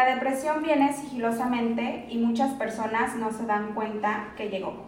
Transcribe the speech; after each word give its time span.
La 0.00 0.14
depresión 0.14 0.62
viene 0.62 0.94
sigilosamente 0.94 2.06
y 2.08 2.16
muchas 2.16 2.54
personas 2.54 3.16
no 3.16 3.30
se 3.32 3.44
dan 3.44 3.74
cuenta 3.74 4.32
que 4.34 4.48
llegó. 4.48 4.86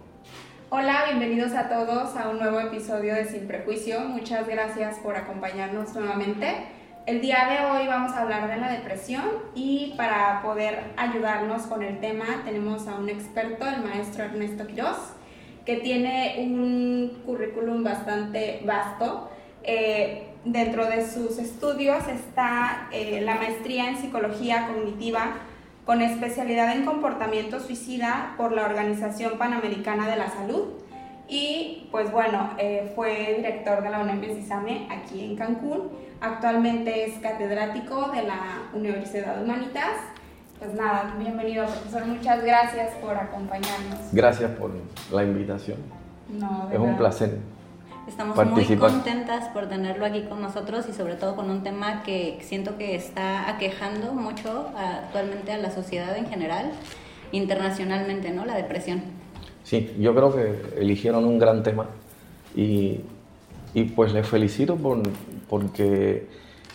Hola, 0.70 1.02
bienvenidos 1.04 1.52
a 1.52 1.68
todos 1.68 2.16
a 2.16 2.30
un 2.30 2.38
nuevo 2.38 2.58
episodio 2.58 3.14
de 3.14 3.26
Sin 3.26 3.46
Prejuicio. 3.46 4.00
Muchas 4.00 4.48
gracias 4.48 4.96
por 5.00 5.16
acompañarnos 5.16 5.94
nuevamente. 5.94 6.64
El 7.04 7.20
día 7.20 7.46
de 7.46 7.66
hoy 7.66 7.88
vamos 7.88 8.12
a 8.12 8.22
hablar 8.22 8.48
de 8.48 8.56
la 8.56 8.70
depresión 8.70 9.24
y 9.54 9.92
para 9.98 10.40
poder 10.40 10.82
ayudarnos 10.96 11.64
con 11.64 11.82
el 11.82 12.00
tema 12.00 12.24
tenemos 12.46 12.88
a 12.88 12.94
un 12.94 13.10
experto, 13.10 13.66
el 13.68 13.82
maestro 13.82 14.24
Ernesto 14.24 14.66
Quiroz, 14.66 15.12
que 15.66 15.76
tiene 15.76 16.36
un 16.38 17.22
currículum 17.26 17.84
bastante 17.84 18.62
vasto. 18.64 19.30
Eh, 19.62 20.31
dentro 20.44 20.86
de 20.86 21.08
sus 21.08 21.38
estudios 21.38 22.06
está 22.08 22.88
eh, 22.92 23.20
la 23.22 23.36
maestría 23.36 23.88
en 23.88 23.98
psicología 23.98 24.66
cognitiva 24.66 25.34
con 25.86 26.00
especialidad 26.00 26.72
en 26.72 26.84
comportamiento 26.84 27.60
suicida 27.60 28.34
por 28.36 28.52
la 28.52 28.64
Organización 28.64 29.38
Panamericana 29.38 30.08
de 30.08 30.16
la 30.16 30.30
Salud 30.30 30.64
y 31.28 31.88
pues 31.90 32.10
bueno, 32.12 32.50
eh, 32.58 32.92
fue 32.94 33.34
director 33.36 33.82
de 33.82 33.90
la 33.90 34.00
UNEM 34.00 34.22
Cisame 34.36 34.86
aquí 34.90 35.24
en 35.24 35.36
Cancún. 35.36 35.90
Actualmente 36.20 37.06
es 37.06 37.18
catedrático 37.20 38.10
de 38.10 38.22
la 38.24 38.68
Universidad 38.74 39.42
Humanitas. 39.42 39.92
Pues 40.58 40.74
nada, 40.74 41.14
bienvenido 41.18 41.64
profesor, 41.64 42.06
muchas 42.06 42.44
gracias 42.44 42.94
por 42.96 43.16
acompañarnos. 43.16 43.98
Gracias 44.12 44.50
por 44.52 44.70
la 45.10 45.24
invitación. 45.24 45.78
No, 46.28 46.66
de 46.68 46.74
es 46.74 46.78
un 46.80 46.86
verdad. 46.86 46.98
placer. 46.98 47.38
Estamos 48.06 48.36
Participar. 48.36 48.90
muy 48.90 49.00
contentas 49.00 49.48
por 49.48 49.68
tenerlo 49.68 50.04
aquí 50.04 50.22
con 50.22 50.42
nosotros 50.42 50.86
y 50.88 50.92
sobre 50.92 51.14
todo 51.14 51.36
con 51.36 51.50
un 51.50 51.62
tema 51.62 52.02
que 52.02 52.38
siento 52.42 52.76
que 52.76 52.96
está 52.96 53.48
aquejando 53.48 54.12
mucho 54.12 54.70
actualmente 54.76 55.52
a 55.52 55.58
la 55.58 55.70
sociedad 55.70 56.16
en 56.16 56.26
general, 56.26 56.72
internacionalmente, 57.30 58.30
¿no? 58.30 58.44
La 58.44 58.56
depresión. 58.56 59.02
Sí, 59.62 59.94
yo 59.98 60.14
creo 60.14 60.34
que 60.34 60.80
eligieron 60.80 61.24
un 61.24 61.38
gran 61.38 61.62
tema 61.62 61.86
y, 62.56 63.00
y 63.72 63.84
pues 63.84 64.12
les 64.12 64.26
felicito 64.26 64.76
por, 64.76 65.00
porque 65.48 66.26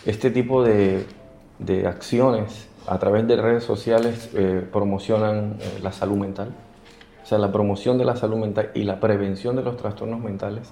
este 0.06 0.30
tipo 0.30 0.64
de, 0.64 1.04
de 1.58 1.86
acciones 1.86 2.68
a 2.86 2.98
través 2.98 3.28
de 3.28 3.36
redes 3.36 3.64
sociales 3.64 4.30
eh, 4.34 4.66
promocionan 4.72 5.56
eh, 5.60 5.80
la 5.82 5.92
salud 5.92 6.16
mental. 6.16 6.54
O 7.22 7.26
sea, 7.26 7.36
la 7.36 7.52
promoción 7.52 7.98
de 7.98 8.06
la 8.06 8.16
salud 8.16 8.38
mental 8.38 8.70
y 8.74 8.84
la 8.84 8.98
prevención 8.98 9.54
de 9.56 9.62
los 9.62 9.76
trastornos 9.76 10.20
mentales, 10.20 10.70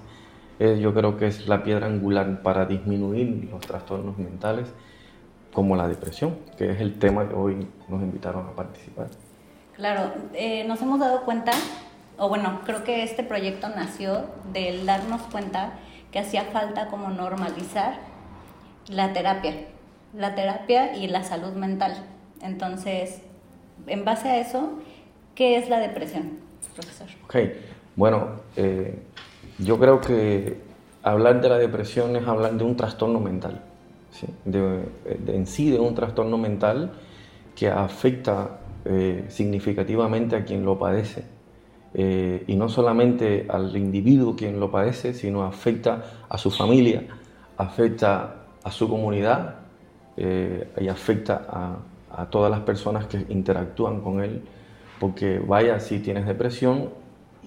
eh, 0.59 0.79
yo 0.79 0.93
creo 0.93 1.17
que 1.17 1.27
es 1.27 1.47
la 1.47 1.63
piedra 1.63 1.87
angular 1.87 2.41
para 2.41 2.65
disminuir 2.65 3.49
los 3.51 3.61
trastornos 3.61 4.17
mentales 4.17 4.67
como 5.53 5.75
la 5.75 5.87
depresión, 5.87 6.37
que 6.57 6.71
es 6.71 6.81
el 6.81 6.99
tema 6.99 7.27
que 7.27 7.35
hoy 7.35 7.67
nos 7.87 8.01
invitaron 8.01 8.45
a 8.47 8.51
participar. 8.51 9.07
Claro, 9.75 10.11
eh, 10.33 10.63
nos 10.67 10.81
hemos 10.81 10.99
dado 10.99 11.23
cuenta, 11.23 11.51
o 12.17 12.29
bueno, 12.29 12.61
creo 12.65 12.83
que 12.83 13.03
este 13.03 13.23
proyecto 13.23 13.69
nació 13.69 14.25
del 14.51 14.85
darnos 14.85 15.21
cuenta 15.23 15.73
que 16.11 16.19
hacía 16.19 16.43
falta 16.45 16.87
como 16.87 17.09
normalizar 17.09 17.99
la 18.89 19.13
terapia, 19.13 19.53
la 20.13 20.35
terapia 20.35 20.95
y 20.95 21.07
la 21.07 21.23
salud 21.23 21.53
mental. 21.53 21.93
Entonces, 22.41 23.21
en 23.85 24.05
base 24.05 24.29
a 24.29 24.37
eso, 24.39 24.79
¿qué 25.35 25.57
es 25.57 25.69
la 25.69 25.79
depresión, 25.79 26.39
profesor? 26.75 27.07
Ok, 27.25 27.35
bueno, 27.95 28.41
eh, 28.55 28.99
yo 29.57 29.79
creo 29.79 30.01
que 30.01 30.61
hablar 31.03 31.41
de 31.41 31.49
la 31.49 31.57
depresión 31.57 32.15
es 32.15 32.27
hablar 32.27 32.53
de 32.57 32.63
un 32.63 32.75
trastorno 32.75 33.19
mental, 33.19 33.61
¿sí? 34.11 34.27
de, 34.45 34.85
de- 35.19 35.35
en 35.35 35.47
sí 35.47 35.69
de 35.71 35.79
un 35.79 35.95
trastorno 35.95 36.37
mental 36.37 36.91
que 37.55 37.69
afecta 37.69 38.59
eh, 38.85 39.25
significativamente 39.29 40.35
a 40.35 40.45
quien 40.45 40.65
lo 40.65 40.77
padece. 40.79 41.25
Eh, 41.93 42.43
y 42.47 42.55
no 42.55 42.69
solamente 42.69 43.47
al 43.49 43.75
individuo 43.75 44.35
quien 44.35 44.59
lo 44.59 44.69
padece, 44.71 45.13
sino 45.13 45.43
afecta 45.43 46.03
a 46.29 46.37
su 46.37 46.51
familia, 46.51 47.03
afecta 47.57 48.35
a 48.63 48.71
su 48.71 48.87
comunidad 48.89 49.55
eh, 50.17 50.67
y 50.79 50.87
afecta 50.89 51.45
a, 51.49 51.77
a 52.09 52.29
todas 52.29 52.51
las 52.51 52.61
personas 52.61 53.07
que 53.07 53.25
interactúan 53.29 54.01
con 54.01 54.21
él. 54.21 54.43
Porque 54.99 55.39
vaya, 55.39 55.79
si 55.79 55.99
tienes 55.99 56.25
depresión 56.27 56.89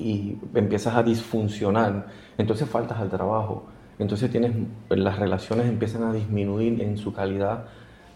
y 0.00 0.38
empiezas 0.54 0.96
a 0.96 1.02
disfuncionar, 1.02 2.06
entonces 2.38 2.68
faltas 2.68 2.98
al 2.98 3.10
trabajo, 3.10 3.66
entonces 4.00 4.30
tienes, 4.30 4.52
las 4.88 5.18
relaciones 5.18 5.66
empiezan 5.66 6.04
a 6.04 6.12
disminuir 6.12 6.80
en 6.80 6.96
su 6.96 7.12
calidad. 7.12 7.66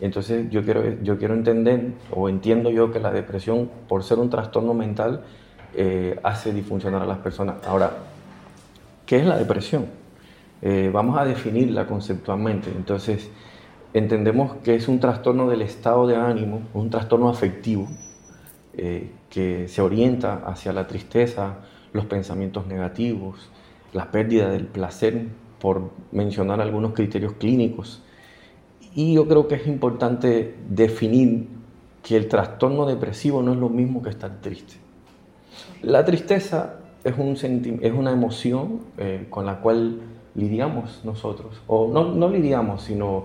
Entonces 0.01 0.51
yo 0.51 0.65
quiero, 0.65 1.03
yo 1.03 1.19
quiero 1.19 1.35
entender, 1.35 1.93
o 2.11 2.31
entiendo 2.31 2.71
yo 2.71 2.91
que 2.91 3.01
la 3.01 3.13
depresión, 3.13 3.71
por 3.87 4.03
ser 4.03 4.19
un 4.19 4.31
trastorno 4.31 4.73
mental, 4.73 5.23
eh, 5.75 6.19
hace 6.23 6.55
disfuncionar 6.55 7.03
a 7.03 7.07
las 7.07 7.19
personas. 7.19 7.57
Ahora, 7.67 7.91
¿qué 9.05 9.19
es 9.19 9.27
la 9.27 9.37
depresión? 9.37 9.87
Eh, 10.63 10.91
vamos 10.91 11.19
a 11.19 11.27
definirla 11.27 11.87
conceptualmente. 11.87 12.71
Entonces, 12.71 13.29
entendemos 13.93 14.55
que 14.65 14.77
es 14.77 14.89
un 14.89 15.01
trastorno 15.01 15.49
del 15.49 15.61
estado 15.61 16.07
de 16.07 16.17
ánimo, 16.17 16.63
un 16.73 16.89
trastorno 16.89 17.29
afectivo, 17.29 17.89
eh, 18.73 19.11
que 19.29 19.69
se 19.69 19.83
orienta 19.83 20.43
hacia 20.47 20.73
la 20.73 20.87
tristeza, 20.87 21.59
los 21.95 22.05
pensamientos 22.05 22.67
negativos, 22.67 23.49
la 23.95 24.11
pérdida 24.11 24.51
del 24.51 24.67
placer, 24.67 25.29
por 25.59 25.93
mencionar 26.13 26.61
algunos 26.61 26.93
criterios 26.93 27.33
clínicos. 27.35 28.03
Y 28.95 29.15
yo 29.15 29.27
creo 29.27 29.49
que 29.49 29.55
es 29.55 29.67
importante 29.67 30.55
definir 30.69 31.49
que 32.03 32.17
el 32.19 32.29
trastorno 32.29 32.85
depresivo 32.85 33.43
no 33.43 33.53
es 33.53 33.59
lo 33.59 33.71
mismo 33.71 34.03
que 34.03 34.11
estar 34.11 34.43
triste. 34.43 34.75
La 35.81 36.05
tristeza 36.05 36.81
es, 37.03 37.17
un 37.17 37.37
es 37.81 37.93
una 37.93 38.11
emoción 38.11 38.81
eh, 38.99 39.27
con 39.31 39.47
la 39.47 39.61
cual 39.61 40.01
lidiamos 40.35 41.01
nosotros, 41.05 41.63
o 41.69 41.89
no, 41.89 42.13
no 42.13 42.29
lidiamos, 42.29 42.83
sino 42.83 43.25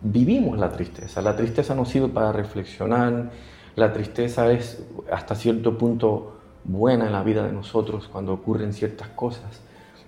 vivimos 0.00 0.58
la 0.58 0.70
tristeza. 0.72 1.20
La 1.20 1.36
tristeza 1.36 1.74
nos 1.74 1.88
sirve 1.90 2.08
para 2.08 2.32
reflexionar, 2.32 3.30
la 3.76 3.92
tristeza 3.92 4.50
es 4.50 4.84
hasta 5.10 5.34
cierto 5.34 5.76
punto 5.76 6.41
buena 6.64 7.06
en 7.06 7.12
la 7.12 7.22
vida 7.22 7.46
de 7.46 7.52
nosotros 7.52 8.08
cuando 8.10 8.32
ocurren 8.32 8.72
ciertas 8.72 9.08
cosas, 9.08 9.60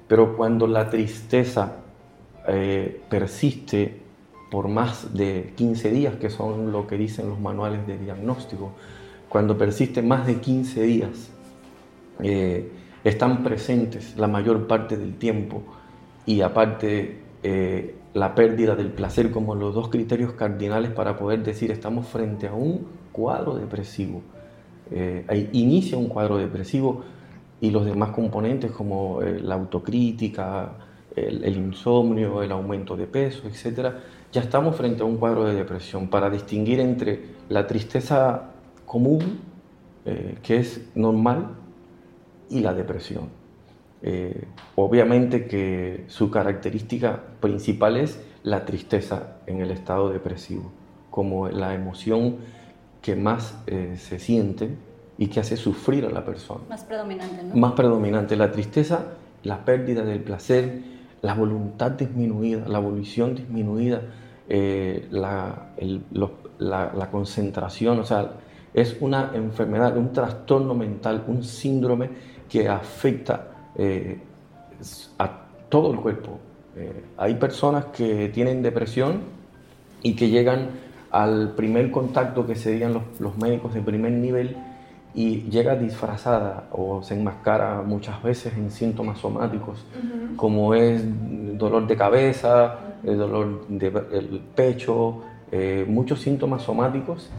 pero 0.07 0.37
cuando 0.37 0.67
la 0.67 0.91
tristeza 0.91 1.77
eh, 2.47 3.01
persiste 3.09 4.01
por 4.51 4.69
más 4.69 5.15
de 5.15 5.53
15 5.57 5.91
días, 5.91 6.15
que 6.17 6.31
son 6.31 6.71
lo 6.71 6.87
que 6.87 6.97
dicen 6.97 7.29
los 7.29 7.41
manuales 7.41 7.87
de 7.87 7.99
diagnóstico, 7.99 8.73
cuando 9.29 9.59
persiste 9.59 10.01
más 10.01 10.27
de 10.27 10.37
15 10.37 10.83
días, 10.83 11.31
eh, 12.23 12.71
están 13.03 13.43
presentes 13.43 14.17
la 14.17 14.29
mayor 14.29 14.67
parte 14.67 14.97
del 14.97 15.17
tiempo 15.17 15.63
y 16.25 16.41
aparte 16.41 17.21
eh, 17.43 17.97
la 18.15 18.35
pérdida 18.35 18.77
del 18.77 18.93
placer 18.93 19.31
como 19.31 19.55
los 19.55 19.75
dos 19.75 19.89
criterios 19.89 20.33
cardinales 20.33 20.93
para 20.93 21.17
poder 21.17 21.43
decir 21.43 21.71
estamos 21.73 22.07
frente 22.07 22.47
a 22.47 22.55
un 22.55 22.87
cuadro 23.13 23.57
depresivo. 23.57 24.23
Eh, 24.91 25.51
inicia 25.53 25.97
un 25.97 26.09
cuadro 26.09 26.37
depresivo 26.37 27.03
y 27.61 27.71
los 27.71 27.87
demás 27.87 28.11
componentes 28.11 28.71
como 28.71 29.23
eh, 29.23 29.41
la 29.41 29.55
autocrítica, 29.55 30.73
el, 31.17 31.57
insomnio, 31.57 32.43
el 32.43 32.53
aumento 32.53 32.97
de 32.97 33.07
peso, 33.07 33.47
etcétera, 33.47 34.01
ya 34.33 34.41
estamos 34.41 34.77
frente 34.77 35.03
a 35.03 35.07
un 35.07 35.17
cuadro 35.17 35.45
de 35.45 35.55
depresión 35.55 36.09
para 36.09 36.29
distinguir 36.29 36.81
entre 36.81 37.21
la 37.49 37.67
tristeza 37.67 38.51
común, 38.85 39.41
eh, 40.05 40.39
que 40.43 40.57
es 40.57 40.89
normal, 40.95 41.51
y 42.51 42.61
la 42.61 42.75
depresión. 42.75 43.29
Eh, 44.03 44.45
obviamente 44.75 45.47
que 45.47 46.05
su 46.09 46.31
característica 46.31 47.23
principal 47.41 47.97
es 47.97 48.23
la 48.43 48.67
tristeza 48.67 49.39
en 49.47 49.61
el 49.61 49.71
estado 49.71 50.11
depresivo, 50.11 50.71
como 51.11 51.49
la 51.49 51.75
emoción 51.75 52.37
que 53.05 53.17
más 53.17 53.55
eh, 53.67 53.97
se 53.99 54.19
siente 54.19 54.71
y 55.19 55.27
que 55.27 55.39
hace 55.41 55.59
sufrir 55.59 56.07
a 56.07 56.11
la 56.11 56.25
persona. 56.25 56.63
Más 56.71 56.85
predominante, 56.85 57.43
¿no? 57.45 57.55
Más 57.55 57.73
predominante 57.73 58.35
la 58.35 58.51
tristeza, 58.51 59.09
la 59.43 59.63
pérdida 59.63 60.05
del 60.05 60.21
placer, 60.21 60.81
la 61.21 61.35
voluntad 61.35 61.91
disminuida, 61.91 62.67
la 62.67 62.79
volición 62.79 63.35
disminuida, 63.35 64.01
eh, 64.49 65.07
la, 65.11 65.73
el- 65.77 66.01
los- 66.13 66.31
la- 66.59 66.95
la 66.97 67.11
concentración, 67.11 67.99
o 68.01 68.05
sea, 68.07 68.31
es 68.73 68.97
una 69.01 69.33
enfermedad, 69.35 69.99
un 69.99 70.11
trastorno 70.15 70.75
mental, 70.75 71.25
un 71.27 71.43
síndrome 71.45 72.09
que 72.49 72.71
afecta 72.71 73.49
eh, 73.77 74.19
a 75.19 75.47
todo 75.69 75.93
el 75.93 76.01
cuerpo. 76.01 76.39
Eh, 76.77 77.05
hay 77.19 77.35
personas 77.35 77.85
que 77.87 78.31
tienen 78.31 78.63
depresión 78.63 79.21
y 80.03 80.15
que 80.17 80.29
llegan 80.31 80.69
al 81.15 81.53
primer 81.55 81.93
contacto 81.93 82.45
que 82.45 82.57
serían 82.57 82.93
los, 82.93 83.03
los 83.21 83.39
médicos 83.39 83.73
de 83.73 83.81
primer 83.83 84.11
nivel 84.11 84.57
y 85.15 85.43
llega 85.43 85.77
disfrazada 85.77 86.65
o 86.73 87.03
se 87.05 87.15
enmascara 87.15 87.83
muchas 87.83 88.21
veces 88.21 88.53
en 88.57 88.73
síntomas 88.73 89.19
somáticos 89.19 89.85
como 90.35 90.75
es 90.75 91.05
dolor 91.57 91.87
de 91.87 91.97
cabeza, 91.97 92.79
el 93.05 93.19
dolor 93.19 93.69
del 93.69 94.43
pecho, 94.57 95.23
muchos 95.87 96.21
síntomas 96.21 96.63
somáticos, 96.63 97.31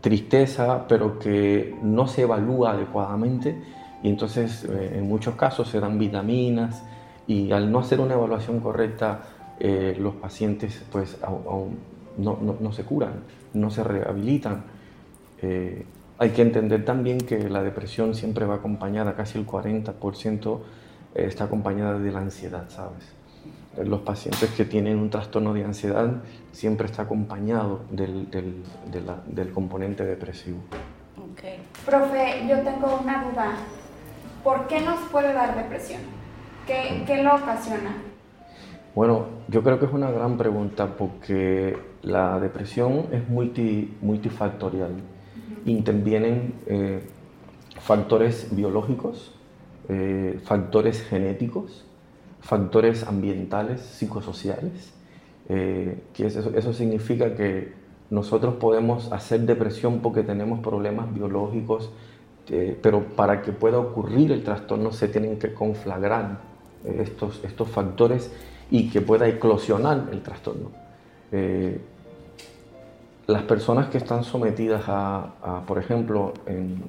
tristeza, 0.00 0.86
pero 0.88 1.18
que 1.18 1.76
no 1.82 2.06
se 2.06 2.22
evalúa 2.22 2.72
adecuadamente 2.72 3.62
y 4.02 4.08
entonces 4.08 4.64
en 4.64 5.06
muchos 5.06 5.34
casos 5.34 5.68
se 5.68 5.80
dan 5.80 5.98
vitaminas 5.98 6.82
y 7.26 7.52
al 7.52 7.70
no 7.70 7.80
hacer 7.80 8.00
una 8.00 8.14
evaluación 8.14 8.60
correcta 8.60 9.20
los 9.98 10.14
pacientes 10.14 10.82
pues 10.90 11.18
no, 12.18 12.38
no, 12.60 12.72
se 12.72 12.84
curan, 12.84 13.14
no 13.54 13.70
se 13.70 13.84
rehabilitan. 13.84 14.64
Hay 16.22 16.30
que 16.30 16.42
entender 16.42 16.84
también 16.84 17.18
que 17.18 17.48
la 17.48 17.64
depresión 17.64 18.14
siempre 18.14 18.46
va 18.46 18.54
acompañada, 18.54 19.16
casi 19.16 19.38
el 19.38 19.44
40% 19.44 20.60
eh, 21.16 21.24
está 21.26 21.44
acompañada 21.44 21.98
de 21.98 22.12
la 22.12 22.20
ansiedad, 22.20 22.68
¿sabes? 22.68 23.12
Eh, 23.76 23.84
los 23.84 24.02
pacientes 24.02 24.48
que 24.50 24.64
tienen 24.64 24.98
un 24.98 25.10
trastorno 25.10 25.52
de 25.52 25.64
ansiedad 25.64 26.22
siempre 26.52 26.86
está 26.86 27.02
acompañado 27.02 27.80
del, 27.90 28.30
del, 28.30 29.52
componente 29.52 30.04
depresivo. 30.04 30.58
Okay. 31.32 31.60
Profe, 31.84 32.46
yo 32.48 32.60
tengo 32.60 33.00
una 33.02 33.24
duda. 33.24 33.56
¿Por 34.44 34.68
qué 34.68 34.80
nos 34.80 35.00
puede 35.10 35.32
dar 35.32 35.56
depresión? 35.56 36.02
¿Qué, 36.68 37.02
qué 37.04 37.20
lo 37.22 37.34
ocasiona? 37.34 37.96
Bueno, 38.94 39.26
yo 39.48 39.62
creo 39.62 39.78
que 39.78 39.86
es 39.86 39.92
una 39.92 40.10
gran 40.10 40.36
pregunta 40.36 40.96
porque 40.98 41.76
la 42.02 42.38
depresión 42.38 43.06
es 43.12 43.28
multi, 43.28 43.96
multifactorial 44.02 44.92
intervienen 45.66 46.54
eh, 46.66 47.02
factores 47.80 48.48
biológicos, 48.50 49.32
eh, 49.88 50.40
factores 50.44 51.02
genéticos, 51.02 51.84
factores 52.40 53.04
ambientales, 53.04 53.80
psicosociales. 53.80 54.92
Eh, 55.48 56.02
que 56.14 56.26
eso, 56.26 56.52
eso 56.54 56.72
significa 56.72 57.34
que 57.34 57.72
nosotros 58.10 58.54
podemos 58.56 59.10
hacer 59.12 59.40
depresión 59.40 60.00
porque 60.00 60.22
tenemos 60.22 60.60
problemas 60.60 61.12
biológicos, 61.12 61.90
pero 62.82 63.04
para 63.16 63.40
que 63.40 63.52
pueda 63.52 63.78
ocurrir 63.78 64.32
el 64.32 64.42
trastorno 64.42 64.92
se 64.92 65.08
tienen 65.08 65.38
que 65.38 65.54
conflagrar 65.54 66.40
estos, 66.84 67.40
estos 67.44 67.68
factores 67.68 68.30
y 68.72 68.88
que 68.88 69.00
pueda 69.00 69.28
eclosionar 69.28 70.08
el 70.10 70.22
trastorno. 70.22 70.70
Las 73.26 73.42
personas 73.42 73.86
que 73.86 73.98
están 73.98 74.24
sometidas 74.24 74.82
a, 74.88 75.62
por 75.66 75.78
ejemplo, 75.78 76.34
en, 76.46 76.82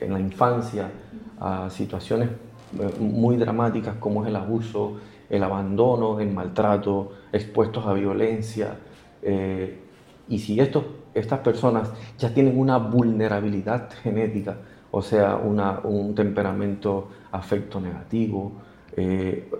la 0.00 0.20
infancia, 0.20 0.90
a 1.40 1.68
situaciones 1.70 2.28
eh, 2.78 2.90
muy 2.98 3.36
dramáticas 3.36 3.96
como 3.96 4.22
es 4.22 4.28
el 4.28 4.36
abuso, 4.36 4.98
el 5.28 5.42
abandono, 5.42 6.18
el 6.18 6.30
maltrato, 6.32 7.12
expuestos 7.32 7.86
a 7.86 7.92
violencia, 7.92 8.76
eh, 9.22 9.78
y 10.28 10.38
si 10.38 10.58
estos, 10.58 10.84
estas 11.14 11.40
personas 11.40 11.90
ya 12.18 12.32
tienen 12.32 12.58
una 12.58 12.78
vulnerabilidad 12.78 13.90
genética, 14.02 14.56
o 14.90 15.02
sea, 15.02 15.36
un 15.36 16.14
temperamento 16.14 17.08
afecto 17.30 17.80
negativo, 17.80 18.52
eh, 18.96 19.50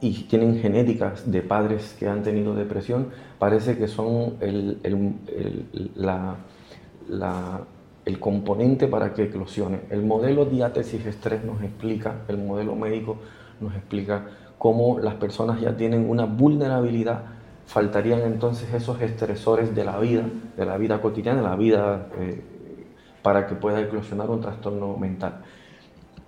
y 0.00 0.12
tienen 0.24 0.58
genéticas 0.60 1.30
de 1.30 1.42
padres 1.42 1.94
que 1.98 2.08
han 2.08 2.22
tenido 2.22 2.54
depresión, 2.54 3.08
parece 3.38 3.76
que 3.76 3.86
son 3.86 4.36
el, 4.40 4.78
el, 4.82 5.14
el 8.06 8.18
componente 8.18 8.86
para 8.86 9.12
que 9.12 9.24
eclosione. 9.24 9.80
El 9.90 10.02
modelo 10.02 10.46
diátesis 10.46 11.04
estrés 11.04 11.44
nos 11.44 11.62
explica, 11.62 12.22
el 12.28 12.38
modelo 12.38 12.74
médico 12.74 13.18
nos 13.60 13.74
explica 13.74 14.26
cómo 14.56 14.98
las 14.98 15.14
personas 15.14 15.60
ya 15.60 15.76
tienen 15.76 16.08
una 16.08 16.24
vulnerabilidad, 16.24 17.22
faltarían 17.66 18.20
entonces 18.20 18.72
esos 18.72 19.00
estresores 19.02 19.74
de 19.74 19.84
la 19.84 19.98
vida, 19.98 20.24
de 20.56 20.64
la 20.64 20.78
vida 20.78 21.00
cotidiana, 21.02 21.42
de 21.42 21.48
la 21.48 21.56
vida 21.56 22.08
eh, 22.18 22.42
para 23.22 23.46
que 23.46 23.54
pueda 23.54 23.80
eclosionar 23.80 24.30
un 24.30 24.40
trastorno 24.40 24.96
mental 24.96 25.42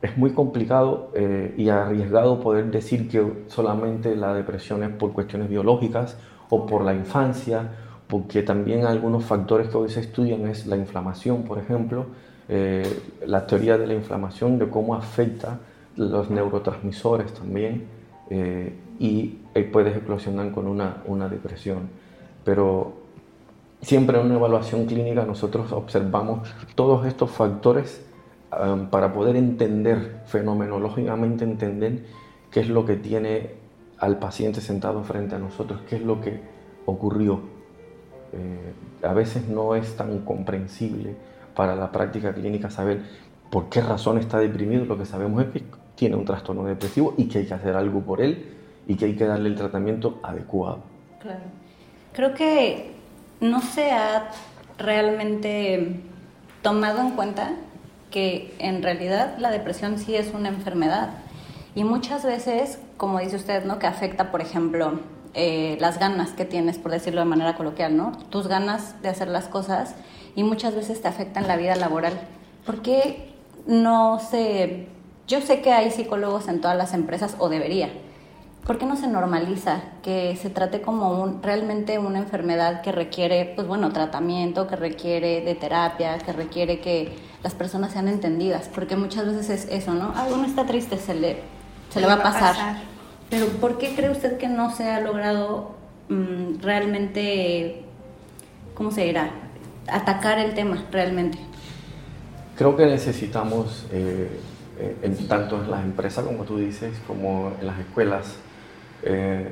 es 0.02 0.18
muy 0.18 0.32
complicado 0.32 1.10
eh, 1.14 1.54
y 1.56 1.68
arriesgado 1.68 2.40
poder 2.40 2.70
decir 2.72 3.08
que 3.08 3.44
solamente 3.46 4.16
la 4.16 4.34
depresión 4.34 4.82
es 4.82 4.90
por 4.90 5.12
cuestiones 5.12 5.48
biológicas 5.48 6.16
o 6.50 6.66
por 6.66 6.84
la 6.84 6.92
infancia, 6.92 7.70
porque 8.08 8.42
también 8.42 8.84
algunos 8.84 9.24
factores 9.24 9.68
que 9.68 9.76
hoy 9.76 9.88
se 9.88 10.00
estudian 10.00 10.46
es 10.48 10.66
la 10.66 10.76
inflamación, 10.76 11.44
por 11.44 11.58
ejemplo, 11.58 12.06
eh, 12.48 13.00
la 13.26 13.46
teoría 13.46 13.78
de 13.78 13.86
la 13.86 13.94
inflamación, 13.94 14.58
de 14.58 14.68
cómo 14.68 14.96
afecta 14.96 15.60
los 15.96 16.28
neurotransmisores 16.30 17.32
también, 17.32 17.86
eh, 18.28 18.76
y 18.98 19.38
puedes 19.72 19.96
eclosionar 19.96 20.50
con 20.50 20.66
una, 20.66 21.02
una 21.06 21.28
depresión. 21.28 21.88
Pero 22.44 22.92
siempre 23.80 24.18
en 24.18 24.26
una 24.26 24.34
evaluación 24.34 24.86
clínica 24.86 25.24
nosotros 25.24 25.72
observamos 25.72 26.52
todos 26.74 27.06
estos 27.06 27.30
factores 27.30 28.04
Para 28.90 29.14
poder 29.14 29.36
entender, 29.36 30.20
fenomenológicamente 30.26 31.44
entender 31.44 32.04
qué 32.50 32.60
es 32.60 32.68
lo 32.68 32.84
que 32.84 32.96
tiene 32.96 33.50
al 33.98 34.18
paciente 34.18 34.60
sentado 34.60 35.02
frente 35.04 35.36
a 35.36 35.38
nosotros, 35.38 35.80
qué 35.88 35.96
es 35.96 36.02
lo 36.02 36.20
que 36.20 36.40
ocurrió. 36.84 37.40
Eh, 38.34 39.06
a 39.06 39.14
veces 39.14 39.48
no 39.48 39.74
es 39.74 39.96
tan 39.96 40.18
comprensible 40.20 41.14
para 41.54 41.76
la 41.76 41.90
práctica 41.92 42.34
clínica 42.34 42.68
saber 42.68 43.00
por 43.50 43.68
qué 43.68 43.80
razón 43.80 44.18
está 44.18 44.38
deprimido, 44.38 44.84
lo 44.84 44.98
que 44.98 45.06
sabemos 45.06 45.44
es 45.44 45.50
que 45.50 45.64
tiene 45.94 46.16
un 46.16 46.24
trastorno 46.24 46.64
depresivo 46.64 47.14
y 47.16 47.28
que 47.28 47.38
hay 47.38 47.46
que 47.46 47.54
hacer 47.54 47.76
algo 47.76 48.00
por 48.00 48.20
él 48.20 48.54
y 48.86 48.96
que 48.96 49.06
hay 49.06 49.16
que 49.16 49.24
darle 49.24 49.48
el 49.48 49.54
tratamiento 49.54 50.18
adecuado. 50.22 50.80
Claro. 51.20 51.44
Creo 52.12 52.34
que 52.34 52.92
no 53.40 53.62
se 53.62 53.92
ha 53.92 54.30
realmente 54.78 56.00
tomado 56.62 57.00
en 57.00 57.10
cuenta 57.10 57.52
que 58.12 58.54
en 58.60 58.82
realidad 58.82 59.36
la 59.38 59.50
depresión 59.50 59.98
sí 59.98 60.14
es 60.14 60.32
una 60.32 60.48
enfermedad. 60.48 61.10
Y 61.74 61.82
muchas 61.82 62.24
veces, 62.24 62.78
como 62.96 63.18
dice 63.18 63.34
usted, 63.34 63.64
¿no? 63.64 63.80
que 63.80 63.88
afecta, 63.88 64.30
por 64.30 64.40
ejemplo, 64.40 65.00
eh, 65.34 65.76
las 65.80 65.98
ganas 65.98 66.30
que 66.30 66.44
tienes, 66.44 66.78
por 66.78 66.92
decirlo 66.92 67.20
de 67.20 67.26
manera 67.26 67.56
coloquial, 67.56 67.96
¿no? 67.96 68.12
tus 68.30 68.46
ganas 68.46 69.02
de 69.02 69.08
hacer 69.08 69.26
las 69.28 69.48
cosas 69.48 69.96
y 70.36 70.44
muchas 70.44 70.76
veces 70.76 71.02
te 71.02 71.08
afectan 71.08 71.48
la 71.48 71.56
vida 71.56 71.74
laboral. 71.74 72.12
¿Por 72.64 72.82
qué 72.82 73.32
no 73.66 74.20
se... 74.20 74.86
Yo 75.26 75.40
sé 75.40 75.62
que 75.62 75.72
hay 75.72 75.90
psicólogos 75.90 76.48
en 76.48 76.60
todas 76.60 76.76
las 76.76 76.94
empresas, 76.94 77.36
o 77.38 77.48
debería, 77.48 77.90
¿por 78.66 78.78
qué 78.78 78.86
no 78.86 78.96
se 78.96 79.08
normaliza 79.08 79.82
que 80.02 80.36
se 80.40 80.48
trate 80.48 80.82
como 80.82 81.20
un, 81.22 81.42
realmente 81.42 81.98
una 81.98 82.18
enfermedad 82.18 82.80
que 82.82 82.92
requiere, 82.92 83.52
pues 83.56 83.66
bueno, 83.66 83.92
tratamiento, 83.92 84.68
que 84.68 84.76
requiere 84.76 85.40
de 85.40 85.54
terapia, 85.54 86.18
que 86.18 86.32
requiere 86.32 86.80
que 86.80 87.12
las 87.42 87.54
personas 87.54 87.92
sean 87.92 88.08
entendidas? 88.08 88.68
Porque 88.72 88.96
muchas 88.96 89.26
veces 89.26 89.50
es 89.50 89.68
eso, 89.70 89.94
¿no? 89.94 90.12
Ah, 90.14 90.26
uno 90.32 90.44
está 90.46 90.64
triste, 90.64 90.96
se 90.98 91.14
le, 91.14 91.40
se 91.90 92.00
le 92.00 92.06
va 92.06 92.14
a 92.14 92.22
pasar. 92.22 92.82
Pero 93.30 93.46
¿por 93.46 93.78
qué 93.78 93.94
cree 93.94 94.10
usted 94.10 94.38
que 94.38 94.48
no 94.48 94.74
se 94.74 94.90
ha 94.90 95.00
logrado 95.00 95.72
mm, 96.08 96.60
realmente, 96.60 97.82
¿cómo 98.74 98.92
se 98.92 99.04
dirá? 99.04 99.30
Atacar 99.88 100.38
el 100.38 100.54
tema 100.54 100.84
realmente. 100.92 101.38
Creo 102.56 102.76
que 102.76 102.86
necesitamos, 102.86 103.86
eh, 103.90 104.28
eh, 104.78 105.16
tanto 105.26 105.56
en 105.56 105.70
las 105.70 105.82
empresas, 105.82 106.24
como 106.24 106.44
tú 106.44 106.58
dices, 106.58 106.92
como 107.08 107.52
en 107.58 107.66
las 107.66 107.80
escuelas, 107.80 108.36
eh, 109.02 109.48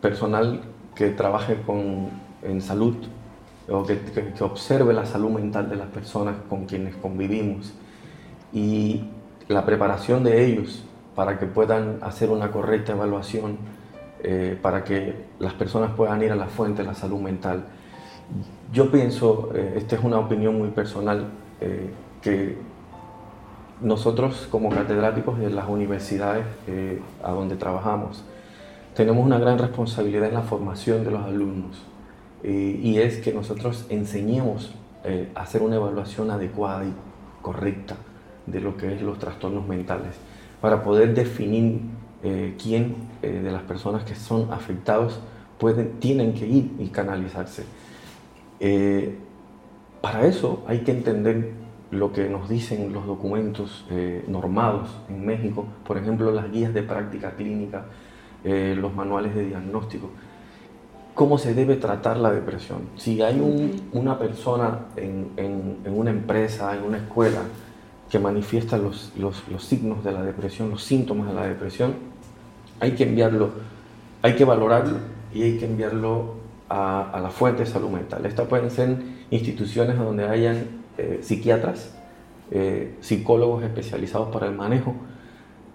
personal 0.00 0.60
que 0.94 1.10
trabaje 1.10 1.56
con, 1.66 2.10
en 2.42 2.60
salud 2.60 2.96
o 3.68 3.84
que, 3.84 4.00
observe 4.40 4.92
la 4.92 5.06
salud 5.06 5.30
mental 5.30 5.68
de 5.68 5.76
las 5.76 5.88
personas 5.88 6.36
con 6.48 6.66
quienes 6.66 6.94
convivimos 6.96 7.72
y 8.52 9.04
la 9.48 9.64
preparación 9.64 10.22
de 10.24 10.44
ellos 10.44 10.84
para 11.14 11.38
que 11.38 11.46
puedan 11.46 11.98
hacer 12.02 12.30
una 12.30 12.50
correcta 12.50 12.92
evaluación, 12.92 13.58
eh, 14.22 14.58
para 14.60 14.84
que 14.84 15.14
las 15.38 15.54
personas 15.54 15.92
puedan 15.94 16.22
ir 16.22 16.32
a 16.32 16.36
la 16.36 16.46
fuente 16.46 16.82
de 16.82 16.88
la 16.88 16.94
salud 16.94 17.20
mental. 17.20 17.64
Yo 18.72 18.90
pienso, 18.90 19.50
eh, 19.54 19.74
esta 19.76 19.96
es 19.96 20.04
una 20.04 20.18
opinión 20.18 20.56
muy 20.58 20.68
personal, 20.68 21.26
que 22.20 22.56
nosotros 23.80 24.48
como 24.50 24.68
catedráticos 24.70 25.38
de 25.38 25.48
las 25.50 25.68
universidades 25.68 26.44
a 27.22 27.30
donde 27.30 27.54
trabajamos, 27.54 28.24
tenemos 28.94 29.24
una 29.24 29.38
gran 29.38 29.58
responsabilidad 29.58 30.28
en 30.28 30.34
la 30.34 30.42
formación 30.42 31.04
de 31.04 31.10
los 31.10 31.22
alumnos 31.22 31.82
eh, 32.42 32.78
y 32.82 32.98
es 32.98 33.18
que 33.18 33.32
nosotros 33.32 33.86
enseñemos 33.88 34.74
eh, 35.04 35.30
a 35.34 35.42
hacer 35.42 35.62
una 35.62 35.76
evaluación 35.76 36.30
adecuada 36.30 36.84
y 36.84 36.92
correcta 37.40 37.96
de 38.46 38.60
lo 38.60 38.76
que 38.76 38.94
es 38.94 39.02
los 39.02 39.18
trastornos 39.18 39.66
mentales 39.66 40.16
para 40.60 40.82
poder 40.82 41.14
definir 41.14 41.80
eh, 42.22 42.54
quién 42.62 43.10
de 43.20 43.50
las 43.50 43.62
personas 43.62 44.04
que 44.04 44.14
son 44.14 44.52
afectados 44.52 45.20
pueden, 45.58 45.98
tienen 45.98 46.34
que 46.34 46.46
ir 46.46 46.72
y 46.78 46.88
canalizarse. 46.88 47.64
para 50.00 50.26
eso 50.26 50.64
hay 50.66 50.80
que 50.80 50.92
entender 50.92 51.52
lo 51.90 52.12
que 52.12 52.28
nos 52.28 52.48
dicen 52.48 52.92
los 52.92 53.06
documentos 53.06 53.86
normados 54.26 54.88
en 55.08 55.24
México, 55.24 55.66
por 55.84 55.98
ejemplo 55.98 56.32
las 56.32 56.50
guías 56.50 56.74
de 56.74 56.82
práctica 56.82 57.32
clínica, 57.32 57.86
eh, 58.44 58.76
los 58.78 58.94
manuales 58.94 59.34
de 59.34 59.46
diagnóstico. 59.46 60.10
cómo 61.14 61.36
se 61.36 61.52
debe 61.54 61.76
tratar 61.76 62.16
la 62.16 62.32
depresión. 62.32 62.88
Si 62.96 63.20
hay 63.20 63.38
una 63.92 64.18
persona 64.18 64.86
en, 64.96 65.76
una 65.84 66.10
empresa, 66.10 66.74
en 66.74 66.84
una 66.84 66.96
escuela, 66.96 67.42
que 68.10 68.18
manifiesta 68.18 68.78
los, 68.78 69.12
signos 69.58 70.04
de 70.04 70.12
la 70.12 70.22
depresión, 70.22 70.70
los 70.70 70.82
síntomas 70.82 71.28
de 71.28 71.34
la 71.34 71.46
depresión, 71.46 71.94
hay 72.80 72.92
que 72.92 73.04
enviarlo, 73.04 73.50
hay 74.22 74.34
que 74.36 74.44
valorarlo 74.44 74.98
y 75.34 75.42
hay 75.42 75.58
que 75.58 75.66
enviarlo 75.66 76.34
a, 76.68 77.20
la 77.22 77.30
fuente 77.30 77.64
de 77.64 77.70
salud 77.70 77.90
mental. 77.90 78.24
Estas 78.26 78.48
pueden 78.48 78.70
ser 78.70 78.96
instituciones 79.30 79.98
donde 79.98 80.26
hayan 80.28 80.66
eh, 80.98 81.20
psiquiatras, 81.22 81.94
eh, 82.50 82.96
psicólogos 83.00 83.62
especializados 83.62 84.28
para 84.28 84.46
el 84.46 84.54
manejo. 84.54 84.94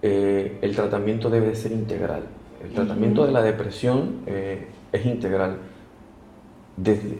Eh, 0.02 0.58
el 0.62 0.76
tratamiento 0.76 1.30
debe 1.30 1.54
ser 1.54 1.72
integral. 1.72 2.22
El 2.62 2.72
tratamiento 2.72 3.24
de 3.24 3.32
la 3.32 3.42
depresión 3.42 4.20
es 4.26 5.06
integral. 5.06 5.58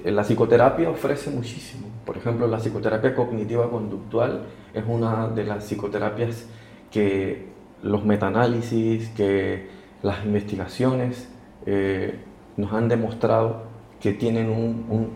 la 0.04 0.22
psicoterapia 0.22 0.90
ofrece 0.90 1.30
muchísimo. 1.30 1.86
Por 2.04 2.16
ejemplo, 2.16 2.46
la 2.46 2.58
psicoterapia 2.58 3.14
cognitiva 3.14 3.70
conductual 3.70 4.42
es 4.74 4.84
una 4.86 5.28
de 5.28 5.44
las 5.44 5.64
psicoterapias 5.64 6.46
que 6.90 7.48
los 7.82 8.04
metaanálisis, 8.04 9.08
que 9.10 9.68
las 10.02 10.24
investigaciones 10.24 11.28
eh, 11.66 12.18
nos 12.56 12.72
han 12.72 12.88
demostrado 12.88 13.68
que 14.00 14.12
tienen 14.12 14.48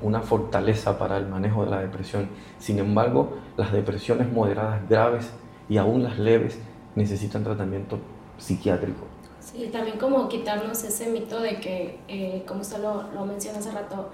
una 0.03 0.23
fortaleza 0.23 0.99
para 0.99 1.17
el 1.17 1.29
manejo 1.29 1.65
de 1.65 1.71
la 1.71 1.81
depresión. 1.81 2.29
Sin 2.59 2.81
embargo, 2.81 3.39
las 3.57 3.73
depresiones 3.73 4.31
moderadas 4.33 4.89
graves 4.89 5.31
y 5.69 5.77
aún 5.77 6.03
las 6.03 6.19
leves 6.19 6.59
necesitan 6.97 7.45
tratamiento 7.45 8.01
psiquiátrico. 8.39 9.07
Sí, 9.43 9.69
también 9.73 9.99
como 9.99 10.29
quitarnos 10.29 10.85
ese 10.85 11.09
mito 11.09 11.41
de 11.41 11.59
que, 11.61 11.99
eh, 12.09 12.45
como 12.47 12.61
usted 12.61 12.79
lo, 12.79 13.11
lo 13.13 13.25
menciona 13.25 13.59
hace 13.59 13.73
rato, 13.73 14.11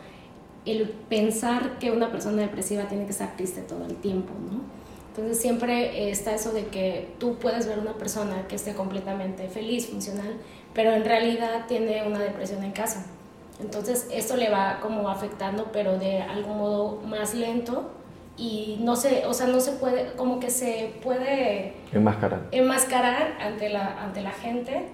el 0.64 0.88
pensar 0.88 1.78
que 1.78 1.90
una 1.90 2.10
persona 2.10 2.42
depresiva 2.42 2.84
tiene 2.88 3.04
que 3.04 3.10
estar 3.10 3.36
triste 3.36 3.62
todo 3.62 3.84
el 3.86 3.96
tiempo, 3.96 4.32
¿no? 4.50 4.60
Entonces 5.08 5.40
siempre 5.40 6.10
está 6.10 6.34
eso 6.34 6.52
de 6.52 6.66
que 6.66 7.08
tú 7.18 7.36
puedes 7.38 7.66
ver 7.66 7.80
una 7.80 7.94
persona 7.94 8.46
que 8.46 8.54
esté 8.54 8.74
completamente 8.74 9.48
feliz, 9.48 9.88
funcional, 9.88 10.36
pero 10.74 10.92
en 10.92 11.04
realidad 11.04 11.66
tiene 11.66 12.06
una 12.06 12.20
depresión 12.20 12.62
en 12.62 12.70
casa. 12.70 13.04
Entonces 13.60 14.06
esto 14.12 14.36
le 14.36 14.48
va 14.48 14.78
como 14.80 15.08
afectando, 15.08 15.70
pero 15.72 15.98
de 15.98 16.22
algún 16.22 16.58
modo 16.58 17.00
más 17.04 17.34
lento 17.34 17.90
y 18.36 18.78
no 18.80 18.94
se, 18.94 19.26
o 19.26 19.34
sea, 19.34 19.48
no 19.48 19.58
se 19.58 19.72
puede, 19.72 20.12
como 20.12 20.38
que 20.38 20.50
se 20.50 20.94
puede 21.02 21.74
enmascarar, 21.92 22.46
enmascarar 22.52 23.36
ante 23.40 23.68
la, 23.70 24.00
ante 24.00 24.22
la 24.22 24.30
gente 24.30 24.86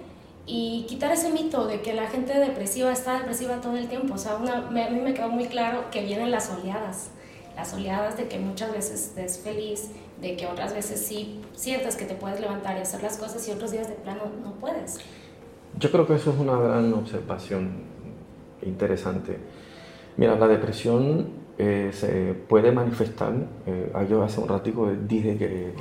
y 0.46 0.84
quitar 0.88 1.12
ese 1.12 1.30
mito 1.30 1.66
de 1.66 1.80
que 1.80 1.94
la 1.94 2.06
gente 2.08 2.38
depresiva 2.38 2.92
está 2.92 3.18
depresiva 3.18 3.60
todo 3.60 3.76
el 3.76 3.88
tiempo. 3.88 4.14
O 4.14 4.18
sea, 4.18 4.36
una, 4.36 4.68
a 4.68 4.90
mí 4.90 5.00
me 5.00 5.14
quedó 5.14 5.28
muy 5.28 5.46
claro 5.46 5.90
que 5.90 6.04
vienen 6.04 6.30
las 6.30 6.50
oleadas, 6.50 7.10
las 7.56 7.72
oleadas 7.72 8.16
de 8.16 8.28
que 8.28 8.38
muchas 8.38 8.72
veces 8.72 9.06
estés 9.06 9.38
feliz, 9.38 9.90
de 10.20 10.36
que 10.36 10.46
otras 10.46 10.74
veces 10.74 11.00
sí 11.00 11.40
sientas 11.54 11.96
que 11.96 12.04
te 12.04 12.14
puedes 12.14 12.40
levantar 12.40 12.76
y 12.76 12.80
hacer 12.80 13.02
las 13.02 13.16
cosas 13.16 13.46
y 13.48 13.52
otros 13.52 13.70
días 13.70 13.88
de 13.88 13.94
plano 13.94 14.22
no 14.42 14.52
puedes. 14.52 14.98
Yo 15.78 15.90
creo 15.90 16.06
que 16.06 16.14
eso 16.14 16.30
es 16.30 16.38
una 16.38 16.56
gran 16.56 16.92
observación 16.92 17.94
interesante. 18.62 19.38
Mira, 20.16 20.36
la 20.36 20.46
depresión 20.46 21.28
eh, 21.58 21.90
se 21.92 22.34
puede 22.34 22.70
manifestar, 22.70 23.32
eh, 23.66 23.92
yo 24.08 24.22
hace 24.22 24.40
un 24.40 24.48
ratico 24.48 24.90
dije 24.92 25.36
que, 25.36 25.72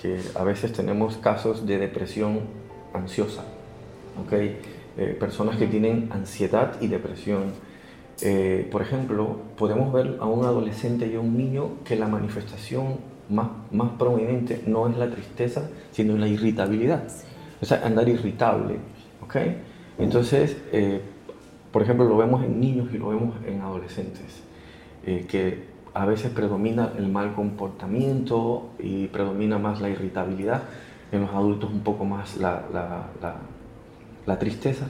que 0.00 0.20
a 0.34 0.44
veces 0.44 0.72
tenemos 0.72 1.16
casos 1.16 1.66
de 1.66 1.78
depresión 1.78 2.40
ansiosa 2.94 3.44
¿okay? 4.24 4.58
Eh, 4.98 5.16
personas 5.18 5.56
que 5.56 5.66
tienen 5.66 6.08
ansiedad 6.10 6.80
y 6.80 6.88
depresión. 6.88 7.52
Eh, 8.22 8.66
por 8.70 8.82
ejemplo, 8.82 9.36
podemos 9.58 9.92
ver 9.92 10.16
a 10.20 10.26
un 10.26 10.44
adolescente 10.44 11.06
y 11.06 11.16
a 11.16 11.20
un 11.20 11.36
niño 11.36 11.84
que 11.84 11.96
la 11.96 12.08
manifestación 12.08 12.96
más, 13.28 13.48
más 13.72 13.90
prominente 13.98 14.62
no 14.66 14.88
es 14.88 14.96
la 14.96 15.10
tristeza, 15.10 15.68
sino 15.90 16.16
la 16.16 16.28
irritabilidad. 16.28 17.04
O 17.60 17.64
sea, 17.64 17.84
andar 17.84 18.08
irritable. 18.08 18.76
¿okay? 19.22 19.58
Entonces, 19.98 20.56
eh, 20.72 21.00
por 21.70 21.82
ejemplo, 21.82 22.06
lo 22.06 22.16
vemos 22.16 22.42
en 22.42 22.58
niños 22.58 22.88
y 22.92 22.98
lo 22.98 23.08
vemos 23.08 23.34
en 23.46 23.60
adolescentes, 23.60 24.42
que 25.04 25.64
a 25.96 26.04
veces 26.04 26.30
predomina 26.30 26.92
el 26.98 27.08
mal 27.08 27.34
comportamiento 27.34 28.70
y 28.78 29.06
predomina 29.06 29.58
más 29.58 29.80
la 29.80 29.88
irritabilidad, 29.88 30.62
en 31.10 31.22
los 31.22 31.30
adultos 31.30 31.70
un 31.70 31.80
poco 31.80 32.04
más 32.04 32.36
la, 32.36 32.62
la 34.26 34.38
tristeza, 34.38 34.86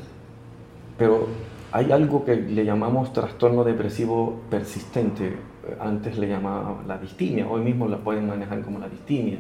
pero 0.98 1.28
hay 1.72 1.92
algo 1.92 2.24
que 2.24 2.36
le 2.36 2.64
llamamos 2.64 3.12
trastorno 3.12 3.64
depresivo 3.64 4.40
persistente, 4.50 5.36
antes 5.80 6.16
le 6.16 6.28
llamaba 6.28 6.82
la 6.86 6.96
distimia, 6.98 7.46
hoy 7.48 7.60
mismo 7.60 7.88
la 7.88 7.98
pueden 7.98 8.26
manejar 8.26 8.62
como 8.62 8.78
la 8.78 8.88
distimia, 8.88 9.38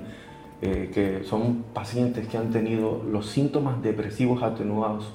eh, 0.60 0.90
que 0.92 1.24
son 1.24 1.64
pacientes 1.72 2.28
que 2.28 2.36
han 2.36 2.50
tenido 2.50 3.02
los 3.10 3.26
síntomas 3.26 3.82
depresivos 3.82 4.42
atenuados 4.42 5.12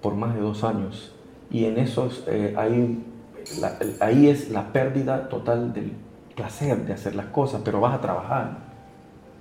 por 0.00 0.14
más 0.14 0.34
de 0.34 0.40
dos 0.40 0.64
años. 0.64 1.14
Y 1.50 1.66
en 1.66 1.78
esos 1.78 2.24
eh, 2.26 2.54
ahí 2.56 4.28
es 4.28 4.50
la 4.50 4.72
pérdida 4.72 5.28
total 5.28 5.72
del 5.72 5.92
placer 6.34 6.86
de 6.86 6.92
hacer 6.92 7.14
las 7.14 7.26
cosas, 7.26 7.62
pero 7.64 7.80
vas 7.80 7.94
a 7.94 8.00
trabajar, 8.00 8.58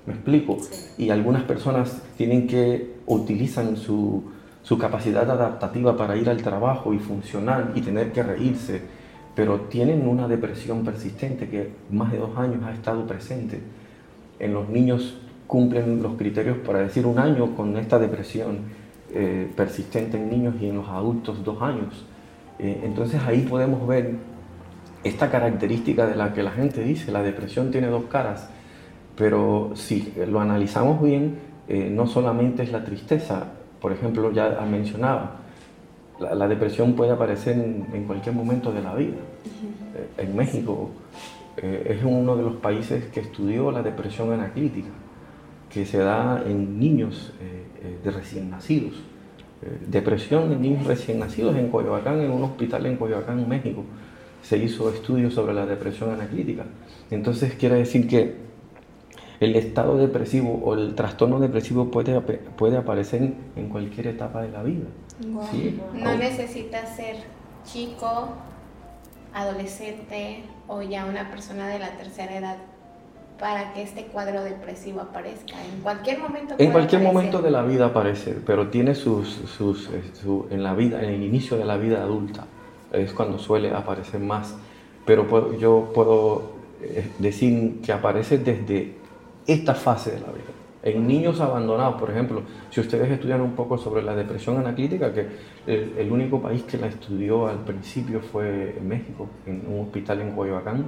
me 0.06 0.13
explico, 0.13 0.58
y 0.98 1.10
algunas 1.10 1.44
personas 1.44 2.02
tienen 2.18 2.48
que 2.48 2.96
utilizan 3.06 3.78
su 3.78 4.33
su 4.63 4.77
capacidad 4.77 5.29
adaptativa 5.29 5.96
para 5.96 6.15
ir 6.15 6.29
al 6.29 6.41
trabajo 6.41 6.93
y 6.93 7.00
funcionar 7.00 7.74
y 7.75 7.82
tener 7.82 8.12
que 8.12 8.24
reírse, 8.24 8.82
pero 9.36 9.62
tienen 9.62 10.08
una 10.08 10.27
depresión 10.27 10.84
persistente 10.84 11.50
que 11.50 11.70
más 11.91 12.12
de 12.12 12.17
dos 12.17 12.36
años 12.38 12.63
ha 12.63 12.72
estado 12.72 13.05
presente. 13.05 13.62
En 14.39 14.53
los 14.53 14.70
niños 14.70 15.17
cumplen 15.48 16.01
los 16.01 16.15
criterios 16.15 16.58
para 16.60 16.79
decir 16.79 17.05
un 17.05 17.20
año 17.20 17.55
con 17.55 17.75
esta 17.77 18.00
depresión 18.00 18.60
eh, 19.13 19.51
persistente 19.55 20.17
en 20.17 20.29
niños 20.29 20.55
y 20.62 20.67
en 20.67 20.77
los 20.77 20.88
adultos 20.88 21.43
dos 21.43 21.62
años. 21.62 22.05
Eh, 22.58 22.82
entonces 22.84 23.22
ahí 23.27 23.41
podemos 23.41 23.86
ver 23.86 24.15
esta 25.03 25.29
característica 25.29 26.08
de 26.08 26.15
la 26.15 26.34
que 26.34 26.41
la 26.41 26.51
gente 26.51 26.82
dice, 26.84 27.12
la 27.12 27.22
depresión 27.22 27.70
tiene 27.70 27.88
dos 27.88 28.05
caras, 28.05 28.50
pero 29.17 29.72
si 29.75 30.13
lo 30.27 30.39
analizamos 30.39 31.01
bien, 31.01 31.38
eh, 31.67 31.89
no 31.91 32.08
solamente 32.08 32.63
es 32.63 32.72
la 32.72 32.86
tristeza, 32.86 33.48
por 33.84 33.92
ejemplo, 33.92 34.32
ya 34.32 34.62
mencionaba, 34.62 35.42
la, 36.18 36.34
la 36.36 36.48
depresión 36.48 36.94
puede 36.94 37.12
aparecer 37.12 37.58
en, 37.58 38.06
cualquier 38.06 38.34
momento 38.34 38.72
de 38.72 38.82
la 38.82 38.96
vida. 38.96 39.18
Eh, 39.94 40.24
en 40.24 40.38
México 40.38 40.90
eh, 41.58 41.98
es 41.98 42.02
uno 42.06 42.38
de 42.38 42.44
los 42.44 42.56
países 42.56 43.04
que 43.08 43.20
estudió 43.20 43.72
la 43.72 43.84
depresión 43.84 44.32
anaclítica, 44.32 44.88
que 45.70 45.86
se 45.86 45.98
da 45.98 46.42
en 46.48 46.80
niños 46.80 47.34
eh, 47.42 47.98
de 48.02 48.10
recién 48.10 48.50
nacidos. 48.50 48.94
depresión 49.86 50.54
en 50.54 50.62
niños 50.62 50.88
recién 50.88 51.20
nacidos 51.20 51.54
en 51.58 51.68
Coyoacán, 51.68 52.22
en 52.22 52.32
un 52.32 52.44
hospital 52.44 52.86
en 52.86 52.96
Coyoacán, 52.96 53.50
México. 53.50 53.84
Se 54.44 54.58
hizo 54.58 54.90
estudios 54.94 55.34
sobre 55.34 55.54
la 55.54 55.66
depresión 55.66 56.10
anaclítica. 56.10 56.63
Entonces 57.12 57.56
quiere 57.56 57.75
decir 57.75 58.08
que 58.08 58.34
el 59.44 59.56
estado 59.56 59.98
depresivo 59.98 60.62
o 60.64 60.74
el 60.74 60.96
trastorno 60.96 61.40
depresivo 61.40 61.92
puede, 61.92 62.20
puede 62.22 62.78
aparecer 62.78 63.34
en 63.56 63.70
cualquier 63.70 64.08
etapa 64.08 64.42
de 64.42 64.50
la 64.50 64.64
vida. 64.64 64.86
No 65.20 66.16
necesitas 66.18 66.96
ser 66.96 67.18
chico, 67.66 68.30
adolescente 69.34 70.44
o 70.68 70.82
ya 70.82 71.06
una 71.06 71.30
persona 71.30 71.68
de 71.68 71.80
la 71.80 71.98
tercera 71.98 72.38
edad 72.38 72.58
para 73.40 73.74
que 73.74 73.82
este 73.82 74.06
cuadro 74.06 74.44
depresivo 74.44 75.02
aparezca. 75.02 75.56
En 75.74 75.82
cualquier 75.82 76.20
momento. 76.20 76.56
En 76.58 76.72
cualquier 76.72 77.02
momento 77.02 77.42
de 77.42 77.52
la 77.52 77.64
vida 77.64 77.88
aparece, 77.88 78.38
pero 78.46 78.70
tiene 78.70 78.96
sus, 78.96 79.28
sus 79.58 79.90
eh, 79.90 80.02
en 80.52 80.64
la 80.64 80.74
vida, 80.74 81.02
en 81.04 81.10
el 81.10 81.24
inicio 81.24 81.58
de 81.58 81.66
la 81.66 81.78
vida 81.78 82.02
adulta 82.02 82.46
es 82.94 83.12
cuando 83.12 83.40
suele 83.40 83.72
aparecer 83.72 84.20
más. 84.20 84.56
Pero 85.06 85.58
yo 85.58 85.92
puedo 85.94 86.54
eh, 86.82 87.10
decir 87.20 87.82
que 87.82 87.92
aparece 87.92 88.38
desde 88.38 88.94
esta 89.48 89.76
fase 89.76 90.12
de 90.12 90.20
la 90.20 90.28
vida. 90.28 90.54
En 90.84 91.08
niños 91.08 91.40
abandonados, 91.40 91.96
por 91.96 92.12
ejemplo, 92.12 92.42
si 92.70 92.82
ustedes 92.82 93.10
estudian 93.10 93.40
un 93.40 93.54
poco 93.54 93.78
sobre 93.78 94.04
la 94.04 94.14
depresión 94.16 94.58
analítica, 94.58 95.14
que 95.14 95.28
el, 95.66 96.12
único 96.12 96.42
país 96.42 96.64
que 96.64 96.78
la 96.78 96.88
estudió 96.88 97.48
al 97.48 97.60
principio 97.60 98.20
fue 98.20 98.78
México, 98.84 99.30
en 99.46 99.64
un 99.66 99.86
hospital 99.86 100.20
en 100.20 100.32
Coyoacán, 100.36 100.84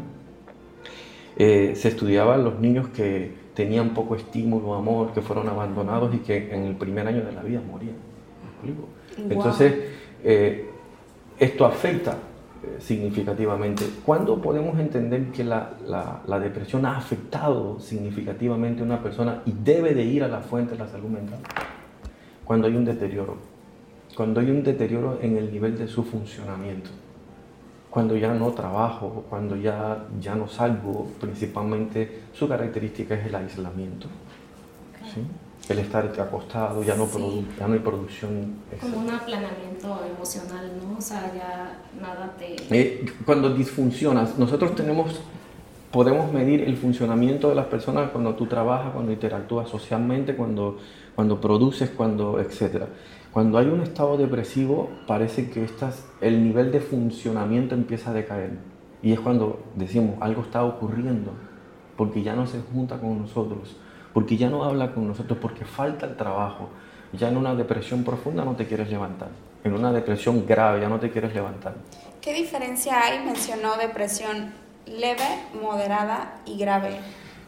eh, 1.38 1.74
se 1.76 1.88
estudiaban 1.90 2.44
los 2.44 2.60
niños 2.60 2.90
que 2.90 3.32
tenían 3.54 3.94
poco 3.94 4.16
estímulo, 4.16 4.76
amor, 4.76 5.14
que 5.14 5.22
fueron 5.22 5.48
abandonados 5.48 6.14
y 6.14 6.18
que 6.18 6.54
en 6.54 6.64
el 6.64 6.76
primer 6.76 7.08
año 7.08 7.24
de 7.24 7.32
la 7.32 7.42
vida 7.42 7.62
morían. 7.62 7.96
Entonces, 9.18 9.76
eh, 10.24 10.70
esto 11.40 11.66
afecta 11.66 12.18
significativamente. 12.80 13.86
¿Cuándo 14.06 14.42
podemos 14.42 14.78
entender 14.80 15.32
que 15.32 15.44
la, 15.44 15.72
la, 16.28 16.40
depresión 16.40 16.86
ha 16.86 16.98
afectado 16.98 17.80
significativamente 17.80 18.82
a 18.82 18.86
una 18.86 19.02
persona 19.02 19.42
y 19.46 19.52
debe 19.52 19.94
de 19.94 20.04
ir 20.04 20.24
a 20.24 20.28
la 20.28 20.42
fuente 20.42 20.74
de 20.74 20.80
la 20.80 20.88
salud 20.88 21.10
mental? 21.10 21.40
Cuando 22.44 22.68
hay 22.68 22.76
un 22.76 22.86
deterioro, 22.86 23.38
cuando 24.16 24.40
hay 24.40 24.50
un 24.50 24.64
deterioro 24.64 25.20
en 25.22 25.38
el 25.38 25.52
nivel 25.52 25.78
de 25.78 25.88
su 25.88 26.04
funcionamiento. 26.04 26.90
cuando 27.90 28.18
ya 28.18 28.34
no 28.34 28.52
trabajo, 28.52 29.24
cuando 29.30 29.56
ya, 29.56 30.06
ya 30.20 30.36
no 30.36 30.50
salgo, 30.50 31.08
principalmente 31.22 32.24
su 32.34 32.46
característica 32.46 33.16
es 33.16 33.26
el 33.28 33.36
aislamiento. 33.36 34.08
¿sí? 35.14 35.22
El 35.68 35.80
estar 35.80 36.06
acostado, 36.20 36.84
ya 36.84 36.96
no, 36.96 37.08
ya 37.60 37.68
no 37.68 37.74
hay 37.74 37.80
producción. 37.80 38.54
Como 38.80 39.00
un 39.00 39.10
aplanamiento 39.10 40.00
emocional, 40.06 40.72
¿no? 40.80 40.98
O 40.98 41.02
sea, 41.02 41.32
ya 41.34 41.80
nada 42.00 42.36
te... 42.38 42.56
Eh, 42.70 43.06
cuando 43.26 43.52
disfuncionas, 43.52 44.38
nosotros 44.38 44.76
tenemos, 44.76 45.20
podemos 45.92 46.32
medir 46.32 46.62
el 46.62 46.78
funcionamiento 46.78 47.50
de 47.50 47.56
las 47.56 47.66
personas 47.66 48.12
cuando 48.12 48.36
tú 48.36 48.46
trabajas, 48.46 48.94
cuando 48.94 49.12
interactúas 49.12 49.68
socialmente, 49.68 50.36
cuando, 50.36 50.78
cuando 51.16 51.42
produces, 51.42 51.90
cuando, 51.90 52.40
etcétera. 52.40 52.88
Cuando 53.32 53.58
hay 53.58 53.66
un 53.66 53.82
estado 53.82 54.18
depresivo, 54.18 54.90
parece 55.08 55.50
que 55.50 55.64
estas, 55.64 56.06
el 56.22 56.44
nivel 56.44 56.72
de 56.72 56.80
funcionamiento 56.80 57.74
empieza 57.74 58.12
a 58.12 58.14
decaer. 58.14 58.52
Y 59.02 59.14
es 59.14 59.20
cuando 59.20 59.64
decimos, 59.76 60.16
algo 60.22 60.44
está 60.44 60.64
ocurriendo, 60.64 61.32
porque 61.98 62.24
ya 62.24 62.36
no 62.36 62.46
se 62.46 62.62
junta 62.62 63.00
con 63.00 63.20
nosotros, 63.20 63.76
porque 64.16 64.38
ya 64.38 64.50
no 64.50 64.64
habla 64.64 64.94
con 64.94 65.10
nosotros, 65.10 65.38
porque 65.42 65.66
falta 65.66 66.06
el 66.06 66.16
trabajo. 66.16 66.70
Ya 67.12 67.28
en 67.28 67.36
una 67.36 67.54
depresión 67.54 68.06
profunda 68.06 68.46
no 68.46 68.56
te 68.56 68.66
quieres 68.66 68.90
levantar. 68.90 69.28
En 69.62 69.74
una 69.74 69.92
depresión 69.92 70.46
grave 70.48 70.80
ya 70.80 70.88
no 70.88 71.02
te 71.02 71.12
quieres 71.12 71.34
levantar. 71.34 71.76
¿Qué 72.22 72.34
diferencia 72.34 73.02
hay? 73.04 73.26
Mencionó 73.26 73.76
depresión 73.76 74.54
leve, 74.86 75.28
moderada 75.62 76.36
y 76.46 76.58
grave. 76.58 76.98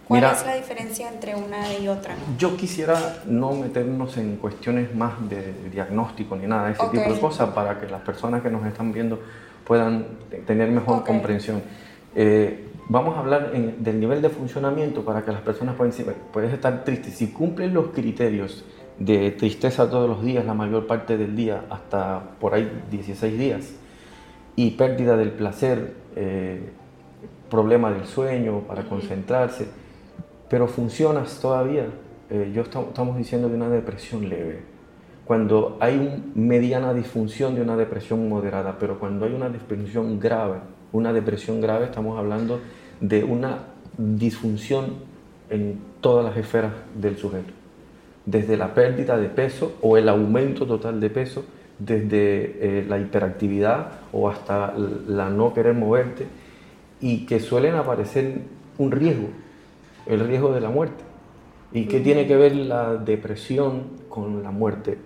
¿Cuál 0.09 0.25
es 0.25 0.45
la 0.45 0.55
diferencia 0.55 1.07
entre 1.07 1.35
una 1.35 1.73
y 1.73 1.87
otra? 1.87 2.15
Yo 2.37 2.57
quisiera 2.57 3.23
no 3.25 3.53
meternos 3.53 4.17
en 4.17 4.35
cuestiones 4.35 4.93
más 4.93 5.13
de 5.29 5.69
diagnóstico 5.71 6.35
ni 6.35 6.47
nada 6.47 6.65
de 6.65 6.73
ese 6.73 6.85
tipo 6.87 7.13
de 7.13 7.17
cosas 7.17 7.51
para 7.51 7.79
que 7.79 7.87
las 7.87 8.01
personas 8.01 8.41
que 8.41 8.49
nos 8.49 8.65
están 8.65 8.91
viendo 8.91 9.21
puedan 9.65 10.05
tener 10.45 10.69
mejor 10.69 11.05
comprensión. 11.05 11.63
Eh, 12.13 12.67
vamos 12.89 13.15
a 13.15 13.19
hablar 13.19 13.51
del 13.51 13.99
nivel 13.99 14.21
de 14.21 14.29
funcionamiento 14.29 15.03
para 15.03 15.23
que 15.23 15.31
las 15.31 15.41
personas 15.41 15.75
puedan 15.75 15.91
decir, 15.91 16.05
puedes 16.31 16.53
estar 16.53 16.83
triste. 16.83 17.11
Si 17.11 17.31
cumplen 17.31 17.73
los 17.73 17.87
criterios 17.87 18.63
de 18.99 19.31
tristeza 19.31 19.89
todos 19.89 20.09
los 20.09 20.23
días, 20.23 20.45
la 20.45 20.53
mayor 20.53 20.87
parte 20.87 21.17
del 21.17 21.35
día, 21.35 21.65
hasta 21.69 22.21
por 22.39 22.53
ahí 22.53 22.71
16 22.89 23.37
días, 23.37 23.73
y 24.55 24.71
pérdida 24.71 25.17
del 25.17 25.31
placer, 25.31 25.93
eh, 26.15 26.71
problema 27.49 27.91
del 27.91 28.05
sueño 28.05 28.61
para 28.61 28.83
concentrarse, 28.83 29.67
pero 30.49 30.67
funcionas 30.67 31.39
todavía. 31.39 31.85
Eh, 32.29 32.51
yo 32.53 32.63
estamos 32.63 33.17
diciendo 33.17 33.49
de 33.49 33.55
una 33.55 33.69
depresión 33.69 34.27
leve. 34.27 34.63
Cuando 35.25 35.77
hay 35.79 35.97
una 35.97 36.21
mediana 36.35 36.93
disfunción 36.93 37.55
de 37.55 37.61
una 37.61 37.75
depresión 37.75 38.27
moderada, 38.27 38.77
pero 38.79 38.99
cuando 38.99 39.25
hay 39.25 39.33
una 39.33 39.49
disfunción 39.49 40.19
grave, 40.19 40.59
una 40.91 41.13
depresión 41.13 41.61
grave, 41.61 41.85
estamos 41.85 42.17
hablando 42.17 42.59
de 42.99 43.23
una 43.23 43.59
disfunción 43.97 44.95
en 45.49 45.79
todas 46.01 46.25
las 46.25 46.37
esferas 46.37 46.73
del 46.95 47.17
sujeto. 47.17 47.53
Desde 48.25 48.57
la 48.57 48.73
pérdida 48.73 49.17
de 49.17 49.29
peso 49.29 49.77
o 49.81 49.97
el 49.97 50.09
aumento 50.09 50.65
total 50.65 50.99
de 50.99 51.09
peso, 51.09 51.45
desde 51.79 52.79
eh, 52.79 52.85
la 52.87 52.99
hiperactividad 52.99 53.91
o 54.11 54.29
hasta 54.29 54.73
la 54.75 55.29
no 55.29 55.53
querer 55.53 55.73
moverte, 55.73 56.25
y 56.99 57.25
que 57.25 57.39
suelen 57.39 57.75
aparecer 57.75 58.41
un 58.77 58.91
riesgo 58.91 59.29
el 60.07 60.25
riesgo 60.27 60.53
de 60.53 60.61
la 60.61 60.69
muerte. 60.69 61.03
¿Y 61.71 61.85
qué 61.85 61.99
tiene 61.99 62.27
que 62.27 62.35
ver 62.35 62.55
la 62.55 62.95
depresión 62.95 63.83
con 64.09 64.41
la 64.41 64.51
muerte? 64.51 64.97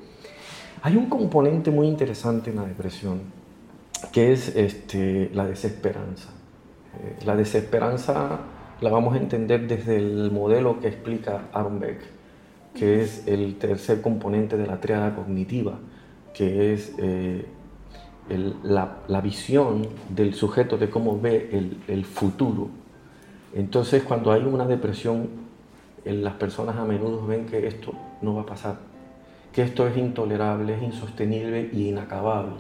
Hay 0.84 0.96
un 0.96 1.08
componente 1.10 1.72
muy 1.72 1.88
interesante 1.88 2.52
en 2.52 2.58
la 2.58 2.66
depresión, 2.66 3.22
que 4.12 4.32
es 4.32 4.56
este, 4.56 5.30
la 5.34 5.46
desesperanza. 5.46 6.30
Eh, 7.00 7.26
la 7.26 7.36
desesperanza 7.36 8.40
la 8.82 8.90
vamos 8.90 9.16
a 9.16 9.18
entender 9.18 9.68
desde 9.68 9.98
el 9.98 10.32
modelo 10.32 10.80
que 10.80 10.88
explica 10.88 11.44
Aaron 11.54 11.80
Beck, 11.80 12.00
que 12.74 13.02
es 13.02 13.28
el 13.28 13.58
tercer 13.58 14.02
componente 14.02 14.58
de 14.58 14.66
la 14.66 14.80
triada 14.80 15.16
cognitiva, 15.16 15.80
que 16.34 16.74
es 16.74 16.94
eh, 16.98 17.46
la, 18.64 19.22
visión 19.22 19.88
del 20.10 20.34
sujeto 20.34 20.78
de 20.78 20.90
cómo 20.90 21.20
ve 21.20 21.50
el, 21.52 21.78
el 21.88 22.06
futuro 22.06 22.82
entonces, 23.54 24.04
cuando 24.04 24.32
hay 24.32 24.44
una 24.44 24.66
depresión, 24.66 25.30
las 26.06 26.34
personas 26.36 26.78
a 26.78 26.86
menudo 26.86 27.26
ven 27.26 27.46
que 27.46 27.68
esto 27.68 27.94
no 28.22 28.36
va 28.36 28.44
a 28.44 28.46
pasar, 28.46 28.78
que 29.52 29.62
esto 29.62 29.88
es 29.88 29.98
intolerable, 29.98 30.76
es 30.76 30.82
insostenible 30.82 31.70
y 31.74 31.90
inacabable. 31.90 32.56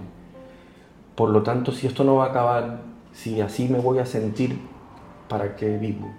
Por 1.15 1.30
lo 1.30 1.44
tanto, 1.44 1.72
si 1.72 1.88
esto 1.88 2.04
no 2.04 2.15
va 2.15 2.26
a 2.26 2.30
acabar, 2.30 2.82
si 3.13 3.41
así 3.41 3.67
me 3.67 3.80
voy 3.80 4.00
a 4.00 4.06
sentir, 4.06 4.58
¿para 5.28 5.56
qué 5.56 5.78
vivo? 5.78 6.12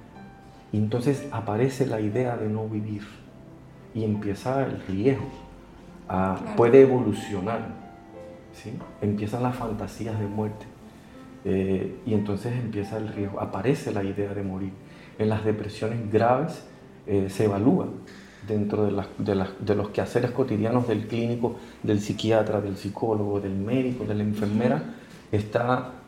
Y 0.72 0.78
entonces 0.78 1.26
aparece 1.32 1.86
la 1.86 2.00
idea 2.00 2.36
de 2.36 2.48
no 2.48 2.66
vivir 2.68 3.02
y 3.94 4.04
empieza 4.04 4.64
el 4.64 4.82
riesgo, 4.86 5.28
puede 6.56 6.82
evolucionar, 6.82 7.68
¿sí? 8.52 8.72
empiezan 9.00 9.42
las 9.42 9.56
fantasías 9.56 10.18
de 10.18 10.26
muerte. 10.26 10.66
Eh, 11.44 11.98
y 12.06 12.14
entonces 12.14 12.52
empieza 12.52 12.98
el 12.98 13.08
riesgo, 13.08 13.40
aparece 13.40 13.92
la 13.92 14.04
idea 14.04 14.32
de 14.32 14.42
morir. 14.42 14.72
En 15.18 15.28
las 15.28 15.44
depresiones 15.44 16.10
graves 16.10 16.64
eh, 17.06 17.28
se 17.28 17.44
evalúa 17.44 17.88
dentro 18.46 18.84
de, 18.84 19.04
de, 19.58 19.74
los 19.74 19.88
quehaceres 19.90 20.30
cotidianos 20.30 20.88
del 20.88 21.06
clínico, 21.06 21.56
del 21.82 22.00
psiquiatra, 22.00 22.60
del 22.60 22.76
psicólogo, 22.76 23.40
del 23.40 23.54
médico, 23.54 24.04
de 24.04 24.14
la 24.14 24.22
enfermera, 24.22 24.82
está 25.30 26.01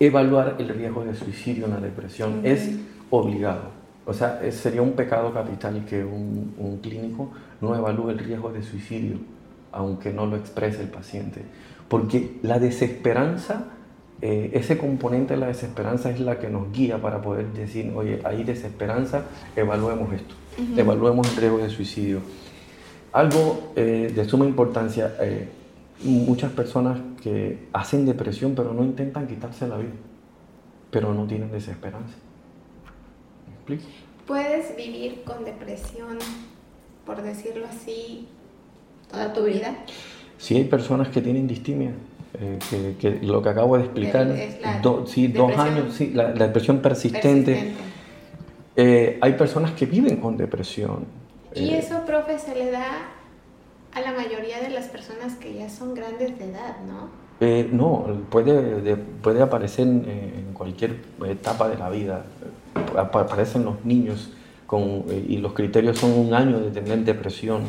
evaluar 0.00 0.56
el 0.58 0.68
riesgo 0.68 1.04
de 1.04 1.14
suicidio 1.14 1.66
en 1.66 1.72
la 1.72 1.80
depresión. 1.80 2.40
Es 2.42 2.70
obligado. 3.10 3.78
O 4.06 4.12
sea, 4.12 4.40
sería 4.50 4.82
un 4.82 4.92
pecado 4.92 5.32
capital 5.32 5.84
que 5.84 6.02
un, 6.02 6.54
un 6.58 6.78
clínico 6.78 7.30
no 7.60 7.76
evalúe 7.76 8.10
el 8.10 8.18
riesgo 8.18 8.50
de 8.50 8.62
suicidio, 8.62 9.18
aunque 9.70 10.12
no 10.12 10.26
lo 10.26 10.36
exprese 10.36 10.82
el 10.82 10.88
paciente. 10.88 11.42
Porque 11.88 12.38
la 12.42 12.58
desesperanza 12.58 13.66
eh, 14.22 14.50
ese 14.52 14.76
componente 14.76 15.32
de 15.32 15.40
la 15.40 15.46
desesperanza 15.46 16.10
es 16.10 16.20
la 16.20 16.38
que 16.38 16.50
nos 16.50 16.70
guía 16.72 17.00
para 17.00 17.22
poder 17.22 17.46
decir, 17.52 17.90
oye, 17.94 18.20
hay 18.22 18.44
desesperanza, 18.44 19.24
evaluemos 19.56 20.12
esto, 20.12 20.34
evaluemos 20.76 21.30
el 21.30 21.36
riesgo 21.36 21.58
de 21.58 21.70
suicidio. 21.70 22.20
Algo 23.12 23.72
eh, 23.76 24.12
de 24.14 24.24
suma 24.26 24.44
importancia, 24.44 25.16
eh, 25.20 25.48
muchas 26.02 26.52
personas 26.52 26.98
que 27.22 27.68
hacen 27.72 28.06
depresión 28.06 28.54
pero 28.54 28.72
no 28.72 28.84
intentan 28.84 29.26
quitarse 29.26 29.66
la 29.68 29.76
vida, 29.76 29.92
pero 30.90 31.14
no 31.14 31.26
tienen 31.26 31.50
desesperanza. 31.50 32.14
¿Me 33.46 33.54
explico? 33.54 33.84
¿Puedes 34.26 34.76
vivir 34.76 35.22
con 35.24 35.44
depresión, 35.44 36.18
por 37.04 37.22
decirlo 37.22 37.66
así, 37.66 38.28
toda 39.10 39.32
tu 39.32 39.44
vida? 39.44 39.74
Sí, 40.38 40.56
hay 40.56 40.64
personas 40.64 41.08
que 41.08 41.20
tienen 41.20 41.46
distimia 41.46 41.92
eh, 42.40 42.94
que, 43.00 43.18
lo 43.22 43.42
que 43.42 43.48
acabo 43.48 43.76
de 43.76 43.84
explicar, 43.84 44.34
sí, 45.06 45.28
dos 45.28 45.56
años, 45.58 45.94
sí, 45.94 46.12
la, 46.14 46.32
depresión 46.32 46.78
persistente. 46.78 47.72
Eh, 48.76 49.18
hay 49.20 49.32
personas 49.32 49.72
que 49.72 49.84
viven 49.84 50.16
con 50.16 50.36
depresión. 50.36 51.04
¿Y 51.54 51.70
eh, 51.70 51.78
eso, 51.78 52.04
profe, 52.06 52.38
se 52.38 52.54
le 52.54 52.70
da 52.70 53.19
a 53.92 54.00
la 54.00 54.12
mayoría 54.12 54.60
de 54.60 54.70
las 54.70 54.88
personas 54.88 55.34
que 55.36 55.54
ya 55.54 55.68
son 55.68 55.94
grandes 55.94 56.38
de 56.38 56.50
edad, 56.50 56.76
no? 56.86 57.08
no, 57.72 58.06
puede, 58.28 58.96
puede 58.96 59.42
aparecer 59.42 59.86
en, 59.86 60.50
cualquier 60.52 60.96
etapa 61.26 61.68
de 61.68 61.78
la 61.78 61.88
vida. 61.88 62.24
Aparecen 62.96 63.64
los 63.64 63.82
niños 63.84 64.30
con, 64.66 65.04
y 65.08 65.38
los 65.38 65.54
criterios 65.54 65.98
son 65.98 66.12
un 66.12 66.34
año 66.34 66.60
de 66.60 66.70
tener 66.70 66.98
depresión. 67.04 67.62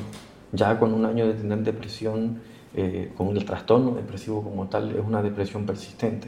Ya 0.51 0.77
con 0.77 0.93
un 0.93 1.05
año 1.05 1.25
de 1.25 1.33
tener 1.33 1.59
depresión 1.59 2.41
eh, 2.73 3.11
con 3.17 3.35
el 3.35 3.45
trastorno 3.45 3.91
depresivo 3.95 4.43
como 4.43 4.67
tal, 4.67 4.91
es 4.91 5.05
una 5.05 5.21
depresión 5.23 5.65
persistente. 5.65 6.27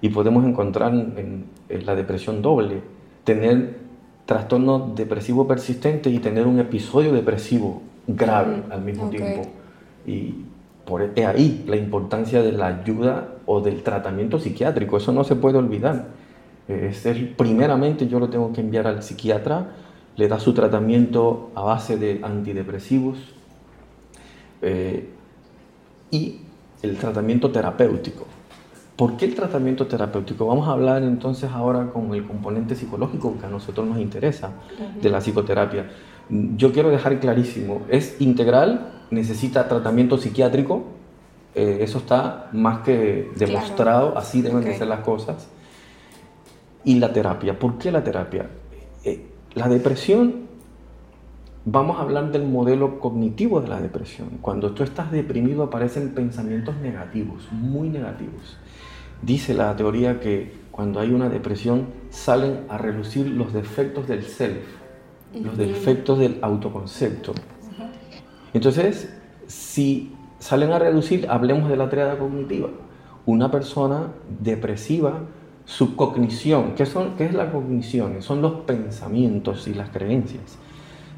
Y 0.00 0.10
podemos 0.10 0.44
encontrar 0.44 0.92
en, 0.92 1.46
la 1.68 1.96
depresión 1.96 2.42
doble, 2.42 2.82
tener 3.24 3.76
trastorno 4.26 4.92
depresivo 4.94 5.48
persistente 5.48 6.10
y 6.10 6.20
tener 6.20 6.46
un 6.46 6.60
episodio 6.60 7.12
depresivo 7.12 7.82
grave 8.08 8.62
al 8.70 8.82
mismo 8.82 9.08
tiempo. 9.08 9.42
Y 10.04 10.46
por 10.84 11.02
e, 11.14 11.26
ahí 11.26 11.64
la 11.68 11.76
importancia 11.76 12.42
de 12.42 12.52
la 12.52 12.66
ayuda 12.66 13.28
o 13.46 13.60
del 13.60 13.82
tratamiento 13.82 14.40
psiquiátrico, 14.40 14.96
eso 14.96 15.12
no 15.12 15.22
se 15.22 15.36
puede 15.36 15.58
olvidar. 15.58 16.06
Es 16.66 17.06
primeramente 17.36 18.08
yo 18.08 18.18
lo 18.18 18.28
tengo 18.28 18.52
que 18.52 18.60
enviar 18.60 18.86
al 18.86 19.02
psiquiatra, 19.02 19.68
le 20.16 20.28
da 20.28 20.40
su 20.40 20.52
tratamiento 20.52 21.50
a 21.54 21.62
base 21.62 21.96
de 21.96 22.20
antidepresivos, 22.22 23.38
eh, 24.60 25.08
y 26.10 26.40
el 26.82 26.96
tratamiento 26.96 27.50
terapéutico. 27.50 28.26
¿Por 28.96 29.16
qué 29.16 29.26
el 29.26 29.34
tratamiento 29.34 29.86
terapéutico? 29.86 30.46
Vamos 30.46 30.68
a 30.68 30.72
hablar 30.72 31.02
entonces 31.02 31.50
ahora 31.52 31.90
con 31.92 32.12
el 32.14 32.26
componente 32.26 32.74
psicológico 32.74 33.38
que 33.38 33.46
a 33.46 33.48
nosotros 33.48 33.86
nos 33.86 33.98
interesa 33.98 34.50
de 35.00 35.08
la 35.08 35.20
psicoterapia. 35.20 35.88
Yo 36.30 36.72
quiero 36.72 36.90
dejar 36.90 37.20
clarísimo, 37.20 37.82
es 37.88 38.20
integral, 38.20 38.92
necesita 39.10 39.68
tratamiento 39.68 40.18
psiquiátrico, 40.18 40.84
eh, 41.54 41.78
eso 41.80 41.98
está 41.98 42.50
más 42.52 42.80
que 42.80 43.30
demostrado, 43.36 44.16
así 44.16 44.42
deben 44.42 44.62
de 44.62 44.76
ser 44.76 44.88
las 44.88 45.00
cosas. 45.00 45.48
Y 46.84 46.96
la 46.96 47.12
terapia, 47.12 47.58
¿por 47.58 47.78
qué 47.78 47.90
la 47.90 48.04
terapia? 48.04 48.48
Eh, 49.04 49.26
la 49.54 49.68
depresión, 49.68 50.48
vamos 51.64 51.98
a 51.98 52.02
hablar 52.02 52.30
del 52.30 52.44
modelo 52.44 53.00
cognitivo 53.00 53.60
de 53.60 53.68
la 53.68 53.80
depresión. 53.80 54.38
Cuando 54.40 54.72
tú 54.72 54.82
estás 54.82 55.10
deprimido 55.10 55.62
aparecen 55.62 56.10
pensamientos 56.10 56.76
negativos, 56.76 57.48
muy 57.50 57.88
negativos. 57.88 58.58
Dice 59.22 59.54
la 59.54 59.74
teoría 59.74 60.20
que 60.20 60.52
cuando 60.70 61.00
hay 61.00 61.10
una 61.10 61.28
depresión 61.28 61.86
salen 62.10 62.60
a 62.68 62.78
relucir 62.78 63.26
los 63.26 63.52
defectos 63.52 64.06
del 64.06 64.22
self, 64.22 64.58
los 65.34 65.56
defectos 65.56 66.18
del 66.18 66.38
autoconcepto. 66.42 67.34
Entonces, 68.54 69.14
si 69.46 70.12
salen 70.38 70.72
a 70.72 70.78
reducir, 70.78 71.26
hablemos 71.28 71.68
de 71.68 71.76
la 71.76 71.88
triada 71.90 72.18
cognitiva. 72.18 72.68
Una 73.26 73.50
persona 73.50 74.12
depresiva, 74.40 75.20
su 75.64 75.96
cognición, 75.96 76.74
¿qué, 76.74 76.86
son, 76.86 77.16
¿qué 77.16 77.26
es 77.26 77.34
la 77.34 77.52
cognición? 77.52 78.22
Son 78.22 78.40
los 78.40 78.60
pensamientos 78.60 79.68
y 79.68 79.74
las 79.74 79.90
creencias. 79.90 80.58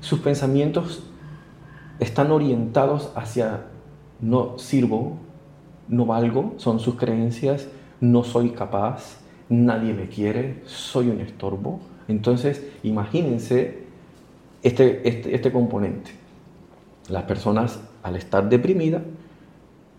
Sus 0.01 0.19
pensamientos 0.21 1.05
están 2.01 2.33
orientados 2.33 3.13
hacia 3.15 3.67
no 4.21 4.59
sirvo, 4.59 5.19
no 5.89 6.07
valgo, 6.07 6.55
son 6.57 6.81
sus 6.81 6.97
creencias, 6.97 7.69
no 8.01 8.25
soy 8.25 8.51
capaz, 8.51 9.21
nadie 9.49 9.93
me 9.93 10.09
quiere, 10.09 10.63
soy 10.65 11.11
un 11.11 11.21
estorbo. 11.21 11.81
Entonces, 12.09 12.67
imagínense 12.83 13.87
este, 14.63 15.09
este, 15.09 15.35
este 15.35 15.53
componente. 15.53 16.11
Las 17.09 17.25
personas, 17.25 17.81
al 18.03 18.17
estar 18.17 18.49
deprimidas, 18.49 19.03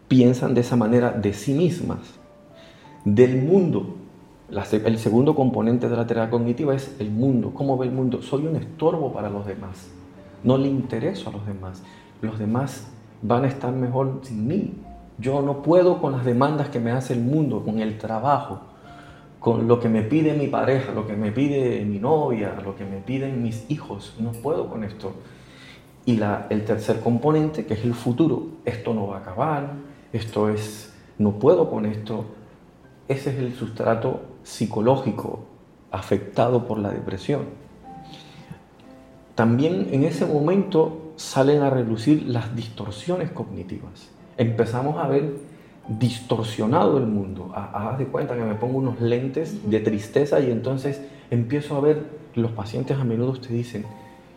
piensan 0.08 0.54
de 0.54 0.62
esa 0.62 0.76
manera 0.76 1.12
de 1.12 1.34
sí 1.34 1.54
mismas, 1.54 2.00
del 3.06 3.41
mundo. 3.41 3.95
el 4.50 4.97
segundo 4.97 5.36
componente 5.36 5.89
de 5.89 5.95
la 5.95 6.06
terapia 6.06 6.32
cognitiva 6.32 6.76
es 6.76 6.95
el 7.00 7.10
mundo. 7.10 7.54
¿Cómo 7.54 7.78
ve 7.78 7.88
el 7.88 7.93
mundo? 7.93 8.21
Soy 8.21 8.45
un 8.45 8.56
estorbo 8.56 9.13
para 9.13 9.30
los 9.30 9.45
demás. 9.45 9.89
No 10.43 10.58
le 10.58 10.67
intereso 10.67 11.30
a 11.30 11.34
los 11.34 11.45
demás. 11.45 11.82
Los 12.21 12.39
demás 12.39 12.88
van 13.21 13.45
a 13.45 13.47
estar 13.47 13.74
mejor 13.74 14.19
sin 14.24 14.47
mí. 14.47 14.74
Yo 15.17 15.41
no 15.41 15.62
puedo 15.62 16.02
con 16.02 16.13
las 16.13 16.26
demandas 16.26 16.69
que 16.69 16.80
me 16.80 16.91
hace 16.91 17.13
el 17.13 17.21
mundo, 17.21 17.63
con 17.63 17.80
el 17.80 17.97
trabajo, 17.97 18.62
con 19.41 19.67
lo 19.67 19.80
que 19.80 19.89
me 19.89 20.04
pide 20.04 20.36
mi 20.36 20.45
pareja, 20.45 20.93
lo 20.93 21.08
que 21.08 21.15
me 21.15 21.32
pide 21.32 21.84
mi 21.84 21.97
novia, 21.97 22.62
lo 22.63 22.75
que 22.75 22.86
me 22.86 22.97
piden 22.97 23.41
mis 23.41 23.65
hijos. 23.71 24.13
No 24.19 24.34
puedo 24.34 24.69
con 24.69 24.84
esto. 24.84 25.13
Y 26.06 26.21
el 26.51 26.63
tercer 26.63 26.99
componente, 26.99 27.65
que 27.65 27.73
es 27.73 27.84
el 27.84 27.95
futuro, 27.95 28.45
esto 28.65 28.93
no 28.93 29.08
va 29.08 29.17
a 29.17 29.19
acabar, 29.21 29.73
esto 30.13 30.47
es, 30.47 30.93
no 31.17 31.39
puedo 31.39 31.71
con 31.71 31.88
esto. 31.88 32.25
Ese 33.08 33.32
es 33.32 33.39
el 33.39 33.56
sustrato 33.56 34.21
psicológico 34.43 35.39
afectado 35.89 36.67
por 36.67 36.77
la 36.77 36.91
depresión. 36.91 37.45
También 39.34 39.88
en 39.91 40.04
ese 40.04 40.27
momento 40.27 41.13
salen 41.15 41.63
a 41.63 41.71
relucir 41.71 42.27
las 42.27 42.56
distorsiones 42.56 43.32
cognitivas. 43.32 44.12
Empezamos 44.38 45.04
a 45.04 45.08
ver 45.08 45.34
distorsionado 45.99 46.97
el 46.97 47.06
mundo. 47.06 47.51
Haz 47.56 47.97
de 47.97 48.06
cuenta 48.06 48.36
que 48.36 48.43
me 48.43 48.56
pongo 48.56 48.77
unos 48.77 49.01
lentes 49.01 49.69
de 49.69 49.80
tristeza 49.80 50.39
y 50.39 50.51
entonces 50.51 51.01
empiezo 51.30 51.75
a 51.75 51.82
ver, 51.82 52.21
los 52.36 52.51
pacientes 52.51 52.97
a 52.97 53.04
menudo 53.04 53.34
te 53.34 53.54
dicen, 53.54 53.86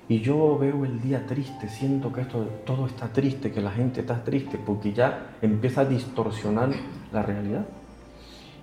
y 0.08 0.20
yo 0.20 0.58
veo 0.58 0.84
el 0.84 1.00
día 1.00 1.26
triste, 1.26 1.68
siento 1.68 2.12
que 2.12 2.22
esto 2.22 2.46
todo 2.66 2.86
está 2.86 3.08
triste, 3.08 3.52
que 3.52 3.60
la 3.60 3.70
gente 3.70 4.00
está 4.00 4.22
triste, 4.22 4.58
porque 4.58 4.92
ya 4.92 5.36
empieza 5.40 5.82
a 5.82 5.84
distorsionar 5.86 6.70
la 7.12 7.22
realidad. 7.22 7.66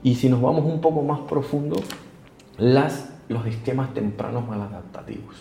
Y 0.04 0.16
si 0.16 0.30
nos 0.30 0.42
vamos 0.42 0.66
un 0.66 0.82
poco 0.82 1.02
más 1.02 1.22
profundo, 1.22 1.78
las, 2.58 3.12
los 3.28 3.46
esquemas 3.48 3.94
tempranos 3.94 4.48
maladaptativos. 4.48 5.36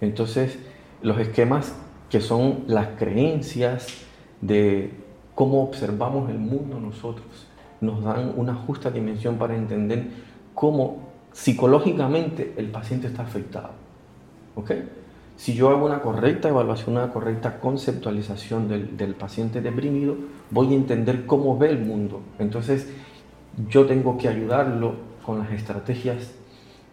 Entonces, 0.00 0.58
los 1.02 1.18
esquemas 1.18 1.74
que 2.10 2.20
son 2.20 2.64
las 2.66 2.88
creencias 2.98 4.04
de 4.40 5.01
cómo 5.34 5.62
observamos 5.62 6.30
el 6.30 6.38
mundo 6.38 6.78
nosotros, 6.80 7.46
nos 7.80 8.02
dan 8.04 8.32
una 8.36 8.54
justa 8.54 8.90
dimensión 8.90 9.36
para 9.36 9.56
entender 9.56 10.08
cómo 10.54 11.12
psicológicamente 11.32 12.54
el 12.56 12.68
paciente 12.70 13.08
está 13.08 13.22
afectado. 13.22 13.70
¿Ok? 14.54 14.70
Si 15.36 15.54
yo 15.54 15.70
hago 15.70 15.86
una 15.86 16.02
correcta 16.02 16.48
evaluación, 16.48 16.96
una 16.96 17.10
correcta 17.10 17.58
conceptualización 17.58 18.68
del, 18.68 19.14
paciente 19.14 19.60
deprimido, 19.60 20.14
voy 20.50 20.72
a 20.72 20.76
entender 20.76 21.26
cómo 21.26 21.58
ve 21.58 21.70
el 21.70 21.80
mundo. 21.80 22.20
Entonces, 22.38 22.88
yo 23.68 23.86
tengo 23.86 24.18
que 24.18 24.28
ayudarlo 24.28 24.94
con 25.24 25.38
las 25.38 25.50
estrategias 25.50 26.32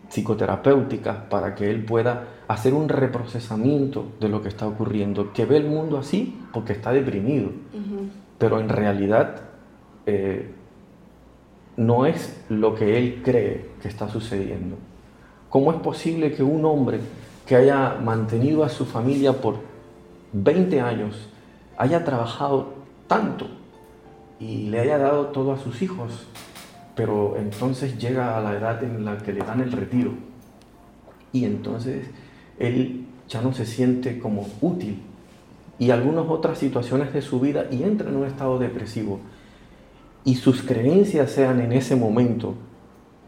psicoterapéuticas 0.09 1.17
para 1.29 1.53
que 1.53 1.69
él 1.69 1.85
pueda 1.85 2.27
hacer 2.47 2.73
un 2.73 2.89
reprocesamiento 2.89 4.13
de 4.19 4.29
lo 4.29 4.41
que 4.41 4.47
está 4.47 4.67
ocurriendo, 4.67 5.31
que 5.33 5.45
ve 5.45 5.57
el 5.57 5.67
mundo 5.67 5.97
así 5.99 6.39
porque 6.51 6.73
está 6.73 6.91
deprimido, 6.91 7.51
pero 8.39 8.59
en 8.59 8.69
realidad 8.69 9.41
eh, 10.05 10.51
no 11.77 12.05
es 12.05 12.43
lo 12.49 12.73
que 12.73 12.97
él 12.97 13.21
cree 13.23 13.69
que 13.81 13.87
está 13.87 14.09
sucediendo. 14.09 14.77
¿Cómo 15.49 15.71
es 15.71 15.79
posible 15.79 16.31
que 16.31 16.41
un 16.41 16.65
hombre 16.65 16.99
que 17.45 17.55
haya 17.55 17.95
mantenido 17.95 18.63
a 18.63 18.69
su 18.69 18.85
familia 18.85 19.33
por 19.33 19.57
20 20.33 20.81
años, 20.81 21.29
haya 21.77 22.03
trabajado 22.03 22.73
tanto 23.07 23.47
y 24.39 24.69
le 24.69 24.79
haya 24.79 24.97
dado 24.97 25.27
todo 25.27 25.53
a 25.53 25.57
sus 25.57 25.81
hijos, 25.81 26.27
pero 26.95 27.35
entonces 27.37 27.97
llega 27.97 28.37
a 28.37 28.41
la 28.41 28.55
edad 28.55 28.83
en 28.83 29.03
la 29.03 29.17
que 29.17 29.33
le 29.33 29.39
dan 29.39 29.61
el 29.61 29.71
retiro 29.71 30.13
y 31.31 31.45
entonces 31.45 32.09
él 32.57 33.05
ya 33.27 33.41
no 33.41 33.53
se 33.53 33.65
siente 33.65 34.19
como 34.19 34.47
útil 34.61 35.01
y 35.79 35.91
algunas 35.91 36.25
otras 36.27 36.57
situaciones 36.57 37.13
de 37.13 37.21
su 37.21 37.39
vida 37.39 37.65
y 37.71 37.83
entra 37.83 38.09
en 38.09 38.17
un 38.17 38.25
estado 38.25 38.59
depresivo 38.59 39.19
y 40.25 40.35
sus 40.35 40.61
creencias 40.61 41.31
sean 41.31 41.61
en 41.61 41.71
ese 41.71 41.95
momento, 41.95 42.53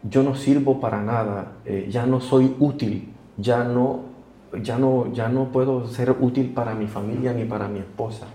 yo 0.08 0.22
no 0.22 0.34
sirvo 0.34 0.80
para 0.80 1.02
nada, 1.02 1.54
eh, 1.64 1.88
ya 1.90 2.06
no 2.06 2.20
soy 2.20 2.54
útil, 2.60 3.08
ya 3.38 3.64
no 3.64 4.12
ya 4.60 4.78
no, 4.78 5.12
ya 5.12 5.28
no 5.28 5.50
puedo 5.50 5.86
ser 5.86 6.14
útil 6.20 6.50
para 6.50 6.74
mi 6.74 6.86
familia 6.86 7.32
ni 7.32 7.44
para 7.44 7.68
mi 7.68 7.78
esposa. 7.78 8.26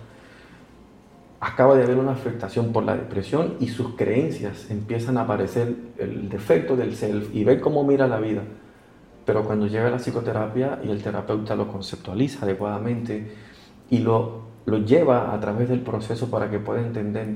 Acaba 1.40 1.76
de 1.76 1.84
haber 1.84 1.98
una 1.98 2.14
afectación 2.14 2.72
por 2.74 2.84
la 2.84 2.96
depresión 2.96 3.56
y 3.60 3.68
sus 3.68 3.96
creencias 3.96 4.72
empiezan 4.72 5.18
a 5.18 5.22
aparecer 5.22 5.76
el 5.98 6.30
defecto 6.30 6.76
del 6.76 6.96
self 6.96 7.30
y 7.36 7.44
ve 7.44 7.60
cómo 7.60 7.84
mira 7.84 8.08
la 8.08 8.20
vida. 8.20 8.42
Pero 9.26 9.44
cuando 9.44 9.68
llega 9.68 9.90
la 9.90 10.00
psicoterapia 10.00 10.80
y 10.84 10.90
el 10.90 11.04
terapeuta 11.04 11.56
lo 11.56 11.68
conceptualiza 11.68 12.46
adecuadamente 12.46 13.32
y 13.90 14.00
lo, 14.00 14.42
lo 14.66 14.80
lleva 14.80 15.34
a 15.34 15.40
través 15.40 15.70
del 15.70 15.82
proceso 15.82 16.30
para 16.30 16.50
que 16.50 16.60
pueda 16.60 16.82
entender 16.82 17.36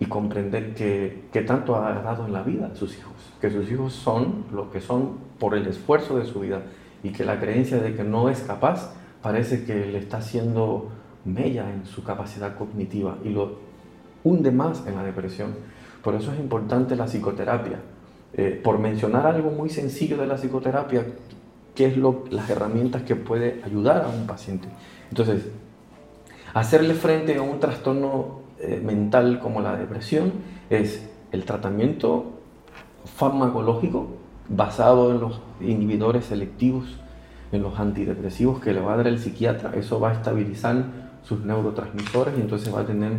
y 0.00 0.06
comprender 0.06 0.74
que, 0.74 1.24
que, 1.32 1.42
tanto 1.42 1.76
ha 1.76 1.92
dado 2.02 2.26
en 2.26 2.32
la 2.32 2.42
vida 2.42 2.70
a 2.72 2.76
sus 2.76 2.96
hijos, 2.98 3.12
que 3.40 3.50
sus 3.50 3.70
hijos 3.70 3.92
son 3.92 4.44
lo 4.52 4.70
que 4.70 4.80
son 4.80 5.18
por 5.38 5.54
el 5.54 5.66
esfuerzo 5.66 6.18
de 6.18 6.24
su 6.24 6.40
vida 6.40 6.62
y 7.02 7.10
que 7.10 7.24
la 7.24 7.38
creencia 7.38 7.78
de 7.78 7.94
que 7.94 8.02
no 8.02 8.28
es 8.28 8.40
capaz 8.40 8.92
parece 9.22 9.64
que 9.64 9.86
le 9.86 9.98
está 9.98 10.18
haciendo 10.18 10.90
mella 11.24 11.70
en 11.70 11.86
su 11.86 12.04
capacidad 12.04 12.56
cognitiva 12.56 13.18
y 13.24 13.30
lo 13.30 13.58
hunde 14.24 14.50
más 14.50 14.86
en 14.86 14.96
la 14.96 15.02
depresión. 15.02 15.54
Por 16.02 16.14
eso 16.14 16.32
es 16.32 16.40
importante 16.40 16.96
la 16.96 17.06
psicoterapia. 17.06 17.78
Eh, 18.36 18.60
por 18.62 18.78
mencionar 18.78 19.26
algo 19.26 19.50
muy 19.50 19.70
sencillo 19.70 20.16
de 20.16 20.26
la 20.26 20.36
psicoterapia, 20.36 21.06
qué 21.74 21.86
es 21.86 21.96
lo, 21.96 22.24
las 22.30 22.50
herramientas 22.50 23.02
que 23.02 23.16
puede 23.16 23.62
ayudar 23.64 24.02
a 24.04 24.08
un 24.08 24.26
paciente. 24.26 24.68
Entonces, 25.08 25.48
hacerle 26.54 26.94
frente 26.94 27.36
a 27.36 27.42
un 27.42 27.60
trastorno 27.60 28.40
eh, 28.60 28.80
mental 28.82 29.40
como 29.40 29.60
la 29.60 29.76
depresión 29.76 30.32
es 30.70 31.10
el 31.32 31.44
tratamiento 31.44 32.32
farmacológico 33.04 34.06
basado 34.48 35.10
en 35.10 35.20
los 35.20 35.40
inhibidores 35.60 36.26
selectivos, 36.26 36.86
en 37.52 37.62
los 37.62 37.78
antidepresivos 37.78 38.60
que 38.60 38.72
le 38.72 38.80
va 38.80 38.94
a 38.94 38.96
dar 38.98 39.08
el 39.08 39.18
psiquiatra. 39.18 39.72
Eso 39.74 39.98
va 39.98 40.10
a 40.10 40.12
estabilizar 40.12 40.84
sus 41.24 41.40
neurotransmisores 41.40 42.38
y 42.38 42.40
entonces 42.40 42.72
va 42.72 42.80
a 42.80 42.86
tener 42.86 43.12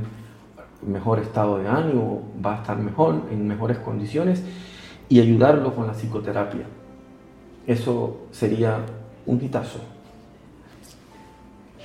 mejor 0.86 1.20
estado 1.20 1.58
de 1.58 1.68
ánimo, 1.68 2.24
va 2.44 2.56
a 2.56 2.58
estar 2.58 2.78
mejor, 2.78 3.24
en 3.32 3.48
mejores 3.48 3.80
condiciones 3.80 4.44
y 5.10 5.20
ayudarlo 5.20 5.76
con 5.76 5.88
la 5.88 5.94
psicoterapia. 5.94 6.66
Eso 7.68 8.28
sería 8.32 8.80
un 9.26 9.44
hitazo. 9.44 9.95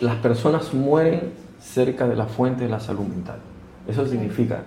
Las 0.00 0.16
personas 0.16 0.72
mueren 0.72 1.32
cerca 1.60 2.08
de 2.08 2.16
la 2.16 2.26
fuente 2.26 2.64
de 2.64 2.70
la 2.70 2.80
salud 2.80 3.06
mental. 3.06 3.38
Eso 3.86 4.06
significa 4.06 4.62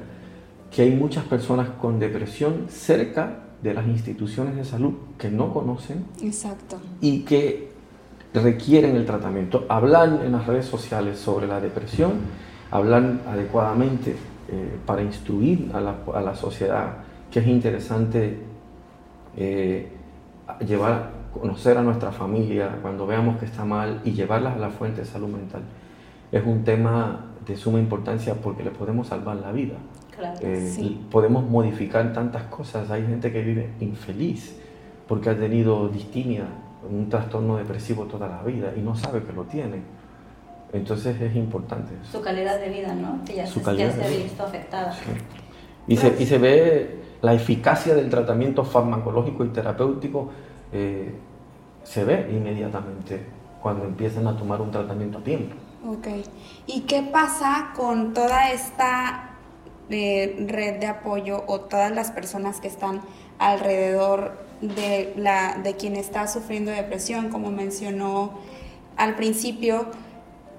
que 0.71 0.83
hay 0.83 0.91
muchas 0.91 1.23
personas 1.25 1.69
con 1.69 1.99
depresión 1.99 2.65
cerca 2.69 3.39
de 3.61 3.73
las 3.73 3.87
instituciones 3.87 4.55
de 4.55 4.65
salud 4.65 4.93
que 5.17 5.29
no 5.29 5.53
conocen 5.53 6.05
Exacto. 6.21 6.77
y 6.99 7.19
que 7.19 7.71
requieren 8.33 8.95
el 8.95 9.05
tratamiento. 9.05 9.65
Hablar 9.69 10.21
en 10.25 10.31
las 10.31 10.45
redes 10.47 10.65
sociales 10.65 11.19
sobre 11.19 11.47
la 11.47 11.61
depresión, 11.61 12.13
hablar 12.71 13.19
adecuadamente 13.27 14.11
eh, 14.11 14.77
para 14.85 15.01
instruir 15.03 15.71
a 15.73 15.79
la, 15.79 15.95
a 16.13 16.21
la, 16.21 16.35
sociedad 16.35 16.97
que 17.31 17.39
es 17.39 17.47
interesante 17.47 18.39
eh, 19.37 19.87
llevar, 20.65 21.11
conocer 21.33 21.77
a 21.77 21.81
nuestra 21.81 22.11
familia 22.11 22.77
cuando 22.81 23.07
veamos 23.07 23.37
que 23.37 23.45
está 23.45 23.65
mal 23.65 24.01
y 24.03 24.11
llevarlas 24.11 24.55
a 24.55 24.59
la 24.59 24.69
fuente 24.69 25.01
de 25.01 25.07
salud 25.07 25.29
mental. 25.29 25.61
Es 26.31 26.45
un 26.45 26.63
tema 26.63 27.33
de 27.45 27.55
suma 27.57 27.79
importancia 27.79 28.35
porque 28.35 28.63
le 28.63 28.71
podemos 28.71 29.07
salvar 29.07 29.37
la 29.37 29.51
vida. 29.51 29.75
Claro, 30.15 30.37
eh, 30.41 30.97
Podemos 31.11 31.49
modificar 31.49 32.13
tantas 32.13 32.43
cosas. 32.43 32.89
Hay 32.91 33.05
gente 33.05 33.31
que 33.31 33.41
vive 33.41 33.69
infeliz 33.79 34.59
porque 35.07 35.29
ha 35.29 35.37
tenido 35.37 35.89
distimia, 35.89 36.45
un 36.89 37.09
trastorno 37.09 37.57
depresivo 37.57 38.05
toda 38.05 38.27
la 38.27 38.41
vida 38.43 38.73
y 38.75 38.81
no 38.81 38.95
sabe 38.95 39.23
que 39.23 39.33
lo 39.33 39.43
tiene. 39.43 39.81
Entonces 40.71 41.19
es 41.21 41.35
importante. 41.35 41.93
Su 42.03 42.21
calidad 42.21 42.59
de 42.59 42.69
vida, 42.69 42.93
¿no? 42.95 43.23
Que 43.25 43.35
ya, 43.35 43.45
se, 43.45 43.59
ha 43.59 43.73
visto 44.07 44.43
afectada. 44.43 44.95
Y, 45.87 45.97
se, 45.97 46.15
y 46.19 46.25
se 46.25 46.37
ve 46.39 47.03
la 47.21 47.33
eficacia 47.33 47.93
del 47.93 48.09
tratamiento 48.09 48.65
farmacológico 48.65 49.45
y 49.45 49.49
terapéutico, 49.49 50.31
eh, 50.73 51.13
se 51.83 52.03
ve 52.03 52.29
inmediatamente 52.31 53.25
cuando 53.61 53.85
empiezan 53.85 54.27
a 54.27 54.35
tomar 54.35 54.59
un 54.61 54.71
tratamiento 54.71 55.19
a 55.19 55.23
tiempo. 55.23 55.55
Ok. 55.87 56.07
¿Y 56.65 56.81
qué 56.81 57.01
pasa 57.03 57.71
con 57.75 58.13
toda 58.13 58.51
esta 58.51 59.31
eh, 59.89 60.45
red 60.47 60.79
de 60.79 60.87
apoyo 60.87 61.43
o 61.47 61.61
todas 61.61 61.91
las 61.91 62.11
personas 62.11 62.59
que 62.59 62.67
están 62.67 63.01
alrededor 63.37 64.37
de, 64.61 65.13
la, 65.17 65.59
de 65.61 65.75
quien 65.75 65.95
está 65.95 66.27
sufriendo 66.27 66.71
depresión, 66.71 67.29
como 67.29 67.51
mencionó 67.51 68.39
al 68.97 69.15
principio? 69.15 69.87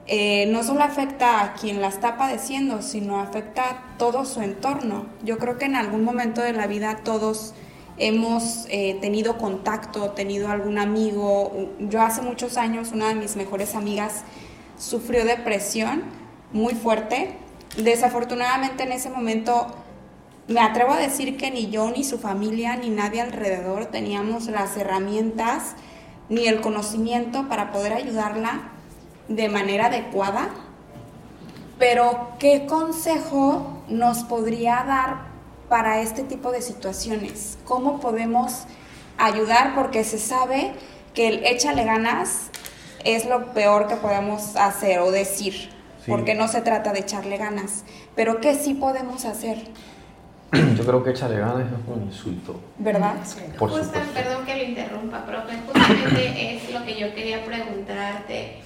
Eh, 0.06 0.46
no 0.52 0.62
solo 0.62 0.82
afecta 0.82 1.42
a 1.42 1.54
quien 1.54 1.80
la 1.80 1.88
está 1.88 2.18
padeciendo, 2.18 2.82
sino 2.82 3.20
afecta 3.20 3.62
a 3.62 3.96
todo 3.96 4.26
su 4.26 4.42
entorno. 4.42 5.06
Yo 5.24 5.38
creo 5.38 5.56
que 5.56 5.64
en 5.64 5.76
algún 5.76 6.04
momento 6.04 6.42
de 6.42 6.52
la 6.52 6.66
vida 6.66 6.98
todos 7.02 7.54
hemos 7.96 8.66
eh, 8.68 8.98
tenido 9.00 9.38
contacto, 9.38 10.10
tenido 10.10 10.48
algún 10.48 10.78
amigo. 10.78 11.70
Yo 11.78 12.02
hace 12.02 12.22
muchos 12.22 12.56
años, 12.56 12.92
una 12.92 13.08
de 13.08 13.14
mis 13.14 13.36
mejores 13.36 13.74
amigas 13.74 14.22
sufrió 14.78 15.24
depresión 15.24 16.02
muy 16.52 16.74
fuerte. 16.74 17.36
Desafortunadamente 17.76 18.84
en 18.84 18.92
ese 18.92 19.10
momento 19.10 19.66
me 20.46 20.60
atrevo 20.60 20.92
a 20.92 20.98
decir 20.98 21.36
que 21.36 21.50
ni 21.50 21.70
yo, 21.70 21.90
ni 21.90 22.04
su 22.04 22.18
familia, 22.18 22.76
ni 22.76 22.90
nadie 22.90 23.20
alrededor 23.20 23.86
teníamos 23.86 24.46
las 24.46 24.76
herramientas 24.76 25.74
ni 26.28 26.46
el 26.46 26.60
conocimiento 26.60 27.48
para 27.48 27.72
poder 27.72 27.92
ayudarla 27.92 28.70
de 29.28 29.48
manera 29.48 29.86
adecuada, 29.86 30.50
pero 31.78 32.30
¿qué 32.38 32.66
consejo 32.66 33.82
nos 33.88 34.22
podría 34.24 34.84
dar 34.86 35.33
para 35.68 36.00
este 36.00 36.22
tipo 36.22 36.52
de 36.52 36.62
situaciones? 36.62 37.58
¿Cómo 37.64 38.00
podemos 38.00 38.64
ayudar? 39.18 39.74
Porque 39.74 40.04
se 40.04 40.18
sabe 40.18 40.72
que 41.14 41.28
el 41.28 41.44
échale 41.44 41.84
ganas 41.84 42.50
es 43.04 43.26
lo 43.26 43.52
peor 43.52 43.88
que 43.88 43.96
podemos 43.96 44.56
hacer 44.56 45.00
o 45.00 45.10
decir, 45.10 45.70
porque 46.06 46.34
no 46.34 46.48
se 46.48 46.60
trata 46.60 46.92
de 46.92 47.00
echarle 47.00 47.36
ganas, 47.36 47.84
pero 48.14 48.40
¿qué 48.40 48.54
sí 48.54 48.74
podemos 48.74 49.24
hacer? 49.24 49.58
Yo 50.76 50.84
creo 50.86 51.02
que 51.02 51.10
echarle 51.10 51.38
ganas 51.38 51.66
es 51.66 51.72
un 51.86 52.02
insulto. 52.04 52.60
¿Verdad? 52.78 53.16
Por 53.58 53.70
perdón 53.70 54.46
que 54.46 54.56
lo 54.56 54.62
interrumpa, 54.62 55.24
profe, 55.26 55.54
justamente 55.66 56.56
es 56.56 56.72
lo 56.72 56.84
que 56.84 56.98
yo 56.98 57.14
quería 57.14 57.44
preguntarte 57.44 58.62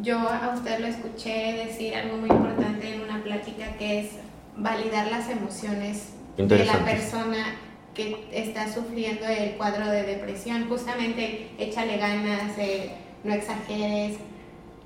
yo 0.00 0.18
a 0.18 0.52
usted 0.54 0.80
lo 0.80 0.86
escuché 0.86 1.64
decir 1.66 1.94
algo 1.94 2.16
muy 2.16 2.30
importante 2.30 2.94
en 2.94 3.02
una 3.02 3.22
plática 3.22 3.76
que 3.78 4.00
es 4.00 4.10
validar 4.56 5.10
las 5.10 5.28
emociones 5.28 6.10
de 6.36 6.64
la 6.64 6.84
persona 6.84 7.56
que 7.94 8.28
está 8.32 8.72
sufriendo 8.72 9.26
el 9.26 9.52
cuadro 9.52 9.86
de 9.86 10.02
depresión. 10.04 10.68
Justamente 10.68 11.50
échale 11.58 11.98
ganas, 11.98 12.56
eh, 12.58 12.92
no 13.24 13.34
exageres. 13.34 14.18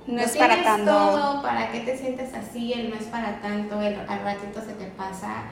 No 0.07 0.21
es 0.21 0.37
para 0.37 0.63
tanto. 0.63 0.91
todo, 0.91 1.43
¿para 1.43 1.73
qué 1.73 1.81
te 1.81 1.97
sientes 1.97 2.33
así? 2.35 2.73
El 2.73 2.91
no 2.91 2.97
es 2.97 3.07
para 3.07 3.41
tanto, 3.41 3.81
el, 3.83 3.95
al 4.09 4.21
ratito 4.21 4.61
se 4.61 4.75
te 4.75 4.87
pasa. 4.87 5.45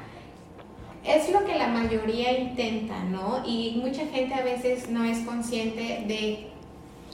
Es 1.05 1.31
lo 1.31 1.45
que 1.45 1.57
la 1.57 1.69
mayoría 1.69 2.39
intenta, 2.39 3.03
¿no? 3.05 3.43
Y 3.45 3.81
mucha 3.85 4.07
gente 4.07 4.35
a 4.35 4.43
veces 4.43 4.89
no 4.89 5.05
es 5.05 5.19
consciente 5.19 6.05
de 6.07 6.49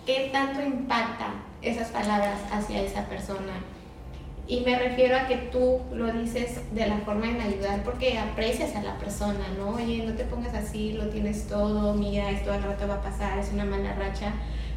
qué 0.07 0.31
tanto 0.33 0.63
impacta 0.63 1.33
esas 1.63 1.89
palabras 1.89 2.41
hacia 2.53 2.83
esa 2.83 3.07
persona. 3.07 3.53
Y 4.51 4.63
me 4.67 4.77
refiero 4.77 5.17
a 5.17 5.29
que 5.29 5.37
tú 5.37 5.79
lo 5.95 6.13
dices 6.13 6.59
de 6.75 6.85
la 6.89 6.99
forma 6.99 7.31
en 7.31 7.41
ayudar 7.41 7.85
porque 7.85 8.19
aprecias 8.19 8.75
a 8.75 8.83
la 8.83 8.99
persona, 8.99 9.47
¿no? 9.57 9.77
Oye, 9.77 10.05
no 10.05 10.15
te 10.15 10.25
pongas 10.25 10.53
así, 10.55 10.95
lo 10.95 11.07
tienes 11.07 11.47
todo, 11.47 11.95
mira, 11.95 12.33
esto 12.33 12.53
al 12.53 12.65
rato 12.65 12.89
va 12.89 12.95
a 12.95 13.01
pasar, 13.01 13.39
es 13.39 13.53
una 13.53 13.65
mala 13.65 13.95
racha. 13.95 14.33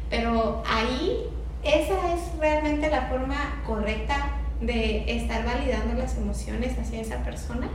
Pero 0.08 0.62
ahí, 0.64 1.24
esa 1.64 2.14
es 2.14 2.38
realmente 2.38 2.88
la 2.88 3.08
forma 3.08 3.64
correcta 3.66 4.36
de 4.60 5.12
estar 5.16 5.44
validando 5.44 5.94
las 5.94 6.18
emociones 6.18 6.78
hacia 6.78 7.00
esa 7.00 7.24
persona. 7.24 7.68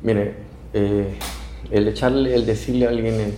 Mire, 0.00 0.36
eh, 0.72 1.18
el 1.70 1.86
echarle, 1.86 2.34
el 2.34 2.46
decirle 2.46 2.86
a 2.86 2.88
alguien, 2.88 3.36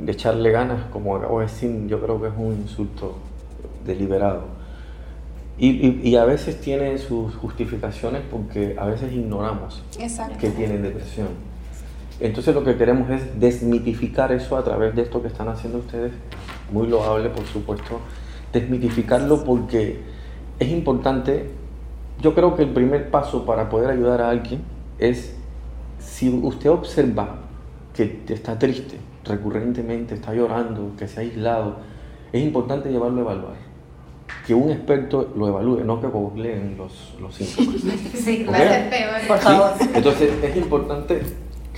de 0.00 0.12
echarle 0.12 0.50
ganas, 0.50 0.86
como 0.90 1.14
acabo 1.14 1.38
de 1.38 1.46
decir, 1.46 1.86
yo 1.86 2.02
creo 2.02 2.20
que 2.20 2.26
es 2.26 2.34
un 2.36 2.54
insulto 2.54 3.18
deliberado. 3.86 4.53
Y, 5.56 6.16
a 6.16 6.24
veces 6.24 6.60
tiene 6.60 6.98
sus 6.98 7.34
justificaciones 7.36 8.22
porque 8.28 8.74
a 8.76 8.86
veces 8.86 9.12
ignoramos 9.12 9.82
que 10.40 10.50
tienen 10.50 10.82
depresión. 10.82 11.28
Entonces 12.18 12.54
lo 12.54 12.64
que 12.64 12.76
queremos 12.76 13.08
es 13.10 13.38
desmitificar 13.38 14.32
eso 14.32 14.56
a 14.56 14.64
través 14.64 14.96
de 14.96 15.02
esto 15.02 15.22
que 15.22 15.28
están 15.28 15.48
haciendo 15.48 15.78
ustedes, 15.78 16.12
muy 16.72 16.88
loable 16.88 17.28
por 17.30 17.44
supuesto, 17.46 18.00
desmitificarlo 18.52 19.44
porque 19.44 20.00
es 20.58 20.68
importante, 20.68 21.50
yo 22.20 22.34
creo 22.34 22.56
que 22.56 22.62
el 22.62 22.70
primer 22.70 23.10
paso 23.10 23.44
para 23.44 23.68
poder 23.68 23.90
ayudar 23.90 24.22
a 24.22 24.30
alguien 24.30 24.62
es 24.98 25.36
si 25.98 26.30
usted 26.30 26.70
observa 26.70 27.36
que 27.94 28.22
está 28.28 28.58
triste 28.58 28.98
recurrentemente, 29.24 30.14
está 30.14 30.34
llorando, 30.34 30.92
que 30.96 31.06
se 31.06 31.20
ha 31.20 31.22
aislado, 31.22 31.76
es 32.32 32.42
importante 32.42 32.90
llevarlo 32.90 33.18
a 33.18 33.32
evaluar 33.32 33.73
que 34.46 34.54
un 34.54 34.70
experto 34.70 35.32
lo 35.36 35.48
evalúe, 35.48 35.84
no 35.84 36.00
que 36.00 36.06
googleen 36.06 36.76
los, 36.76 37.14
los 37.20 37.34
síntomas. 37.34 37.82
Sí, 38.14 38.44
va 38.44 38.56
a 38.56 38.58
ser 38.58 38.90
peor. 38.90 39.28
Por 39.28 39.38
favor. 39.38 39.70
Entonces 39.94 40.32
es 40.42 40.56
importante 40.56 41.22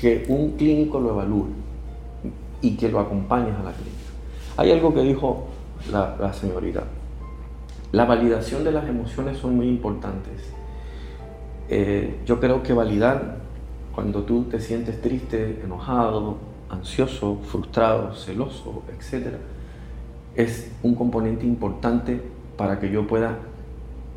que 0.01 0.25
un 0.29 0.53
clínico 0.53 1.01
lo 1.01 1.11
evalúe 1.11 1.47
y 2.61 2.77
que 2.77 2.89
lo 2.89 3.01
acompañes 3.01 3.55
a 3.55 3.63
la 3.63 3.73
clínica. 3.73 3.97
Hay 4.57 4.73
algo 4.73 4.95
que 4.95 5.03
dijo 5.03 5.47
la, 5.91 6.17
la 6.19 6.33
señorita. 6.33 6.85
La 7.93 8.05
validación 8.05 8.65
de 8.65 8.73
las 8.73 8.89
emociones 8.89 9.39
son 9.39 9.57
muy 9.57 9.69
importantes. 9.69 10.53
Eh, 11.69 12.21
yo 12.27 12.41
creo 12.41 12.63
que 12.63 12.73
validar 12.73 13.39
cuando 13.95 14.23
tú 14.23 14.45
te 14.45 14.61
sientes 14.61 15.01
triste, 15.01 15.61
enojado, 15.65 16.37
ansioso, 16.69 17.39
frustrado, 17.45 18.15
celoso, 18.15 18.83
etc., 18.93 19.37
es 20.35 20.71
un 20.83 20.95
componente 20.95 21.47
importante 21.47 22.21
para 22.57 22.79
que 22.79 22.91
yo 22.91 23.07
pueda 23.07 23.39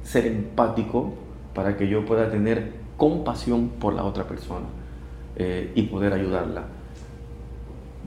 ser 0.04 0.26
empático, 0.26 1.14
para 1.54 1.78
que 1.78 1.88
yo 1.88 2.06
pueda 2.06 2.30
tener 2.30 2.74
compasión 2.98 3.70
por 3.80 3.94
la 3.94 4.04
otra 4.04 4.26
persona 4.26 4.66
eh, 5.36 5.72
y 5.76 5.84
poder 5.84 6.14
ayudarla. 6.14 6.66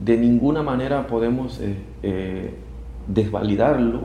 De 0.03 0.17
ninguna 0.17 0.63
manera 0.63 1.07
podemos 1.07 1.59
eh, 1.59 1.77
eh, 2.01 2.53
desvalidarlo, 3.07 4.01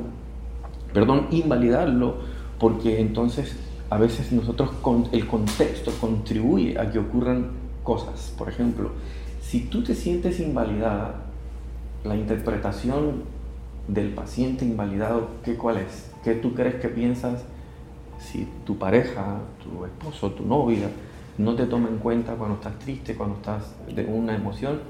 perdón, 0.93 1.29
invalidarlo, 1.31 2.17
porque 2.59 3.01
entonces 3.01 3.57
a 3.91 3.99
veces 3.99 4.33
nosotros 4.33 4.71
el 5.13 5.27
contexto 5.27 5.93
contribuye 6.01 6.79
a 6.79 6.91
que 6.91 6.99
ocurran 6.99 7.51
cosas. 7.83 8.35
Por 8.37 8.49
ejemplo, 8.49 8.91
si 9.41 9.61
tú 9.61 9.83
te 9.83 9.95
sientes 9.95 10.41
invalidada, 10.41 11.23
la 12.05 12.17
interpretación 12.17 13.25
del 13.89 14.11
paciente 14.11 14.65
invalidado, 14.65 15.29
¿qué 15.43 15.55
cuál 15.55 15.79
es? 15.79 16.08
¿Qué 16.25 16.35
tú 16.35 16.55
crees 16.55 16.77
que 16.77 16.89
piensas 16.89 17.45
si 18.19 18.49
tu 18.65 18.77
pareja, 18.79 19.39
tu 19.63 19.85
esposo, 19.85 20.33
tu 20.33 20.45
novia 20.45 20.89
no 21.39 21.55
te 21.55 21.67
toma 21.67 21.89
en 21.89 21.99
cuenta 21.99 22.35
cuando 22.35 22.57
estás 22.57 22.79
triste, 22.81 23.15
cuando 23.15 23.37
estás 23.37 23.75
de 23.95 24.05
una 24.05 24.35
emoción? 24.35 24.81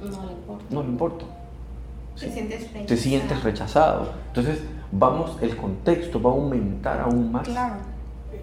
No 0.00 0.26
le 0.26 0.32
importa. 0.32 0.64
No 0.70 0.82
le 0.82 0.88
importa. 0.88 1.24
Te, 2.18 2.30
sientes 2.30 2.60
rechazado. 2.60 2.86
te 2.86 2.96
sientes 2.96 3.42
rechazado. 3.42 4.12
Entonces, 4.28 4.62
vamos, 4.92 5.38
el 5.40 5.56
contexto 5.56 6.20
va 6.20 6.30
a 6.30 6.34
aumentar 6.34 7.00
aún 7.00 7.32
más 7.32 7.48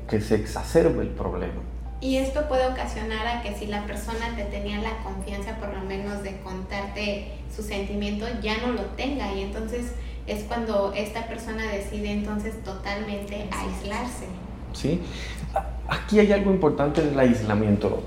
que 0.07 0.21
se 0.21 0.35
exacerbe 0.35 1.03
el 1.03 1.09
problema. 1.09 1.61
Y 2.01 2.17
esto 2.17 2.47
puede 2.47 2.67
ocasionar 2.67 3.27
a 3.27 3.41
que 3.43 3.53
si 3.53 3.67
la 3.67 3.85
persona 3.85 4.35
te 4.35 4.45
tenía 4.45 4.81
la 4.81 4.97
confianza 5.03 5.57
por 5.57 5.73
lo 5.73 5.81
menos 5.83 6.23
de 6.23 6.39
contarte 6.41 7.27
su 7.55 7.61
sentimiento, 7.61 8.25
ya 8.41 8.57
no 8.65 8.73
lo 8.73 8.81
tenga 8.97 9.31
y 9.33 9.43
entonces 9.43 9.93
es 10.27 10.43
cuando 10.43 10.93
esta 10.93 11.27
persona 11.27 11.71
decide 11.71 12.11
entonces 12.11 12.61
totalmente 12.63 13.47
aislarse. 13.51 14.25
Sí, 14.73 15.01
aquí 15.87 16.19
hay 16.19 16.31
algo 16.31 16.51
importante 16.51 17.01
del 17.01 17.19
aislamiento. 17.19 18.01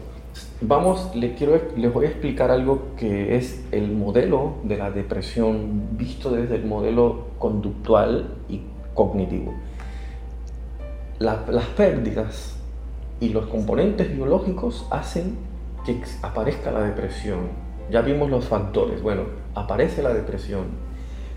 Vamos, 0.61 1.15
les, 1.15 1.37
quiero, 1.37 1.61
les 1.77 1.93
voy 1.93 2.07
a 2.07 2.09
explicar 2.09 2.51
algo 2.51 2.95
que 2.97 3.37
es 3.37 3.63
el 3.71 3.93
modelo 3.93 4.55
de 4.63 4.77
la 4.79 4.91
depresión 4.91 5.97
visto 5.97 6.31
desde 6.31 6.57
el 6.57 6.65
modelo 6.65 7.29
conductual 7.39 8.35
y 8.49 8.63
cognitivo. 8.95 9.55
las 11.19 11.67
pérdidas 11.77 12.57
y 13.21 13.29
los 13.31 13.47
componentes 13.47 14.15
biológicos 14.15 14.87
hacen 14.91 15.37
que 15.85 16.03
aparezca 16.23 16.71
la 16.71 16.81
depresión. 16.83 17.41
Ya 17.91 18.01
vimos 18.01 18.31
los 18.31 18.47
factores. 18.47 19.03
Bueno, 19.03 19.23
aparece 19.55 20.03
la 20.03 20.13
depresión. 20.13 20.65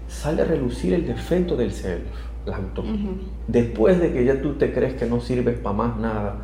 Sale 0.08 0.41
a 0.41 0.46
relucir 0.46 0.93
el 0.93 1.06
defecto 1.06 1.56
del 1.56 1.72
self, 1.72 2.04
la 2.46 2.58
auto. 2.58 2.84
Después 3.48 4.00
de 4.00 4.13
que 4.13 4.26
ya 4.26 4.41
tú 4.41 4.54
te 4.54 4.74
crees 4.74 4.93
que 4.96 5.06
no 5.06 5.20
sirves 5.20 5.60
para 5.60 5.76
más 5.76 5.98
nada, 5.98 6.38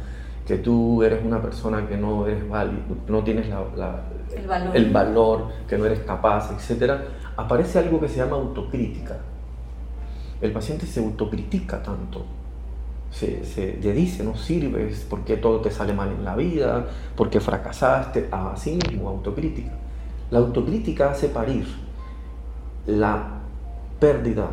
que 0.45 0.58
tú 0.58 1.02
eres 1.04 1.23
una 1.23 1.41
persona 1.41 1.88
que 1.88 1.97
no 1.97 2.28
eres 2.28 2.47
válido, 2.47 2.82
no 3.08 3.23
tienes 3.23 3.47
el, 3.47 4.91
valor. 4.91 5.47
que 5.67 5.78
no 5.78 5.86
eres 5.86 5.99
capaz, 5.99 6.52
etc., 6.52 6.93
aparece 7.38 7.80
algo 7.80 7.99
que 7.99 8.10
se 8.10 8.17
llama 8.17 8.36
autocrítica. 8.36 9.17
El 10.41 10.52
paciente 10.52 10.86
se 10.86 10.99
autocritica 10.99 11.82
tanto, 11.82 12.26
se, 13.10 13.45
se 13.45 13.80
le 13.82 13.93
dice, 13.93 14.26
no 14.26 14.36
sirves, 14.36 15.06
porque 15.10 15.38
todo 15.38 15.62
te 15.62 15.71
sale 15.71 15.93
mal 15.93 16.10
en 16.12 16.26
la 16.26 16.36
vida, 16.36 16.86
porque 17.15 17.39
fracasaste, 17.39 18.28
así 18.30 18.78
mismo, 18.89 19.08
autocrítica. 19.08 19.71
La 20.32 20.39
autocrítica 20.39 21.12
hace 21.12 21.30
parir 21.30 21.65
la 22.88 23.42
pérdida, 24.04 24.50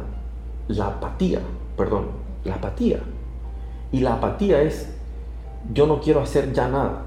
la 0.69 0.87
apatía, 0.87 1.41
perdón, 1.77 2.05
la 2.45 2.55
apatía. 2.55 3.01
Y 3.91 3.99
la 3.99 4.15
apatía 4.15 4.63
es 4.63 4.95
yo 5.75 5.89
no 5.89 6.01
quiero 6.01 6.21
hacer 6.21 6.53
ya 6.53 6.69
nada, 6.69 7.03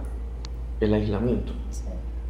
el 0.81 0.93
aislamiento. 0.93 1.53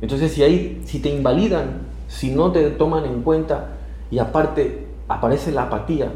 Entonces, 0.01 0.31
si, 0.31 0.43
ahí, 0.43 0.83
si 0.85 0.99
te 0.99 1.09
invalidan, 1.09 1.81
si 2.07 2.29
no 2.29 2.51
te 2.51 2.69
toman 2.69 3.05
en 3.05 3.23
cuenta 3.23 3.69
y 4.11 4.19
aparte 4.19 4.85
aparece 5.07 5.51
la 5.51 5.63
apatía, 5.63 6.11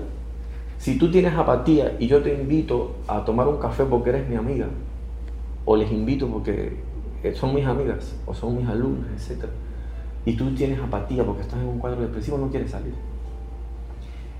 si 0.77 0.99
tú 0.99 1.09
tienes 1.09 1.33
apatía 1.33 1.95
y 1.97 2.05
yo 2.05 2.21
te 2.21 2.35
invito 2.35 2.97
a 3.07 3.25
tomar 3.25 3.47
un 3.47 3.57
café 3.57 3.83
porque 3.83 4.11
eres 4.11 4.29
mi 4.29 4.35
amiga, 4.35 4.67
o 5.65 5.75
les 5.75 5.91
invito 5.91 6.27
porque 6.27 6.77
son 7.33 7.55
mis 7.55 7.65
amigas 7.65 8.15
o 8.27 8.33
son 8.35 8.57
mis 8.57 8.67
alumnas, 8.67 9.09
etc. 9.27 9.45
Y 10.23 10.33
tú 10.33 10.53
tienes 10.53 10.79
apatía 10.79 11.25
porque 11.25 11.41
estás 11.41 11.59
en 11.59 11.65
un 11.65 11.79
cuadro 11.79 12.01
depresivo, 12.01 12.37
no 12.37 12.51
quieres 12.51 12.69
salir. 12.69 12.93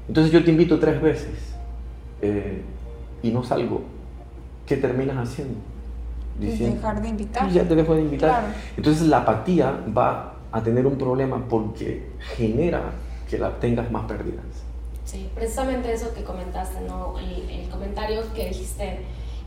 Entonces 0.08 0.32
yo 0.32 0.44
te 0.44 0.52
invito 0.52 0.80
tres 0.80 1.02
veces 1.02 1.56
eh, 2.22 2.62
y 3.22 3.32
no 3.32 3.44
salgo 3.44 3.98
¿qué 4.68 4.78
terminas 4.78 5.18
haciendo? 5.18 5.60
Diciendo, 6.40 6.76
dejar 6.76 7.02
de 7.02 7.08
invitar. 7.08 7.50
ya 7.50 7.68
te 7.68 7.76
dejo 7.76 7.96
de 7.96 8.02
invitar. 8.02 8.54
Entonces 8.76 9.08
la 9.08 9.20
apatía 9.20 9.84
va 9.98 10.36
a 10.52 10.62
tener 10.62 10.86
un 10.86 10.98
problema 10.98 11.44
porque 11.50 12.10
genera 12.36 12.92
que 13.28 13.40
la 13.40 13.60
tengas 13.60 13.90
más 13.90 14.06
pérdidas. 14.06 14.46
Sí, 15.06 15.30
precisamente 15.34 15.92
eso 15.92 16.14
que 16.14 16.24
comentaste, 16.24 16.82
¿no? 16.82 17.16
El, 17.18 17.68
comentario 17.70 18.22
que 18.34 18.50
dijiste, 18.50 19.00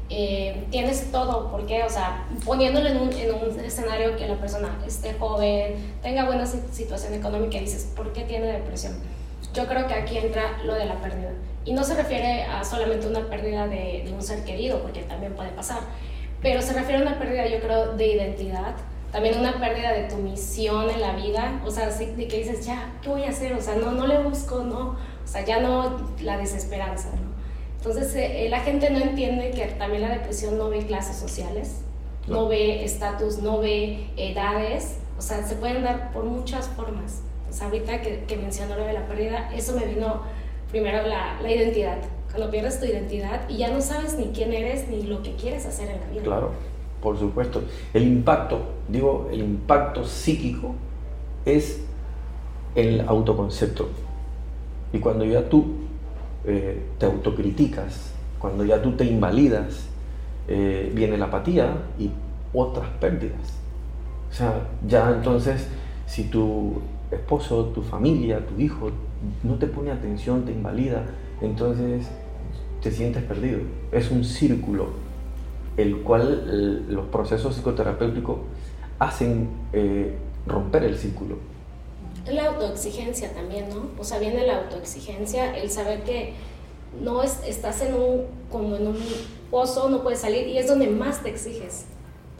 eh, 0.08 0.64
tienes 0.70 1.10
todo, 1.12 1.50
¿por 1.50 1.66
qué? 1.66 1.84
O 1.84 1.88
sea, 1.88 2.26
poniéndolo 2.44 2.88
en 2.88 2.96
un, 2.96 3.12
en 3.12 3.34
un, 3.34 3.60
escenario 3.60 4.16
que 4.16 4.26
la 4.26 4.36
persona 4.36 4.78
esté 4.86 5.14
joven, 5.14 5.74
tenga 6.02 6.24
buena 6.24 6.46
situación 6.46 7.14
económica 7.14 7.58
dices, 7.58 7.92
¿por 7.94 8.12
qué 8.12 8.22
tiene 8.22 8.46
depresión? 8.46 8.94
Yo 9.52 9.66
creo 9.66 9.86
que 9.86 9.94
aquí 9.94 10.18
entra 10.18 10.58
lo 10.64 10.74
de 10.74 10.84
la 10.84 10.96
pérdida. 10.96 11.32
Y 11.64 11.72
no 11.72 11.84
se 11.84 11.94
refiere 11.94 12.44
a 12.44 12.64
solamente 12.64 13.06
una 13.06 13.28
pérdida 13.28 13.66
de, 13.66 14.02
de 14.04 14.12
un 14.12 14.22
ser 14.22 14.44
querido, 14.44 14.80
porque 14.80 15.02
también 15.02 15.34
puede 15.34 15.50
pasar, 15.50 15.80
pero 16.42 16.62
se 16.62 16.72
refiere 16.72 16.98
a 16.98 17.06
una 17.06 17.18
pérdida, 17.18 17.46
yo 17.46 17.60
creo, 17.60 17.96
de 17.96 18.06
identidad, 18.06 18.74
también 19.12 19.38
una 19.38 19.58
pérdida 19.58 19.92
de 19.92 20.04
tu 20.04 20.16
misión 20.16 20.88
en 20.88 21.00
la 21.00 21.14
vida, 21.14 21.60
o 21.66 21.70
sea, 21.70 21.88
de 21.90 22.28
que 22.28 22.38
dices, 22.38 22.64
ya, 22.64 22.92
¿qué 23.02 23.08
voy 23.08 23.24
a 23.24 23.30
hacer? 23.30 23.52
O 23.54 23.60
sea, 23.60 23.74
no, 23.74 23.90
no 23.92 24.06
le 24.06 24.18
busco, 24.22 24.60
no, 24.60 24.90
o 24.90 25.26
sea, 25.26 25.44
ya 25.44 25.60
no 25.60 26.08
la 26.22 26.38
desesperanza, 26.38 27.08
¿no? 27.10 27.30
Entonces, 27.78 28.14
eh, 28.14 28.46
la 28.50 28.60
gente 28.60 28.90
no 28.90 28.98
entiende 28.98 29.50
que 29.50 29.64
también 29.66 30.02
la 30.02 30.10
depresión 30.10 30.58
no 30.58 30.68
ve 30.68 30.86
clases 30.86 31.16
sociales, 31.16 31.80
no, 32.28 32.46
ve 32.46 32.84
estatus, 32.84 33.38
no 33.38 33.58
ve 33.58 34.10
edades, 34.16 34.98
o 35.18 35.22
sea, 35.22 35.44
se 35.46 35.56
pueden 35.56 35.82
dar 35.82 36.12
por 36.12 36.24
muchas 36.24 36.68
formas. 36.68 37.22
Entonces, 37.50 37.62
ahorita 37.66 38.00
que, 38.00 38.24
que 38.28 38.36
mencionó 38.36 38.76
lo 38.76 38.84
de 38.84 38.92
la 38.92 39.06
pérdida, 39.08 39.50
eso 39.52 39.74
me 39.74 39.84
vino 39.84 40.22
primero 40.70 41.04
la, 41.04 41.40
la 41.42 41.50
identidad. 41.50 41.98
Cuando 42.30 42.48
pierdes 42.48 42.78
tu 42.78 42.86
identidad 42.86 43.48
y 43.48 43.56
ya 43.56 43.72
no 43.72 43.80
sabes 43.80 44.16
ni 44.16 44.26
quién 44.26 44.52
eres 44.52 44.88
ni 44.88 45.02
lo 45.02 45.20
que 45.20 45.34
quieres 45.34 45.66
hacer 45.66 45.90
en 45.90 46.00
la 46.00 46.06
vida. 46.06 46.22
Claro, 46.22 46.52
por 47.02 47.18
supuesto. 47.18 47.64
El 47.92 48.04
impacto, 48.04 48.60
digo, 48.88 49.28
el 49.32 49.40
impacto 49.40 50.04
psíquico 50.04 50.76
es 51.44 51.80
el 52.76 53.00
autoconcepto. 53.00 53.88
Y 54.92 55.00
cuando 55.00 55.24
ya 55.24 55.48
tú 55.48 55.74
eh, 56.44 56.80
te 56.98 57.06
autocriticas, 57.06 58.12
cuando 58.38 58.64
ya 58.64 58.80
tú 58.80 58.92
te 58.92 59.04
invalidas, 59.04 59.88
eh, 60.46 60.92
viene 60.94 61.18
la 61.18 61.26
apatía 61.26 61.78
y 61.98 62.12
otras 62.54 62.88
pérdidas. 63.00 63.58
O 64.30 64.32
sea, 64.32 64.68
ya 64.86 65.10
entonces, 65.10 65.66
si 66.06 66.22
tu 66.24 66.80
esposo, 67.10 67.66
tu 67.66 67.82
familia, 67.82 68.46
tu 68.46 68.60
hijo 68.60 68.90
no 69.42 69.56
te 69.56 69.66
pone 69.66 69.90
atención, 69.90 70.44
te 70.44 70.52
invalida, 70.52 71.06
entonces 71.40 72.06
te 72.82 72.90
sientes 72.90 73.22
perdido. 73.22 73.60
Es 73.92 74.10
un 74.10 74.24
círculo 74.24 74.88
el 75.76 76.02
cual 76.02 76.86
los 76.88 77.06
procesos 77.06 77.54
psicoterapéuticos 77.54 78.38
hacen 78.98 79.48
eh, 79.72 80.14
romper 80.46 80.84
el 80.84 80.96
círculo. 80.96 81.36
La 82.30 82.48
autoexigencia 82.48 83.32
también, 83.32 83.68
¿no? 83.70 83.86
O 83.98 84.04
sea, 84.04 84.18
viene 84.18 84.46
la 84.46 84.58
autoexigencia, 84.58 85.56
el 85.56 85.70
saber 85.70 86.02
que 86.02 86.34
no 87.02 87.22
es, 87.22 87.40
estás 87.46 87.80
en 87.82 87.94
un, 87.94 88.26
como 88.50 88.76
en 88.76 88.88
un 88.88 88.98
pozo, 89.50 89.88
no 89.88 90.02
puedes 90.02 90.20
salir 90.20 90.46
y 90.48 90.58
es 90.58 90.66
donde 90.66 90.88
más 90.88 91.22
te 91.22 91.30
exiges. 91.30 91.86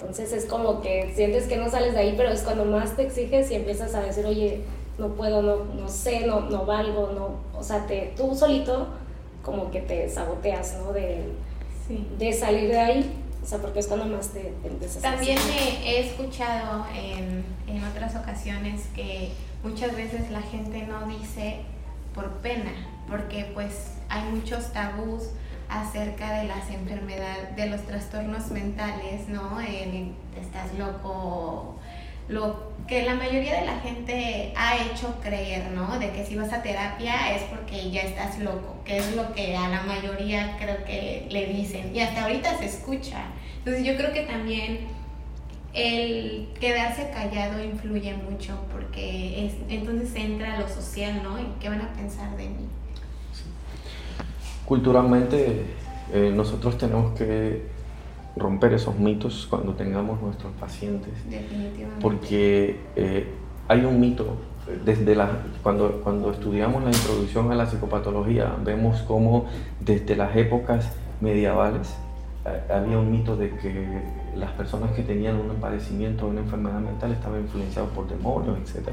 Entonces 0.00 0.32
es 0.32 0.46
como 0.46 0.80
que 0.80 1.12
sientes 1.14 1.46
que 1.46 1.58
no 1.58 1.68
sales 1.70 1.92
de 1.92 2.00
ahí, 2.00 2.14
pero 2.16 2.30
es 2.30 2.40
cuando 2.40 2.64
más 2.64 2.96
te 2.96 3.02
exiges 3.02 3.50
y 3.50 3.54
empiezas 3.54 3.94
a 3.94 4.00
decir, 4.00 4.24
oye, 4.24 4.62
no 4.98 5.08
puedo, 5.08 5.42
no, 5.42 5.64
no 5.64 5.88
sé, 5.88 6.26
no, 6.26 6.40
no 6.40 6.64
valgo, 6.64 7.10
no, 7.14 7.58
o 7.58 7.62
sea, 7.62 7.86
te, 7.86 8.14
tú 8.16 8.34
solito 8.34 8.88
como 9.42 9.70
que 9.70 9.80
te 9.82 10.08
saboteas, 10.08 10.78
¿no? 10.78 10.92
De, 10.92 11.24
de 12.18 12.32
salir 12.32 12.70
de 12.70 12.78
ahí, 12.78 13.14
o 13.42 13.46
sea, 13.46 13.58
porque 13.58 13.80
es 13.80 13.88
cuando 13.88 14.06
más 14.06 14.28
te, 14.28 14.54
te 14.62 14.68
empiezas 14.68 15.02
También 15.02 15.38
he 15.84 16.00
escuchado 16.00 16.86
en, 16.94 17.44
en 17.66 17.84
otras 17.84 18.16
ocasiones 18.16 18.82
que 18.94 19.32
muchas 19.62 19.94
veces 19.94 20.30
la 20.30 20.40
gente 20.40 20.82
no 20.82 21.06
dice 21.08 21.56
por 22.14 22.28
pena, 22.38 22.72
porque 23.08 23.50
pues 23.52 23.92
hay 24.08 24.22
muchos 24.30 24.72
tabús 24.72 25.30
acerca 25.70 26.40
de 26.40 26.48
las 26.48 26.68
enfermedades, 26.70 27.54
de 27.56 27.66
los 27.66 27.82
trastornos 27.82 28.50
mentales, 28.50 29.28
¿no? 29.28 29.60
El, 29.60 30.12
estás 30.40 30.74
loco, 30.76 31.78
lo 32.28 32.70
que 32.86 33.02
la 33.04 33.14
mayoría 33.14 33.60
de 33.60 33.66
la 33.66 33.78
gente 33.78 34.52
ha 34.56 34.76
hecho 34.76 35.20
creer, 35.22 35.70
¿no? 35.70 35.98
De 35.98 36.10
que 36.10 36.26
si 36.26 36.36
vas 36.36 36.52
a 36.52 36.62
terapia 36.62 37.36
es 37.36 37.42
porque 37.44 37.90
ya 37.90 38.02
estás 38.02 38.38
loco, 38.40 38.80
que 38.84 38.98
es 38.98 39.14
lo 39.14 39.32
que 39.32 39.56
a 39.56 39.68
la 39.68 39.82
mayoría 39.82 40.56
creo 40.58 40.84
que 40.84 41.26
le 41.30 41.46
dicen. 41.46 41.94
Y 41.94 42.00
hasta 42.00 42.24
ahorita 42.24 42.58
se 42.58 42.66
escucha. 42.66 43.22
Entonces 43.58 43.84
yo 43.84 43.96
creo 43.96 44.12
que 44.12 44.22
también 44.22 44.88
el 45.72 46.48
quedarse 46.58 47.10
callado 47.10 47.62
influye 47.62 48.14
mucho 48.14 48.58
porque 48.72 49.46
es, 49.46 49.54
entonces 49.68 50.12
entra 50.16 50.58
lo 50.58 50.68
social, 50.68 51.22
¿no? 51.22 51.38
¿Y 51.38 51.46
qué 51.60 51.68
van 51.68 51.82
a 51.82 51.92
pensar 51.92 52.36
de 52.36 52.48
mí? 52.48 52.68
Culturalmente 54.70 55.64
eh, 56.12 56.32
nosotros 56.32 56.78
tenemos 56.78 57.18
que 57.18 57.66
romper 58.36 58.72
esos 58.74 58.96
mitos 58.96 59.48
cuando 59.50 59.72
tengamos 59.72 60.22
nuestros 60.22 60.52
pacientes. 60.60 61.12
Definitivamente. 61.28 62.00
Porque 62.00 62.78
eh, 62.94 63.26
hay 63.66 63.84
un 63.84 63.98
mito, 63.98 64.36
desde 64.84 65.16
la, 65.16 65.42
cuando, 65.64 66.00
cuando 66.04 66.30
estudiamos 66.30 66.84
la 66.84 66.90
introducción 66.90 67.50
a 67.50 67.56
la 67.56 67.66
psicopatología, 67.66 68.54
vemos 68.64 69.02
cómo 69.08 69.46
desde 69.80 70.14
las 70.14 70.36
épocas 70.36 70.92
medievales 71.20 71.92
eh, 72.46 72.72
había 72.72 72.96
un 72.96 73.10
mito 73.10 73.36
de 73.36 73.50
que 73.50 74.02
las 74.36 74.52
personas 74.52 74.92
que 74.92 75.02
tenían 75.02 75.34
un 75.34 75.56
padecimiento 75.56 76.26
o 76.26 76.28
una 76.28 76.42
enfermedad 76.42 76.78
mental 76.78 77.10
estaban 77.10 77.40
influenciados 77.40 77.90
por 77.90 78.08
demonios, 78.08 78.56
etc. 78.60 78.90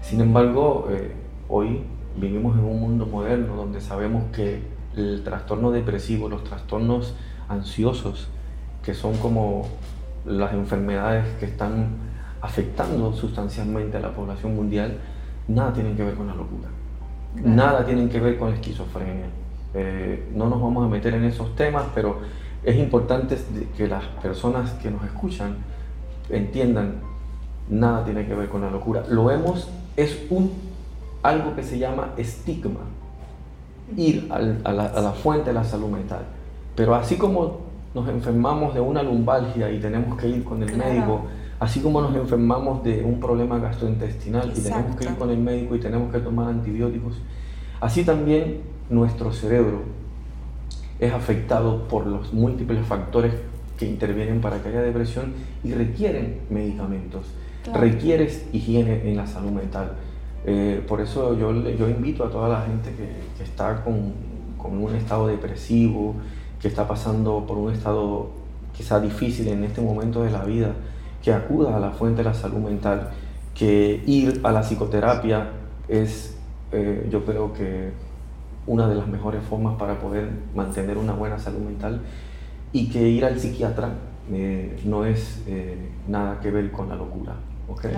Sin 0.00 0.20
embargo, 0.20 0.86
eh, 0.92 1.10
hoy 1.48 1.82
vivimos 2.16 2.56
en 2.56 2.64
un 2.64 2.78
mundo 2.78 3.04
moderno 3.04 3.56
donde 3.56 3.80
sabemos 3.80 4.22
que 4.32 4.75
el 4.96 5.22
trastorno 5.22 5.70
depresivo, 5.70 6.28
los 6.28 6.44
trastornos 6.44 7.14
ansiosos, 7.48 8.28
que 8.82 8.94
son 8.94 9.16
como 9.18 9.66
las 10.24 10.52
enfermedades 10.52 11.26
que 11.38 11.46
están 11.46 11.88
afectando 12.40 13.12
sustancialmente 13.12 13.96
a 13.96 14.00
la 14.00 14.12
población 14.12 14.54
mundial, 14.54 14.98
nada 15.48 15.72
tienen 15.72 15.96
que 15.96 16.04
ver 16.04 16.14
con 16.14 16.26
la 16.26 16.34
locura, 16.34 16.68
nada 17.42 17.84
tienen 17.84 18.08
que 18.08 18.20
ver 18.20 18.38
con 18.38 18.50
la 18.50 18.56
esquizofrenia. 18.56 19.26
Eh, 19.74 20.30
no 20.34 20.48
nos 20.48 20.60
vamos 20.60 20.84
a 20.84 20.88
meter 20.88 21.14
en 21.14 21.24
esos 21.24 21.54
temas, 21.54 21.84
pero 21.94 22.20
es 22.62 22.76
importante 22.76 23.36
que 23.76 23.86
las 23.86 24.04
personas 24.22 24.72
que 24.74 24.90
nos 24.90 25.04
escuchan 25.04 25.56
entiendan, 26.30 27.00
nada 27.68 28.04
tiene 28.04 28.26
que 28.26 28.34
ver 28.34 28.48
con 28.48 28.62
la 28.62 28.70
locura. 28.70 29.04
Lo 29.08 29.30
hemos, 29.30 29.68
es 29.96 30.26
un, 30.30 30.52
algo 31.22 31.54
que 31.54 31.62
se 31.62 31.78
llama 31.78 32.12
estigma, 32.16 32.80
ir 33.96 34.28
a, 34.30 34.40
la, 34.40 35.12
fuente 35.12 35.50
de 35.50 35.54
la 35.54 35.64
salud 35.64 35.88
mental. 35.88 36.22
Pero 36.74 36.94
así 36.94 37.16
como 37.16 37.60
nos 37.94 38.08
enfermamos 38.08 38.74
de 38.74 38.80
una 38.80 39.02
lumbalgia 39.02 39.70
y 39.70 39.78
tenemos 39.78 40.18
que 40.18 40.28
ir 40.28 40.44
con 40.44 40.62
el 40.62 40.76
médico, 40.76 41.22
así 41.58 41.80
como 41.80 42.00
nos 42.00 42.14
enfermamos 42.14 42.82
de 42.84 43.02
un 43.04 43.20
problema 43.20 43.58
gastrointestinal 43.58 44.52
y 44.54 44.60
tenemos 44.60 44.96
que 44.96 45.04
ir 45.04 45.16
con 45.16 45.30
el 45.30 45.38
médico 45.38 45.76
y 45.76 45.80
tenemos 45.80 46.12
que 46.12 46.18
tomar 46.18 46.48
antibióticos, 46.48 47.14
así 47.80 48.04
también 48.04 48.60
nuestro 48.90 49.32
cerebro 49.32 49.82
es 50.98 51.12
afectado 51.12 51.88
por 51.88 52.06
los 52.06 52.32
múltiples 52.32 52.84
factores 52.86 53.34
que 53.78 53.86
intervienen 53.86 54.40
para 54.40 54.62
que 54.62 54.68
haya 54.68 54.82
depresión 54.82 55.34
y 55.62 55.72
requieren 55.72 56.40
medicamentos, 56.50 57.26
requieres 57.74 58.46
higiene 58.52 59.08
en 59.08 59.16
la 59.16 59.26
salud 59.26 59.50
mental. 59.50 59.92
Eh, 60.48 60.80
por 60.86 61.00
eso 61.00 61.36
yo, 61.36 61.50
invito 61.88 62.24
a 62.24 62.30
toda 62.30 62.48
la 62.48 62.60
gente 62.62 62.94
que, 62.94 63.42
está 63.42 63.82
con, 63.82 64.14
un 64.64 64.94
estado 64.94 65.26
depresivo, 65.26 66.14
que 66.60 66.68
está 66.68 66.86
pasando 66.88 67.44
por 67.46 67.58
un 67.58 67.72
estado 67.72 68.30
quizá 68.72 69.00
difícil 69.00 69.48
en 69.48 69.64
este 69.64 69.80
momento 69.80 70.22
de 70.22 70.30
la 70.30 70.44
vida, 70.44 70.72
que 71.22 71.32
acuda 71.32 71.76
a 71.76 71.80
la 71.80 71.90
fuente 71.90 72.18
de 72.18 72.24
la 72.24 72.34
salud 72.34 72.58
mental, 72.58 73.10
que 73.54 74.02
ir 74.06 74.40
a 74.44 74.52
la 74.52 74.62
psicoterapia 74.62 75.50
es, 75.88 76.36
eh, 76.72 77.08
yo 77.10 77.24
creo 77.24 77.52
que 77.52 77.90
una 78.66 78.88
de 78.88 78.94
las 78.96 79.08
mejores 79.08 79.42
formas 79.44 79.76
para 79.76 79.98
poder 79.98 80.30
mantener 80.54 80.98
una 80.98 81.12
buena 81.12 81.38
salud 81.38 81.60
mental 81.60 82.00
y 82.72 82.88
que 82.88 83.08
ir 83.08 83.24
al 83.24 83.38
psiquiatra 83.38 83.94
eh, 84.32 84.80
no 84.84 85.04
es 85.04 85.42
nada 86.06 86.38
que 86.40 86.50
ver 86.50 86.70
con 86.70 86.88
la 86.88 86.96
locura. 86.96 87.34
¿okay? 87.68 87.92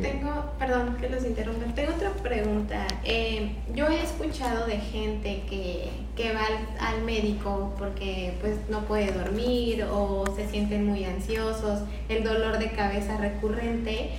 Tengo, 0.00 0.52
perdón 0.58 0.96
que 1.00 1.08
los 1.08 1.24
interrumpa, 1.24 1.72
tengo 1.74 1.92
otra 1.94 2.10
pregunta. 2.10 2.84
Eh, 3.04 3.52
yo 3.74 3.86
he 3.88 4.02
escuchado 4.02 4.66
de 4.66 4.78
gente 4.78 5.44
que, 5.48 5.88
que 6.16 6.32
va 6.32 6.40
al, 6.40 6.96
al, 6.96 7.02
médico 7.04 7.72
porque 7.78 8.34
pues 8.40 8.56
no 8.68 8.80
puede 8.86 9.12
dormir 9.12 9.84
o 9.84 10.24
se 10.34 10.48
sienten 10.48 10.86
muy 10.86 11.04
ansiosos, 11.04 11.82
el 12.08 12.24
dolor 12.24 12.58
de 12.58 12.72
cabeza 12.72 13.18
recurrente 13.18 14.10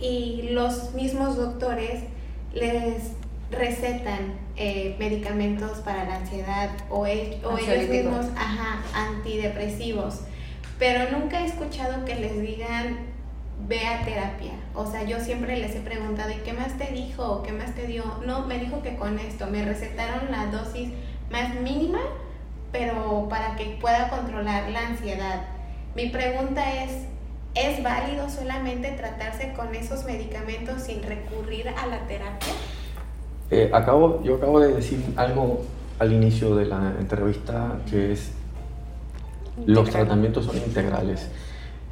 y 0.00 0.50
los 0.50 0.94
mismos 0.94 1.36
doctores 1.36 2.04
les 2.52 3.10
recetan 3.50 4.34
eh, 4.56 4.94
medicamentos 4.98 5.78
para 5.78 6.04
la 6.04 6.16
ansiedad 6.16 6.70
o, 6.90 7.00
o 7.00 7.06
ellos 7.06 7.88
mismos 7.88 8.26
ajá, 8.36 8.82
antidepresivos, 8.94 10.20
pero 10.78 11.18
nunca 11.18 11.40
he 11.40 11.46
escuchado 11.46 12.04
que 12.04 12.14
les 12.14 12.40
digan 12.40 13.13
ve 13.66 13.86
a 13.86 14.04
terapia. 14.04 14.52
O 14.74 14.86
sea, 14.86 15.04
yo 15.04 15.20
siempre 15.20 15.58
les 15.58 15.74
he 15.74 15.80
preguntado, 15.80 16.30
¿y 16.30 16.36
qué 16.44 16.52
más 16.52 16.76
te 16.76 16.92
dijo? 16.92 17.42
¿Qué 17.42 17.52
más 17.52 17.74
te 17.74 17.86
dio? 17.86 18.04
No, 18.26 18.46
me 18.46 18.58
dijo 18.58 18.82
que 18.82 18.96
con 18.96 19.18
esto 19.18 19.46
me 19.46 19.64
recetaron 19.64 20.30
la 20.30 20.46
dosis 20.46 20.90
más 21.30 21.54
mínima, 21.60 22.00
pero 22.72 23.26
para 23.28 23.56
que 23.56 23.78
pueda 23.80 24.08
controlar 24.08 24.70
la 24.70 24.88
ansiedad. 24.88 25.42
Mi 25.94 26.10
pregunta 26.10 26.84
es, 26.84 27.06
¿es 27.54 27.82
válido 27.82 28.28
solamente 28.28 28.90
tratarse 28.92 29.52
con 29.54 29.74
esos 29.74 30.04
medicamentos 30.04 30.82
sin 30.82 31.02
recurrir 31.02 31.68
a 31.68 31.86
la 31.86 32.06
terapia? 32.06 32.52
Eh, 33.50 33.70
acabo, 33.72 34.22
yo 34.22 34.36
acabo 34.36 34.60
de 34.60 34.74
decir 34.74 35.02
algo 35.16 35.62
al 35.98 36.12
inicio 36.12 36.56
de 36.56 36.66
la 36.66 36.94
entrevista 36.98 37.78
que 37.88 38.12
es 38.12 38.32
los 39.66 39.88
tratamientos 39.88 40.46
son 40.46 40.56
integrales. 40.56 41.28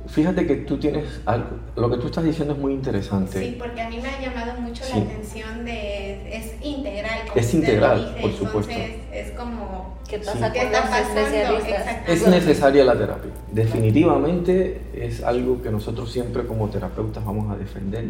Fíjate 0.06 0.46
que 0.46 0.56
tú 0.56 0.78
tienes 0.78 1.20
algo, 1.26 1.50
lo 1.76 1.90
que 1.90 1.96
tú 1.96 2.06
estás 2.06 2.24
diciendo 2.24 2.54
es 2.54 2.60
muy 2.60 2.72
interesante. 2.72 3.38
Sí, 3.38 3.56
porque 3.58 3.80
a 3.80 3.88
mí 3.88 3.98
me 4.00 4.08
ha 4.08 4.20
llamado 4.20 4.60
mucho 4.60 4.82
la 4.90 5.02
atención 5.02 5.64
de 5.64 6.36
es 6.36 6.54
integral. 6.60 7.20
es 7.34 7.54
integral, 7.54 8.16
por 8.20 8.32
supuesto. 8.32 8.74
Es 9.12 9.30
como 9.32 9.98
¿qué 10.08 10.18
pasa 10.18 10.52
con 10.52 10.72
los 10.72 11.64
Es 12.08 12.26
necesaria 12.26 12.84
la 12.84 12.96
terapia. 12.96 13.30
Definitivamente 13.52 14.80
es 14.94 15.22
algo 15.22 15.62
que 15.62 15.70
nosotros 15.70 16.10
siempre 16.10 16.46
como 16.46 16.68
terapeutas 16.68 17.24
vamos 17.24 17.50
a 17.50 17.56
defender 17.56 18.04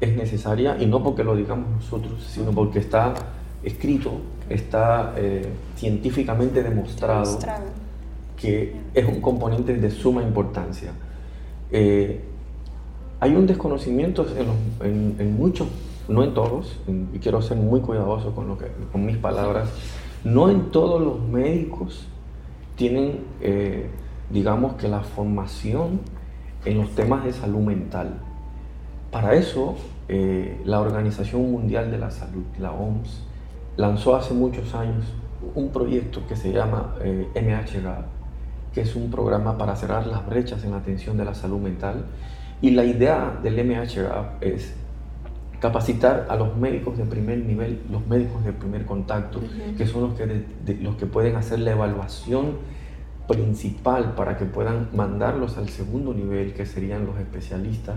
es 0.00 0.16
necesaria 0.16 0.76
y 0.78 0.86
no 0.86 1.02
porque 1.02 1.24
lo 1.24 1.34
digamos 1.34 1.70
nosotros, 1.70 2.22
sino 2.28 2.52
porque 2.52 2.80
está 2.80 3.14
escrito, 3.62 4.20
está 4.48 5.14
eh, 5.16 5.48
científicamente 5.76 6.62
demostrado, 6.62 7.38
que 8.36 8.76
es 8.94 9.06
un 9.06 9.20
componente 9.20 9.74
de 9.74 9.90
suma 9.90 10.22
importancia. 10.22 10.92
Eh, 11.70 12.20
hay 13.18 13.34
un 13.34 13.46
desconocimiento 13.46 14.26
en, 14.82 15.36
muchos, 15.36 15.68
no 16.08 16.22
en 16.22 16.34
todos, 16.34 16.78
y 17.12 17.18
quiero 17.18 17.40
ser 17.40 17.56
muy 17.56 17.80
cuidadoso 17.80 18.34
con, 18.34 18.46
lo 18.48 18.58
que, 18.58 18.66
con 18.92 19.06
mis 19.06 19.16
palabras, 19.16 19.70
no 20.22 20.50
en 20.50 20.70
todos 20.70 21.00
los 21.00 21.20
médicos 21.20 22.06
tienen, 22.76 23.20
eh, 23.40 23.88
digamos 24.30 24.74
que 24.74 24.88
la 24.88 25.00
formación 25.00 26.00
en 26.64 26.78
los 26.78 26.90
temas 26.90 27.24
de 27.24 27.32
salud 27.32 27.60
mental. 27.60 28.18
Para 29.10 29.34
eso, 29.34 29.76
eh, 30.08 30.60
la 30.64 30.80
Organización 30.80 31.50
Mundial 31.50 31.90
de 31.90 31.98
la 31.98 32.10
Salud, 32.10 32.44
la 32.58 32.72
OMS, 32.72 33.22
lanzó 33.76 34.16
hace 34.16 34.34
muchos 34.34 34.74
años 34.74 35.06
un 35.54 35.70
proyecto 35.70 36.20
que 36.28 36.36
se 36.36 36.52
llama 36.52 36.94
eh, 37.00 37.28
que 38.76 38.82
es 38.82 38.94
un 38.94 39.10
programa 39.10 39.56
para 39.56 39.74
cerrar 39.74 40.06
las 40.06 40.26
brechas 40.26 40.62
en 40.62 40.72
la 40.72 40.76
atención 40.76 41.16
de 41.16 41.24
la 41.24 41.34
salud 41.34 41.58
mental. 41.58 42.04
Y 42.60 42.72
la 42.72 42.84
idea 42.84 43.38
del 43.42 43.54
MHGAP 43.64 44.42
es 44.42 44.74
capacitar 45.60 46.26
a 46.28 46.36
los 46.36 46.54
médicos 46.58 46.98
de 46.98 47.06
primer 47.06 47.38
nivel, 47.38 47.80
los 47.90 48.06
médicos 48.06 48.44
de 48.44 48.52
primer 48.52 48.84
contacto, 48.84 49.40
que 49.78 49.86
son 49.86 50.02
los 50.02 50.12
que, 50.12 50.44
los 50.82 50.96
que 50.96 51.06
pueden 51.06 51.36
hacer 51.36 51.60
la 51.60 51.70
evaluación 51.70 52.58
principal 53.26 54.12
para 54.14 54.36
que 54.36 54.44
puedan 54.44 54.90
mandarlos 54.92 55.56
al 55.56 55.70
segundo 55.70 56.12
nivel, 56.12 56.52
que 56.52 56.66
serían 56.66 57.06
los 57.06 57.18
especialistas, 57.18 57.96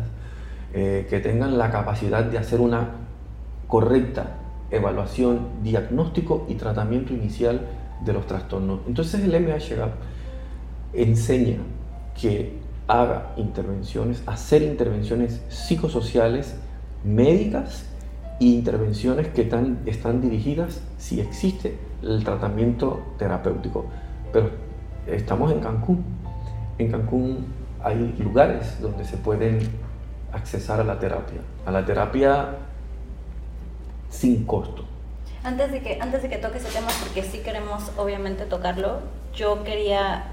eh, 0.73 1.07
que 1.09 1.19
tengan 1.19 1.57
la 1.57 1.71
capacidad 1.71 2.23
de 2.23 2.38
hacer 2.38 2.61
una 2.61 2.91
correcta 3.67 4.38
evaluación, 4.71 5.61
diagnóstico 5.61 6.45
y 6.47 6.55
tratamiento 6.55 7.13
inicial 7.13 7.67
de 8.05 8.13
los 8.13 8.25
trastornos. 8.27 8.80
Entonces 8.88 9.21
el 9.25 9.32
MHGAP 9.41 10.18
enseña 10.93 11.57
que 12.19 12.59
haga 12.87 13.33
intervenciones, 13.37 14.23
hacer 14.25 14.61
intervenciones 14.63 15.41
psicosociales, 15.49 16.55
médicas 17.03 17.85
e 18.39 18.45
intervenciones 18.45 19.27
que 19.27 19.43
están, 19.43 19.79
están 19.85 20.21
dirigidas 20.21 20.81
si 20.97 21.19
existe 21.19 21.77
el 22.01 22.23
tratamiento 22.23 23.01
terapéutico. 23.17 23.85
Pero 24.33 24.49
estamos 25.07 25.51
en 25.51 25.59
Cancún. 25.59 26.03
En 26.77 26.91
Cancún 26.91 27.45
hay 27.83 28.15
lugares 28.19 28.81
donde 28.81 29.05
se 29.05 29.17
pueden 29.17 29.59
accesar 30.31 30.79
a 30.79 30.83
la 30.83 30.99
terapia, 30.99 31.41
a 31.65 31.71
la 31.71 31.85
terapia 31.85 32.57
sin 34.09 34.45
costo. 34.45 34.85
Antes 35.43 35.71
de 35.71 35.81
que, 35.81 35.99
antes 36.01 36.21
de 36.21 36.29
que 36.29 36.37
toque 36.37 36.57
ese 36.57 36.69
tema, 36.69 36.87
porque 37.01 37.23
sí 37.23 37.39
queremos 37.39 37.91
obviamente 37.97 38.45
tocarlo, 38.45 38.99
yo 39.33 39.63
quería, 39.63 40.25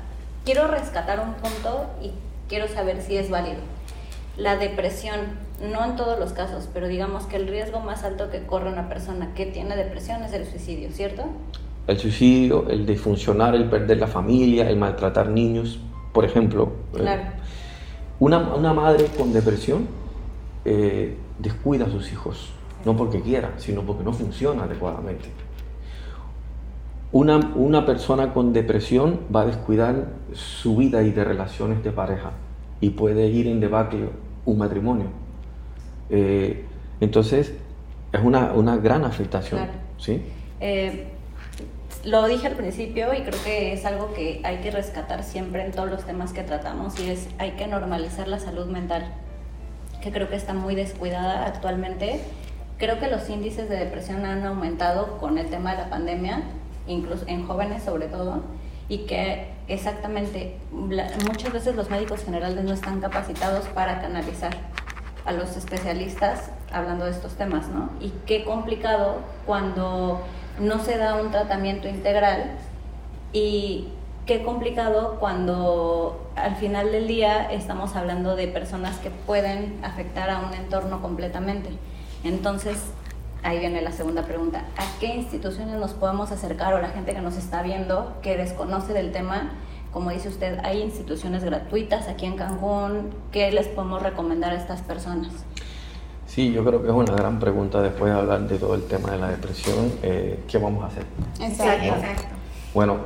quiero 0.47 0.69
rescatar 0.69 1.21
un 1.21 1.35
punto 1.35 1.87
y 2.01 2.13
quiero 2.49 2.69
saber 2.69 3.03
si 3.03 3.17
es 3.17 3.29
válido. 3.29 3.59
La 4.39 4.57
depresión, 4.57 5.21
no 5.61 5.85
en 5.85 5.97
todos 5.97 6.19
los 6.19 6.33
casos, 6.33 6.69
pero 6.73 6.87
digamos 6.87 7.27
que 7.27 7.37
el 7.37 7.49
riesgo 7.49 7.81
más 7.81 8.05
alto 8.05 8.31
que 8.31 8.47
corre 8.47 8.73
una 8.73 8.89
persona 8.89 9.35
que 9.35 9.47
tiene 9.47 9.77
depresión 9.77 10.23
es 10.23 10.33
el 10.33 10.47
suicidio, 10.47 10.91
¿cierto? 10.93 11.25
El 11.87 11.99
suicidio, 11.99 12.69
el 12.69 12.87
disfuncionar, 12.87 13.55
el 13.55 13.69
perder 13.69 13.99
la 13.99 14.07
familia, 14.07 14.71
el 14.71 14.77
maltratar 14.77 15.29
niños, 15.29 15.81
por 16.13 16.25
ejemplo. 16.25 16.73
Eh, 16.95 16.99
claro. 16.99 17.23
Una, 18.21 18.39
una 18.55 18.73
madre 18.73 19.07
con 19.19 19.33
depresión 19.33 19.89
eh, 20.65 21.17
descuida 21.39 21.87
a 21.87 21.91
sus 21.91 22.13
hijos, 22.13 22.53
no 22.85 22.97
porque 22.97 23.21
quiera, 23.21 23.55
sino 23.57 23.83
porque 23.83 24.05
no 24.05 24.13
funciona 24.13 24.65
adecuadamente. 24.65 25.29
Una, 27.13 27.37
una 27.55 27.87
persona 27.87 28.33
con 28.33 28.53
depresión 28.53 29.21
va 29.35 29.43
a 29.43 29.47
descuidar 29.47 30.09
su 30.33 30.77
vida 30.77 31.03
y 31.03 31.13
de 31.13 31.25
relaciones 31.25 31.83
de 31.83 31.93
pareja 31.93 32.33
y 32.81 32.91
puede 32.91 33.29
ir 33.29 33.47
en 33.47 33.61
debacle 33.61 34.09
un 34.45 34.59
matrimonio. 34.59 35.07
Eh, 36.11 36.65
entonces, 37.01 37.55
es 38.13 38.21
una, 38.23 38.53
una 38.53 38.77
gran 38.77 39.05
afectación. 39.05 39.61
¿sí? 39.99 40.23
Eh, 40.61 41.07
lo 42.05 42.27
dije 42.27 42.47
al 42.47 42.55
principio 42.55 43.13
y 43.15 43.23
creo 43.23 43.43
que 43.43 43.73
es 43.73 43.85
algo 43.85 44.15
que 44.15 44.41
hay 44.45 44.59
que 44.59 44.71
rescatar 44.71 45.25
siempre 45.25 45.65
en 45.65 45.73
todos 45.73 45.91
los 45.91 46.05
temas 46.05 46.33
que 46.33 46.43
tratamos 46.43 46.99
y 47.01 47.11
es 47.11 47.29
hay 47.39 47.53
que 47.53 47.67
normalizar 47.67 48.29
la 48.29 48.39
salud 48.39 48.67
mental, 48.67 49.13
que 50.01 50.13
creo 50.13 50.29
que 50.29 50.37
está 50.37 50.55
muy 50.55 50.75
descuidada 50.75 51.47
actualmente. 51.47 52.21
Creo 52.79 53.01
que 53.01 53.09
los 53.09 53.29
índices 53.29 53.69
de 53.69 53.77
depresión 53.77 54.25
han 54.25 54.45
aumentado 54.45 55.19
con 55.19 55.39
el 55.39 55.49
tema 55.49 55.73
de 55.73 55.79
la 55.79 55.91
pandemia, 55.91 56.43
incluso 56.87 57.25
en 57.27 57.47
jóvenes 57.47 57.83
sobre 57.83 58.07
todo, 58.07 58.43
y 58.89 58.99
que 58.99 59.49
exactamente 59.69 60.57
muchas 60.71 61.53
veces 61.53 61.75
los 61.75 61.91
médicos 61.91 62.23
generales 62.25 62.63
no 62.65 62.73
están 62.73 63.01
capacitados 63.01 63.67
para 63.69 64.01
canalizar 64.01 64.57
a 65.25 65.33
los 65.33 65.57
especialistas 65.57 66.51
hablando 66.71 67.05
de 67.05 67.11
estos 67.11 67.35
temas, 67.35 67.69
¿no? 67.69 67.91
Y 68.01 68.13
qué 68.27 68.45
complicado 68.45 69.17
cuando 69.45 70.23
no 70.61 70.79
se 70.79 70.99
da 70.99 71.17
un 71.17 71.33
tratamiento 71.33 71.89
integral 71.89 72.53
y 73.33 73.89
qué 74.25 74.45
complicado 74.45 75.17
cuando 75.19 76.31
al 76.37 76.57
final 76.57 76.93
del 76.93 77.09
día 77.09 77.51
estamos 77.51 77.97
hablando 77.97 78.37
de 78.37 78.47
personas 78.49 78.99
que 78.99 79.11
pueden 79.11 79.81
afectar 79.85 80.31
a 80.31 80.41
un 80.41 80.55
entorno 80.55 81.03
completamente. 81.03 81.71
Entonces, 82.25 82.79
ahí 83.47 83.61
viene 83.61 83.81
la 83.81 83.93
segunda 83.93 84.23
pregunta. 84.23 84.65
¿A 84.77 84.85
qué 84.99 85.15
instituciones 85.15 85.79
nos 85.79 85.93
podemos 85.93 86.33
acercar 86.33 86.75
o 86.75 86.81
la 86.81 86.89
gente 86.89 87.15
que 87.15 87.21
nos 87.21 87.37
está 87.37 87.63
viendo 87.63 88.15
que 88.21 88.37
desconoce 88.37 88.93
del 88.93 89.13
tema? 89.13 89.53
Como 89.93 90.11
dice 90.11 90.29
usted, 90.29 90.59
hay 90.65 90.83
instituciones 90.83 91.45
gratuitas 91.45 92.09
aquí 92.09 92.27
en 92.27 92.37
Cancún. 92.37 93.11
¿Qué 93.31 93.53
les 93.53 93.69
podemos 93.69 94.03
recomendar 94.03 94.53
a 94.53 94.57
estas 94.57 94.83
personas? 94.83 95.33
Sí, 96.27 96.53
yo 96.53 96.65
creo 96.65 96.83
que 96.83 96.89
es 96.89 96.95
una 96.95 97.15
gran 97.15 97.39
pregunta 97.39 97.81
después 97.81 98.13
de 98.13 98.19
hablar 98.19 98.49
de 98.49 98.59
todo 98.59 98.75
el 98.75 98.83
tema 98.83 99.13
de 99.13 99.19
la 99.19 99.29
depresión. 99.31 99.93
Eh, 100.03 100.43
¿Qué 100.49 100.59
vamos 100.59 100.83
a 100.83 100.89
hacer? 100.89 101.05
Exacto. 101.41 101.85
Exacto. 101.85 102.35
Bueno, 102.75 102.97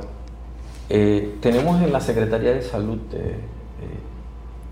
eh, 0.89 1.37
tenemos 1.39 1.81
en 1.83 1.93
la 1.93 2.01
Secretaría 2.01 2.51
de 2.51 2.63
Salud 2.63 2.99
eh, 3.13 3.37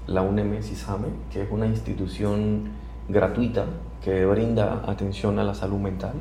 la 0.08 0.24
UNEM 0.24 0.64
CISAME, 0.64 1.10
que 1.32 1.44
es 1.44 1.52
una 1.52 1.68
institución 1.68 2.72
gratuita 3.08 3.68
que 4.04 4.26
brinda 4.26 4.84
atención 4.86 5.40
a 5.40 5.44
la 5.44 5.54
salud 5.54 5.80
mental. 5.80 6.14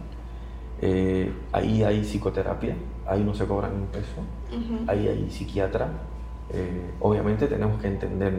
Eh, 0.81 1.33
ahí 1.53 1.83
hay 1.83 2.03
psicoterapia, 2.05 2.77
ahí 3.07 3.25
no 3.25 3.35
se 3.35 3.47
cobran 3.47 3.75
un 3.75 3.87
peso, 3.87 4.23
ahí 4.87 5.09
hay 5.09 5.31
psiquiatra. 5.31 5.89
obviamente 7.01 7.47
tenemos 7.47 7.81
que 7.81 7.89
entender 7.89 8.35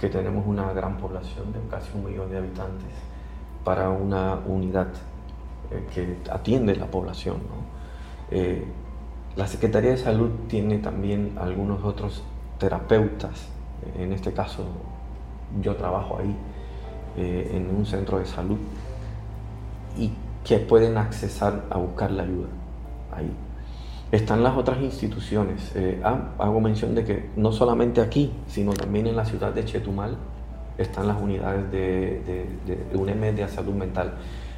que 0.00 0.08
tenemos 0.08 0.46
una 0.46 0.72
gran 0.72 0.96
población 0.96 1.52
de 1.52 1.60
casi 1.70 1.90
un 1.96 2.04
millón 2.04 2.30
de 2.30 2.38
habitantes 2.38 2.88
para 3.64 3.90
una 3.90 4.38
unidad 4.46 4.88
que 5.94 6.16
atiende 6.30 6.74
la 6.76 6.86
población. 6.86 7.36
¿no? 7.36 8.38
La 9.38 9.46
Secretaría 9.46 9.90
de 9.90 9.98
Salud 9.98 10.30
tiene 10.48 10.78
también 10.78 11.36
algunos 11.40 11.84
otros 11.84 12.24
terapeutas, 12.58 13.46
en 13.96 14.12
este 14.12 14.32
caso 14.32 14.64
yo 15.62 15.76
trabajo 15.76 16.18
ahí, 16.18 16.34
eh, 17.18 17.50
en 17.54 17.74
un 17.74 17.84
centro 17.84 18.18
de 18.18 18.26
salud, 18.26 18.58
y 19.96 20.12
que 20.44 20.58
pueden 20.58 20.96
accesar 20.96 21.64
a 21.68 21.78
buscar 21.78 22.10
la 22.10 22.22
ayuda 22.22 22.48
ahí. 23.12 23.30
Están 24.10 24.42
las 24.42 24.56
otras 24.56 24.80
instituciones. 24.80 25.72
Eh, 25.74 26.00
ah, 26.02 26.30
hago 26.38 26.60
mención 26.60 26.94
de 26.94 27.04
que 27.04 27.30
no 27.36 27.52
solamente 27.52 28.00
aquí, 28.00 28.32
sino 28.46 28.72
también 28.72 29.06
en 29.06 29.16
la 29.16 29.24
ciudad 29.24 29.52
de 29.52 29.64
Chetumal 29.64 30.16
están 30.78 31.08
las 31.08 31.20
unidades 31.20 31.70
de, 31.70 32.46
de, 32.66 32.86
de 32.90 32.96
UNEM 32.96 33.34
de 33.34 33.46
salud 33.48 33.74
mental. 33.74 34.14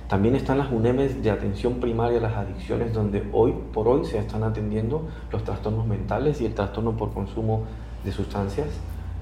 También 0.06 0.34
están 0.34 0.58
las 0.58 0.70
UNEMES 0.70 1.22
de 1.22 1.30
atención 1.30 1.74
primaria 1.74 2.18
a 2.18 2.22
las 2.22 2.36
adicciones, 2.36 2.92
donde 2.92 3.24
hoy 3.32 3.54
por 3.72 3.88
hoy 3.88 4.04
se 4.04 4.18
están 4.18 4.42
atendiendo 4.42 5.08
los 5.32 5.44
trastornos 5.44 5.86
mentales 5.86 6.40
y 6.40 6.46
el 6.46 6.54
trastorno 6.54 6.96
por 6.96 7.12
consumo 7.12 7.62
de 8.04 8.12
sustancias, 8.12 8.66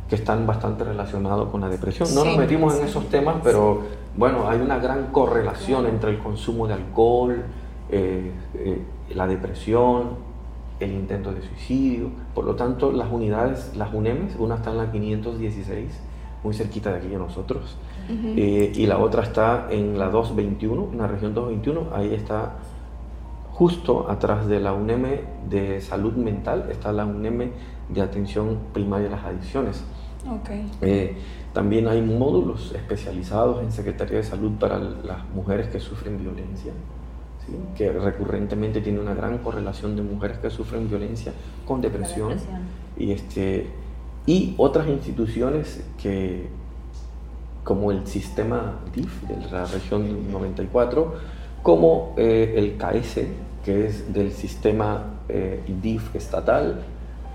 que 0.09 0.16
están 0.16 0.46
bastante 0.46 0.84
relacionados 0.84 1.50
con 1.50 1.61
la 1.61 1.68
depresión. 1.68 2.14
No 2.14 2.24
nos 2.24 2.36
metimos 2.36 2.74
en 2.78 2.86
esos 2.86 3.09
temas, 3.09 3.36
pero 3.42 3.82
bueno, 4.16 4.48
hay 4.48 4.61
una 4.61 4.78
gran 4.78 5.06
correlación 5.12 5.86
entre 5.86 6.11
el 6.11 6.18
consumo 6.18 6.66
de 6.66 6.74
alcohol, 6.74 7.44
eh, 7.90 8.32
eh, 8.54 8.82
la 9.14 9.26
depresión, 9.26 10.28
el 10.80 10.92
intento 10.92 11.32
de 11.32 11.42
suicidio. 11.42 12.11
Por 12.34 12.44
lo 12.44 12.54
tanto, 12.54 12.90
las 12.90 13.11
unidades, 13.12 13.72
las 13.76 13.92
UNEMES, 13.92 14.36
una 14.38 14.56
está 14.56 14.70
en 14.70 14.78
la 14.78 14.90
516, 14.90 16.00
muy 16.42 16.54
cerquita 16.54 16.90
de 16.90 16.98
aquí 16.98 17.09
de 17.09 17.18
nosotros, 17.18 17.76
eh, 18.09 18.72
y 18.74 18.86
la 18.86 18.98
otra 18.98 19.22
está 19.22 19.66
en 19.70 19.98
la 19.98 20.09
221, 20.09 20.88
en 20.92 20.98
la 20.98 21.06
región 21.06 21.34
221, 21.34 21.94
ahí 21.94 22.14
está 22.14 22.54
justo 23.52 24.09
atrás 24.09 24.46
de 24.46 24.61
la 24.61 24.72
UNEM 24.72 25.20
de 25.50 25.80
salud 25.80 26.14
mental, 26.14 26.68
está 26.70 26.92
la 26.92 27.04
UNEM 27.04 27.50
de 27.89 28.01
atención 28.01 28.59
primaria 28.72 29.09
a 29.09 29.11
las 29.11 29.24
adicciones. 29.24 29.84
Eh, 30.82 31.16
también 31.53 31.89
hay 31.89 32.03
módulos 32.03 32.72
especializados 32.74 33.62
en 33.62 33.72
Secretaría 33.72 34.18
de 34.18 34.24
Salud 34.24 34.53
para 34.59 34.78
las 34.78 35.28
mujeres 35.34 35.68
que 35.68 35.80
sufren 35.80 36.18
violencia, 36.18 36.72
que 37.76 37.91
recurrentemente 37.91 38.80
tiene 38.80 39.01
una 39.01 39.14
gran 39.14 39.39
correlación 39.39 39.97
de 39.97 40.03
mujeres 40.03 40.39
que 40.39 40.51
sufren 40.51 40.89
violencia 40.89 41.32
con 41.66 41.80
depresión. 41.80 42.30
depresión. 42.30 42.61
Y, 42.99 43.12
este, 43.12 43.66
y 44.26 44.55
otras 44.59 44.89
instituciones 44.89 45.82
que 46.01 46.49
como 47.64 47.91
el 47.91 48.07
sistema 48.07 48.80
DIF 48.95 49.22
de 49.28 49.51
la 49.51 49.66
región 49.66 50.30
94, 50.32 51.14
como 51.62 52.14
eh, 52.16 52.55
el 52.57 52.76
KS, 52.78 53.20
que 53.64 53.86
es 53.86 54.12
del 54.12 54.32
sistema 54.32 55.20
eh, 55.28 55.62
DIF 55.82 56.14
estatal, 56.14 56.82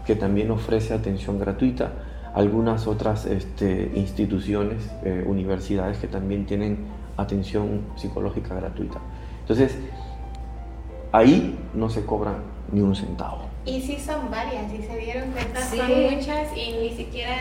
que 0.05 0.15
también 0.15 0.51
ofrece 0.51 0.93
atención 0.93 1.39
gratuita, 1.39 1.91
algunas 2.33 2.87
otras 2.87 3.25
este, 3.25 3.91
instituciones, 3.95 4.89
eh, 5.03 5.23
universidades 5.25 5.97
que 5.97 6.07
también 6.07 6.45
tienen 6.45 6.85
atención 7.17 7.81
psicológica 7.95 8.55
gratuita. 8.55 8.99
Entonces, 9.41 9.77
ahí 11.11 11.57
no 11.73 11.89
se 11.89 12.05
cobra 12.05 12.33
ni 12.71 12.81
un 12.81 12.95
centavo. 12.95 13.43
Y 13.65 13.81
sí 13.81 13.97
son 13.97 14.29
varias, 14.29 14.73
y 14.73 14.83
se 14.83 14.97
dieron 14.97 15.31
cuenta, 15.31 15.61
son 15.61 16.11
muchas 16.11 16.57
y 16.57 16.73
ni 16.81 16.89
siquiera 16.95 17.37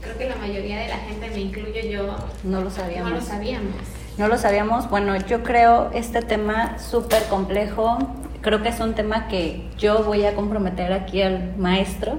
creo 0.00 0.16
que 0.16 0.28
la 0.28 0.36
mayoría 0.36 0.78
de 0.80 0.88
la 0.88 0.96
gente, 0.96 1.30
me 1.30 1.40
incluyo 1.40 1.80
yo, 1.82 2.16
no 2.44 2.60
lo 2.60 2.70
sabíamos. 2.70 3.10
No 3.10 3.16
lo 3.16 3.22
sabíamos. 3.22 3.74
No 4.16 4.28
lo 4.28 4.38
sabíamos. 4.38 4.90
Bueno, 4.90 5.16
yo 5.16 5.42
creo 5.42 5.90
este 5.92 6.22
tema 6.22 6.78
súper 6.78 7.24
complejo. 7.24 7.98
Creo 8.42 8.62
que 8.62 8.70
es 8.70 8.80
un 8.80 8.94
tema 8.94 9.28
que 9.28 9.68
yo 9.78 10.02
voy 10.02 10.24
a 10.24 10.34
comprometer 10.34 10.92
aquí 10.94 11.20
al 11.20 11.56
maestro 11.58 12.16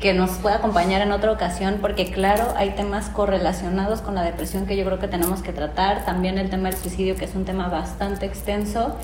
que 0.00 0.14
nos 0.14 0.30
pueda 0.30 0.56
acompañar 0.56 1.02
en 1.02 1.12
otra 1.12 1.30
ocasión, 1.30 1.78
porque 1.82 2.10
claro, 2.10 2.44
hay 2.56 2.70
temas 2.70 3.10
correlacionados 3.10 4.00
con 4.00 4.14
la 4.14 4.22
depresión 4.22 4.64
que 4.64 4.74
yo 4.74 4.86
creo 4.86 4.98
que 4.98 5.08
tenemos 5.08 5.42
que 5.42 5.52
tratar, 5.52 6.06
también 6.06 6.38
el 6.38 6.48
tema 6.48 6.70
del 6.70 6.78
suicidio, 6.78 7.16
que 7.16 7.26
es 7.26 7.34
un 7.34 7.44
tema 7.44 7.68
bastante 7.68 8.24
extenso 8.24 8.96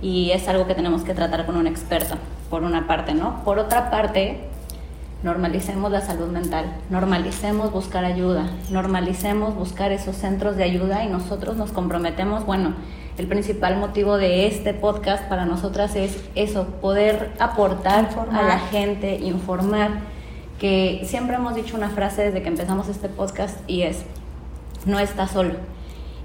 y 0.00 0.30
es 0.30 0.46
algo 0.46 0.68
que 0.68 0.76
tenemos 0.76 1.02
que 1.02 1.14
tratar 1.14 1.46
con 1.46 1.56
un 1.56 1.66
experto, 1.66 2.14
por 2.50 2.62
una 2.62 2.86
parte, 2.86 3.14
¿no? 3.14 3.42
Por 3.42 3.58
otra 3.58 3.90
parte, 3.90 4.48
normalicemos 5.24 5.90
la 5.90 6.02
salud 6.02 6.28
mental, 6.28 6.66
normalicemos 6.90 7.72
buscar 7.72 8.04
ayuda, 8.04 8.50
normalicemos 8.70 9.54
buscar 9.54 9.90
esos 9.90 10.16
centros 10.16 10.56
de 10.56 10.64
ayuda 10.64 11.02
y 11.02 11.08
nosotros 11.08 11.56
nos 11.56 11.72
comprometemos, 11.72 12.44
bueno, 12.44 12.74
el 13.16 13.26
principal 13.26 13.78
motivo 13.78 14.18
de 14.18 14.46
este 14.46 14.74
podcast 14.74 15.24
para 15.24 15.46
nosotras 15.46 15.96
es 15.96 16.22
eso, 16.34 16.66
poder 16.82 17.32
aportar 17.38 18.10
a 18.32 18.42
la 18.42 18.58
gente, 18.58 19.16
informar, 19.16 19.92
que 20.58 21.02
siempre 21.06 21.36
hemos 21.36 21.54
dicho 21.54 21.74
una 21.74 21.88
frase 21.88 22.24
desde 22.24 22.42
que 22.42 22.48
empezamos 22.48 22.88
este 22.88 23.08
podcast 23.08 23.58
y 23.66 23.82
es, 23.82 24.04
no 24.84 24.98
está 24.98 25.26
solo. 25.26 25.54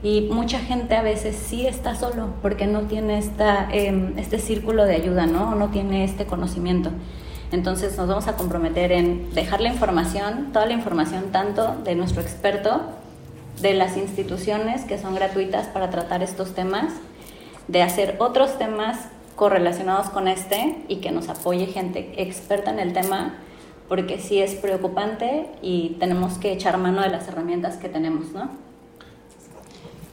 Y 0.03 0.27
mucha 0.31 0.59
gente 0.59 0.97
a 0.97 1.01
veces 1.01 1.37
sí 1.37 1.65
está 1.65 1.95
solo 1.95 2.33
porque 2.41 2.67
no 2.67 2.81
tiene 2.81 3.17
esta, 3.17 3.69
em, 3.71 4.17
este 4.17 4.39
círculo 4.39 4.85
de 4.85 4.95
ayuda, 4.95 5.25
¿no? 5.25 5.55
No 5.55 5.69
tiene 5.69 6.03
este 6.03 6.25
conocimiento. 6.25 6.91
Entonces 7.51 7.97
nos 7.97 8.07
vamos 8.07 8.27
a 8.27 8.35
comprometer 8.35 8.91
en 8.91 9.33
dejar 9.33 9.61
la 9.61 9.69
información, 9.69 10.51
toda 10.53 10.67
la 10.67 10.73
información 10.73 11.31
tanto 11.31 11.75
de 11.83 11.95
nuestro 11.95 12.21
experto, 12.21 12.81
de 13.61 13.73
las 13.73 13.97
instituciones 13.97 14.85
que 14.85 14.97
son 14.97 15.15
gratuitas 15.15 15.67
para 15.67 15.89
tratar 15.89 16.21
estos 16.21 16.53
temas, 16.53 16.93
de 17.67 17.81
hacer 17.81 18.15
otros 18.19 18.57
temas 18.57 18.97
correlacionados 19.35 20.09
con 20.09 20.27
este 20.27 20.83
y 20.87 20.97
que 20.97 21.11
nos 21.11 21.29
apoye 21.29 21.65
gente 21.65 22.13
experta 22.17 22.71
en 22.71 22.79
el 22.79 22.93
tema, 22.93 23.35
porque 23.87 24.19
sí 24.19 24.39
es 24.39 24.53
preocupante 24.55 25.47
y 25.61 25.97
tenemos 25.99 26.37
que 26.37 26.51
echar 26.51 26.77
mano 26.77 27.01
de 27.01 27.09
las 27.09 27.27
herramientas 27.27 27.77
que 27.77 27.89
tenemos, 27.89 28.31
¿no? 28.31 28.49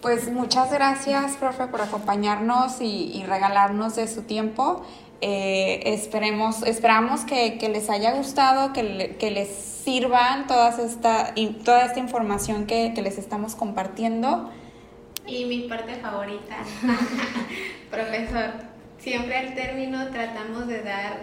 Pues 0.01 0.30
muchas 0.30 0.70
gracias, 0.72 1.37
profe, 1.37 1.66
por 1.66 1.80
acompañarnos 1.82 2.80
y, 2.80 3.11
y 3.12 3.24
regalarnos 3.24 3.97
de 3.97 4.07
su 4.07 4.22
tiempo. 4.22 4.84
Eh, 5.21 5.95
esperemos, 5.95 6.62
esperamos 6.62 7.23
que, 7.23 7.59
les 7.73 7.89
haya 7.89 8.12
gustado, 8.12 8.73
que, 8.73 9.17
que, 9.19 9.31
les 9.31 9.49
sirvan 9.49 10.47
todas 10.47 10.79
esta, 10.79 11.35
toda 11.64 11.87
esta 11.87 11.99
información 12.01 12.67
que, 12.67 12.93
les 13.03 13.19
estamos 13.19 13.55
compartiendo. 13.55 14.51
Y 15.27 15.47
mi 15.47 15.62
parte 15.62 15.97
favorita, 15.97 16.57
profesor, 17.91 18.51
siempre 18.99 19.37
al 19.37 19.55
término 19.55 20.09
tratamos 20.11 20.69
de 20.69 20.83
dar 20.83 21.19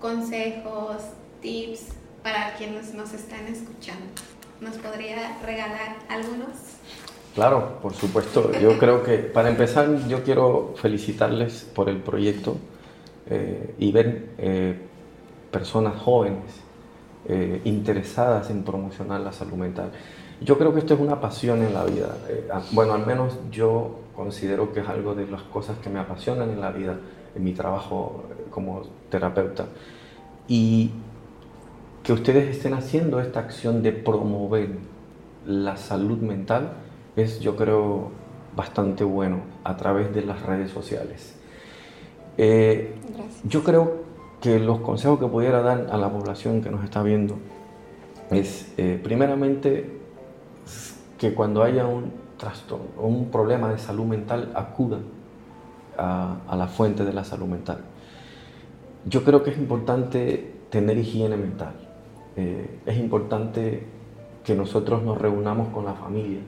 consejos, 0.00 1.02
tips 1.42 1.88
para 2.22 2.54
quienes 2.54 2.94
nos 2.94 3.12
están 3.12 3.46
escuchando. 3.46 4.06
¿Nos 4.60 4.76
podría 4.76 5.38
regalar 5.44 5.96
algunos? 6.08 6.56
Claro, 7.34 7.78
por 7.80 7.94
supuesto. 7.94 8.50
Yo 8.58 8.78
creo 8.78 9.02
que 9.02 9.18
para 9.18 9.50
empezar 9.50 10.08
yo 10.08 10.24
quiero 10.24 10.74
felicitarles 10.80 11.68
por 11.74 11.88
el 11.88 11.98
proyecto 11.98 12.56
eh, 13.30 13.74
y 13.78 13.92
ver 13.92 14.30
eh, 14.38 14.76
personas 15.50 15.96
jóvenes 15.96 16.60
eh, 17.28 17.60
interesadas 17.64 18.50
en 18.50 18.62
promocionar 18.64 19.20
la 19.20 19.32
salud 19.32 19.54
mental. 19.54 19.90
Yo 20.40 20.56
creo 20.56 20.72
que 20.72 20.78
esto 20.78 20.94
es 20.94 21.00
una 21.00 21.20
pasión 21.20 21.62
en 21.62 21.74
la 21.74 21.84
vida. 21.84 22.16
Eh, 22.28 22.48
bueno, 22.72 22.94
al 22.94 23.06
menos 23.06 23.38
yo 23.50 24.00
considero 24.16 24.72
que 24.72 24.80
es 24.80 24.88
algo 24.88 25.14
de 25.14 25.26
las 25.26 25.42
cosas 25.42 25.76
que 25.78 25.90
me 25.90 25.98
apasionan 25.98 26.50
en 26.50 26.60
la 26.60 26.70
vida, 26.70 26.98
en 27.34 27.44
mi 27.44 27.52
trabajo 27.52 28.24
como 28.50 28.82
terapeuta. 29.10 29.66
Y 30.48 30.90
que 32.02 32.12
ustedes 32.12 32.56
estén 32.56 32.74
haciendo 32.74 33.20
esta 33.20 33.40
acción 33.40 33.82
de 33.82 33.92
promover 33.92 34.70
la 35.46 35.76
salud 35.76 36.18
mental 36.18 36.72
es, 37.16 37.40
yo 37.40 37.54
creo, 37.56 38.10
bastante 38.56 39.04
bueno 39.04 39.40
a 39.62 39.76
través 39.76 40.14
de 40.14 40.22
las 40.22 40.42
redes 40.42 40.70
sociales. 40.70 41.39
Eh, 42.38 42.94
yo 43.44 43.62
creo 43.62 44.04
que 44.40 44.58
los 44.58 44.80
consejos 44.80 45.18
que 45.18 45.26
pudiera 45.26 45.62
dar 45.62 45.88
a 45.90 45.96
la 45.96 46.10
población 46.10 46.62
que 46.62 46.70
nos 46.70 46.84
está 46.84 47.02
viendo 47.02 47.38
es, 48.30 48.72
eh, 48.76 48.98
primeramente, 49.02 49.98
que 51.18 51.34
cuando 51.34 51.62
haya 51.62 51.86
un 51.86 52.12
trastorno 52.38 52.86
o 52.96 53.06
un 53.06 53.30
problema 53.30 53.70
de 53.70 53.78
salud 53.78 54.06
mental, 54.06 54.52
acuda 54.54 54.98
a, 55.98 56.38
a 56.48 56.56
la 56.56 56.68
fuente 56.68 57.04
de 57.04 57.12
la 57.12 57.24
salud 57.24 57.46
mental. 57.46 57.80
Yo 59.04 59.24
creo 59.24 59.42
que 59.42 59.50
es 59.50 59.58
importante 59.58 60.52
tener 60.70 60.96
higiene 60.96 61.36
mental. 61.36 61.74
Eh, 62.36 62.80
es 62.86 62.96
importante 62.96 63.84
que 64.44 64.54
nosotros 64.54 65.02
nos 65.02 65.18
reunamos 65.18 65.68
con 65.68 65.84
la 65.84 65.94
familia. 65.94 66.40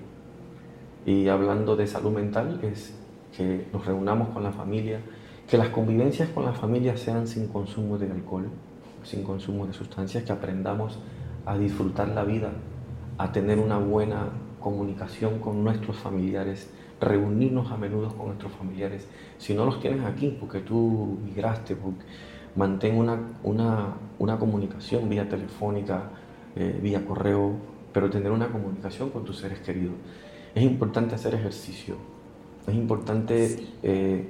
Y 1.04 1.28
hablando 1.28 1.76
de 1.76 1.86
salud 1.86 2.12
mental, 2.12 2.60
es 2.62 2.94
que 3.36 3.66
nos 3.72 3.84
reunamos 3.84 4.28
con 4.28 4.42
la 4.42 4.52
familia, 4.52 5.00
que 5.48 5.58
las 5.58 5.68
convivencias 5.68 6.28
con 6.30 6.44
la 6.44 6.52
familia 6.52 6.96
sean 6.96 7.26
sin 7.26 7.48
consumo 7.48 7.98
de 7.98 8.10
alcohol, 8.10 8.48
sin 9.04 9.22
consumo 9.22 9.66
de 9.66 9.72
sustancias, 9.72 10.24
que 10.24 10.32
aprendamos 10.32 10.98
a 11.44 11.58
disfrutar 11.58 12.08
la 12.08 12.24
vida, 12.24 12.52
a 13.18 13.32
tener 13.32 13.58
una 13.58 13.78
buena 13.78 14.28
comunicación 14.60 15.40
con 15.40 15.62
nuestros 15.62 15.96
familiares, 15.96 16.70
reunirnos 17.00 17.70
a 17.72 17.76
menudo 17.76 18.08
con 18.16 18.26
nuestros 18.26 18.52
familiares. 18.52 19.06
Si 19.38 19.54
no 19.54 19.64
los 19.64 19.80
tienes 19.80 20.04
aquí, 20.04 20.36
porque 20.38 20.60
tú 20.60 21.18
migraste, 21.24 21.74
porque 21.76 22.04
mantén 22.54 22.96
una, 22.96 23.18
una, 23.42 23.94
una 24.18 24.38
comunicación 24.38 25.08
vía 25.08 25.28
telefónica, 25.28 26.10
eh, 26.54 26.78
vía 26.82 27.04
correo, 27.04 27.54
pero 27.92 28.08
tener 28.08 28.30
una 28.30 28.48
comunicación 28.48 29.10
con 29.10 29.24
tus 29.24 29.38
seres 29.38 29.58
queridos. 29.60 29.94
Es 30.54 30.62
importante 30.62 31.14
hacer 31.14 31.34
ejercicio, 31.34 31.96
es 32.66 32.74
importante 32.74 33.66
eh, 33.82 34.28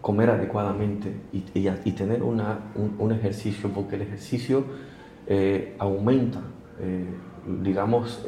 comer 0.00 0.30
adecuadamente 0.30 1.12
y, 1.32 1.44
y, 1.54 1.92
tener 1.92 2.22
una, 2.22 2.58
un, 2.98 3.12
ejercicio, 3.12 3.68
porque 3.70 3.96
el 3.96 4.02
ejercicio 4.02 4.64
eh, 5.26 5.74
aumenta, 5.78 6.40
digamos, 7.62 8.24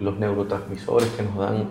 los 0.00 0.18
neurotransmisores 0.18 1.08
que 1.10 1.22
nos 1.22 1.36
dan 1.36 1.66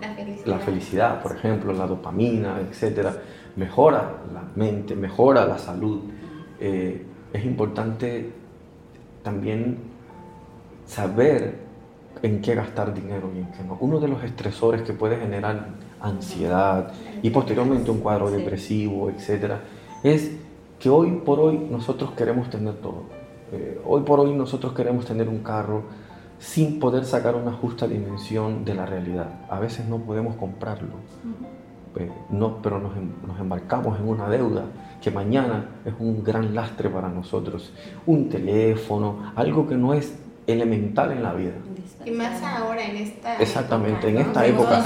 la 0.00 0.08
felicidad. 0.14 0.46
la, 0.46 0.58
felicidad. 0.58 1.22
por 1.22 1.36
ejemplo, 1.36 1.72
la 1.72 1.86
dopamina, 1.86 2.58
etcétera 2.60 3.14
mejora 3.56 4.18
la 4.32 4.42
mente, 4.54 4.94
mejora 4.94 5.44
la 5.46 5.58
salud. 5.58 6.00
Eh, 6.60 7.04
es 7.32 7.44
importante 7.44 8.30
también 9.22 9.78
saber 10.86 11.56
en 12.22 12.40
qué 12.40 12.54
gastar 12.54 12.94
dinero 12.94 13.30
y 13.34 13.38
en 13.38 13.46
qué 13.52 13.62
no. 13.64 13.76
Uno 13.80 14.00
de 14.00 14.08
los 14.08 14.22
estresores 14.22 14.82
que 14.82 14.92
puede 14.92 15.16
generar 15.16 15.68
ansiedad 16.02 16.92
y 17.22 17.30
posteriormente 17.30 17.90
un 17.90 18.00
cuadro 18.00 18.30
depresivo, 18.30 19.10
etc., 19.10 19.54
es 20.02 20.32
que 20.78 20.90
hoy 20.90 21.12
por 21.24 21.38
hoy 21.38 21.58
nosotros 21.70 22.10
queremos 22.12 22.50
tener 22.50 22.74
todo. 22.74 23.04
Eh, 23.52 23.80
hoy 23.86 24.02
por 24.02 24.18
hoy 24.18 24.34
nosotros 24.34 24.72
queremos 24.72 25.04
tener 25.04 25.28
un 25.28 25.38
carro 25.38 25.84
sin 26.38 26.80
poder 26.80 27.04
sacar 27.04 27.36
una 27.36 27.52
justa 27.52 27.86
dimensión 27.86 28.64
de 28.64 28.74
la 28.74 28.84
realidad. 28.84 29.46
A 29.48 29.60
veces 29.60 29.86
no 29.86 29.98
podemos 29.98 30.34
comprarlo. 30.34 30.96
Eh, 31.94 32.10
no, 32.30 32.60
pero 32.62 32.80
nos, 32.80 32.96
em, 32.96 33.12
nos, 33.26 33.38
embarcamos 33.38 34.00
en 34.00 34.08
una 34.08 34.28
deuda 34.28 34.64
que 35.00 35.10
mañana 35.10 35.66
es 35.84 35.94
un 36.00 36.24
gran 36.24 36.52
lastre 36.54 36.88
para 36.88 37.08
nosotros. 37.08 37.72
Un 38.06 38.28
teléfono, 38.28 39.32
algo 39.36 39.68
que 39.68 39.76
no 39.76 39.94
es 39.94 40.18
elemental 40.46 41.12
en 41.12 41.22
la 41.22 41.34
vida. 41.34 41.52
Y 42.04 42.10
más 42.10 42.42
ahora 42.42 42.84
en 42.84 42.96
esta 42.96 43.36
Exactamente, 43.36 44.08
en 44.08 44.18
esta 44.18 44.46
época. 44.46 44.82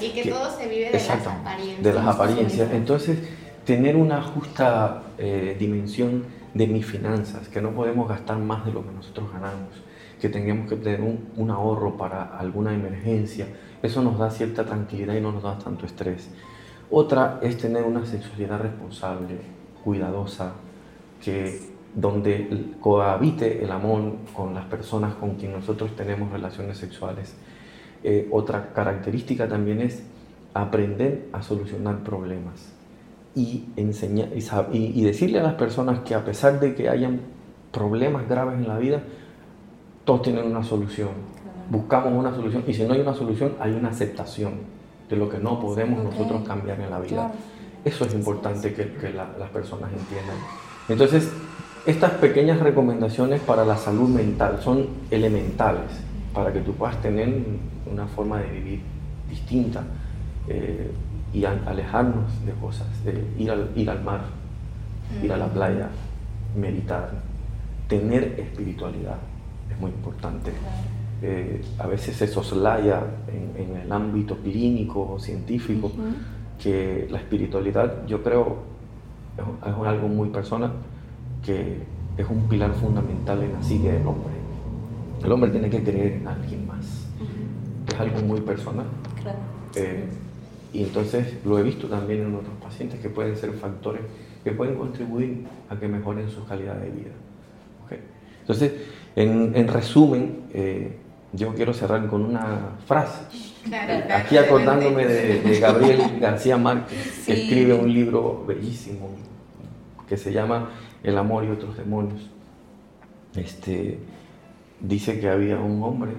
y 0.00 0.10
que 0.10 0.30
todo 0.30 0.50
se 0.50 0.68
vive 0.68 0.86
de 0.86 0.92
las 0.92 1.10
apariencias. 1.10 1.82
De 1.82 1.92
las 1.92 2.06
apariencias. 2.06 2.70
Entonces, 2.72 3.18
tener 3.64 3.96
una 3.96 4.22
justa 4.22 5.02
eh, 5.18 5.56
dimensión 5.58 6.24
de 6.52 6.66
mis 6.66 6.86
finanzas, 6.86 7.48
que 7.48 7.60
no 7.60 7.70
podemos 7.70 8.08
gastar 8.08 8.38
más 8.38 8.64
de 8.64 8.72
lo 8.72 8.84
que 8.84 8.92
nosotros 8.92 9.32
ganamos, 9.32 9.70
que 10.20 10.28
tengamos 10.28 10.68
que 10.68 10.76
tener 10.76 11.00
un, 11.00 11.28
un 11.36 11.50
ahorro 11.50 11.96
para 11.96 12.36
alguna 12.38 12.72
emergencia, 12.72 13.46
eso 13.82 14.02
nos 14.02 14.18
da 14.18 14.30
cierta 14.30 14.64
tranquilidad 14.64 15.14
y 15.14 15.20
no 15.20 15.32
nos 15.32 15.42
da 15.42 15.58
tanto 15.58 15.84
estrés. 15.84 16.28
Otra 16.90 17.40
es 17.42 17.58
tener 17.58 17.82
una 17.82 18.06
sexualidad 18.06 18.60
responsable, 18.60 19.38
cuidadosa, 19.82 20.52
que 21.22 21.73
donde 21.94 22.74
cohabite 22.80 23.64
el 23.64 23.70
amor 23.70 24.16
con 24.34 24.54
las 24.54 24.64
personas 24.64 25.14
con 25.14 25.36
quien 25.36 25.52
nosotros 25.52 25.94
tenemos 25.96 26.32
relaciones 26.32 26.78
sexuales. 26.78 27.34
Eh, 28.02 28.28
otra 28.30 28.72
característica 28.72 29.48
también 29.48 29.80
es 29.80 30.02
aprender 30.52 31.28
a 31.32 31.42
solucionar 31.42 32.02
problemas 32.02 32.72
y, 33.34 33.64
enseñar, 33.76 34.28
y, 34.72 35.00
y, 35.00 35.02
decirle 35.02 35.40
a 35.40 35.42
las 35.42 35.54
personas 35.54 36.00
que 36.00 36.14
a 36.14 36.24
pesar 36.24 36.60
de 36.60 36.74
que 36.74 36.88
hayan 36.88 37.20
problemas 37.72 38.28
graves 38.28 38.54
en 38.54 38.68
la 38.68 38.78
vida, 38.78 39.02
todos 40.04 40.22
tienen 40.22 40.44
una 40.44 40.62
solución 40.62 41.34
buscamos 41.70 42.12
una 42.12 42.34
solución 42.34 42.64
y 42.66 42.74
si 42.74 42.84
no 42.84 42.94
hay 42.94 43.00
una 43.00 43.14
solución 43.14 43.54
hay 43.60 43.72
una 43.72 43.90
aceptación 43.90 44.52
de 45.08 45.16
lo 45.16 45.28
que 45.28 45.38
no 45.38 45.60
podemos 45.60 46.02
nosotros 46.02 46.46
cambiar 46.46 46.80
en 46.80 46.90
la 46.90 46.98
vida. 46.98 47.32
Eso 47.84 48.06
es 48.06 48.14
importante 48.14 48.72
que, 48.72 48.94
que 48.94 49.10
las 49.10 49.50
personas 49.50 49.92
entiendan. 49.92 50.36
Entonces, 50.88 51.30
estas 51.86 52.12
pequeñas 52.12 52.60
recomendaciones 52.60 53.40
para 53.40 53.64
la 53.64 53.76
salud 53.76 54.08
mental 54.08 54.60
son 54.62 54.88
elementales 55.10 55.90
para 56.32 56.52
que 56.52 56.60
tú 56.60 56.72
puedas 56.72 57.00
tener 57.02 57.28
una 57.90 58.06
forma 58.06 58.38
de 58.38 58.50
vivir 58.50 58.80
distinta 59.28 59.84
eh, 60.48 60.90
y 61.32 61.44
alejarnos 61.44 62.44
de 62.46 62.52
cosas, 62.52 62.86
de 63.04 63.24
ir 63.38 63.50
al, 63.50 63.70
ir 63.74 63.90
al 63.90 64.02
mar, 64.02 64.22
ir 65.22 65.32
a 65.32 65.36
la 65.36 65.46
playa, 65.46 65.88
meditar, 66.56 67.10
tener 67.88 68.36
espiritualidad, 68.38 69.18
es 69.70 69.78
muy 69.78 69.90
importante. 69.90 70.52
Eh, 71.22 71.62
a 71.78 71.86
veces 71.86 72.16
se 72.16 72.26
soslaya 72.28 73.02
en, 73.28 73.76
el 73.76 73.90
ámbito 73.90 74.36
clínico 74.36 75.14
o 75.14 75.18
científico, 75.18 75.90
que 76.62 77.06
la 77.10 77.18
espiritualidad 77.18 78.06
yo 78.06 78.22
creo 78.22 78.58
es, 79.36 79.86
algo 79.86 80.08
muy 80.08 80.28
personal, 80.28 80.72
que 81.44 81.78
es 82.16 82.26
un 82.28 82.48
pilar 82.48 82.72
fundamental 82.74 83.42
en 83.42 83.52
la 83.52 83.62
psique 83.62 83.92
del 83.92 84.06
hombre. 84.06 84.34
El 85.22 85.32
hombre 85.32 85.50
tiene 85.50 85.70
que 85.70 85.82
creer 85.82 86.12
en 86.14 86.28
alguien 86.28 86.66
más. 86.66 87.06
Es 87.88 88.00
algo 88.00 88.20
muy 88.20 88.40
personal. 88.40 88.86
Eh, 89.74 90.04
y 90.72 90.82
entonces 90.82 91.34
lo 91.44 91.58
he 91.58 91.62
visto 91.62 91.86
también 91.86 92.22
en 92.22 92.34
otros 92.34 92.54
pacientes 92.62 93.00
que 93.00 93.08
pueden 93.08 93.36
ser 93.36 93.52
factores 93.52 94.02
que 94.44 94.52
pueden 94.52 94.74
contribuir 94.74 95.46
a 95.70 95.76
que 95.76 95.88
mejoren 95.88 96.30
su 96.30 96.44
calidad 96.44 96.74
de 96.74 96.90
vida. 96.90 97.12
Entonces, 98.40 98.72
en, 99.16 99.68
resumen, 99.68 100.42
eh, 100.52 100.98
yo 101.32 101.54
quiero 101.54 101.72
cerrar 101.72 102.06
con 102.08 102.22
una 102.22 102.76
frase. 102.86 103.22
Aquí 104.14 104.36
acordándome 104.36 105.06
de, 105.06 105.58
Gabriel 105.58 106.02
García 106.20 106.58
Márquez, 106.58 107.22
que 107.24 107.32
escribe 107.32 107.72
un 107.72 107.92
libro 107.92 108.44
bellísimo 108.46 109.08
que 110.06 110.18
se 110.18 110.30
llama 110.30 110.68
El 111.04 111.16
amor 111.16 111.44
y 111.44 111.50
otros 111.50 111.76
demonios. 111.76 112.28
Este, 113.36 113.98
dice 114.80 115.20
que 115.20 115.28
había 115.28 115.60
un 115.60 115.82
hombre 115.82 116.12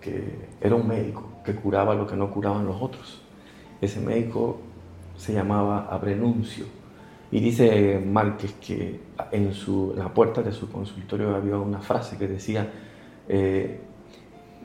que 0.00 0.48
era 0.60 0.76
un 0.76 0.86
médico 0.86 1.28
que 1.44 1.54
curaba 1.54 1.94
lo 1.94 2.06
que 2.06 2.16
no 2.16 2.30
curaban 2.30 2.66
los 2.66 2.80
otros. 2.80 3.22
Ese 3.80 4.00
médico 4.00 4.60
se 5.16 5.32
llamaba 5.32 5.88
Abrenuncio. 5.90 6.66
Y 7.30 7.40
dice 7.40 8.02
Márquez 8.04 8.54
que 8.54 9.00
en 9.32 9.52
su, 9.52 9.92
la 9.96 10.12
puerta 10.12 10.42
de 10.42 10.52
su 10.52 10.70
consultorio 10.70 11.34
había 11.34 11.58
una 11.58 11.80
frase 11.80 12.16
que 12.16 12.26
decía, 12.26 12.70
eh, 13.28 13.80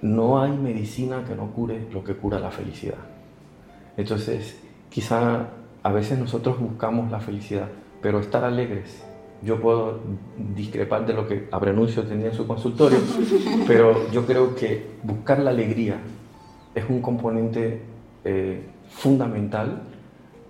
no 0.02 0.42
hay 0.42 0.52
medicina 0.52 1.24
que 1.26 1.36
no 1.36 1.52
cure 1.52 1.88
lo 1.92 2.04
que 2.04 2.16
cura 2.16 2.40
la 2.40 2.52
felicidad. 2.52 3.00
Entonces, 3.98 4.60
quizá 4.90 5.48
a 5.82 5.92
veces 5.92 6.20
nosotros 6.20 6.60
buscamos 6.60 7.12
la 7.12 7.20
felicidad, 7.20 7.70
pero 8.02 8.20
estar 8.20 8.44
alegres. 8.44 9.04
Yo 9.44 9.60
puedo 9.60 10.00
discrepar 10.56 11.06
de 11.06 11.14
lo 11.14 11.28
que 11.28 11.50
Abrenuncio 11.52 12.04
tenía 12.04 12.28
en 12.28 12.34
su 12.34 12.48
consultorio, 12.48 13.00
pero 13.68 14.10
yo 14.12 14.26
creo 14.26 14.56
que 14.56 14.92
buscar 15.04 15.40
la 15.40 15.50
alegría 15.50 16.00
es 16.74 16.86
un 16.90 17.02
componente 17.02 17.82
eh, 18.24 18.64
fundamental 18.90 19.82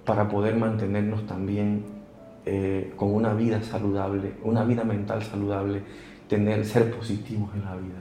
para 0.05 0.27
poder 0.29 0.55
mantenernos 0.57 1.25
también 1.25 1.85
eh, 2.45 2.93
con 2.95 3.13
una 3.13 3.33
vida 3.33 3.63
saludable, 3.63 4.33
una 4.43 4.63
vida 4.63 4.83
mental 4.83 5.23
saludable, 5.23 5.81
tener, 6.27 6.63
ser 6.65 6.91
positivos 6.91 7.49
en 7.55 7.65
la 7.65 7.75
vida, 7.75 7.97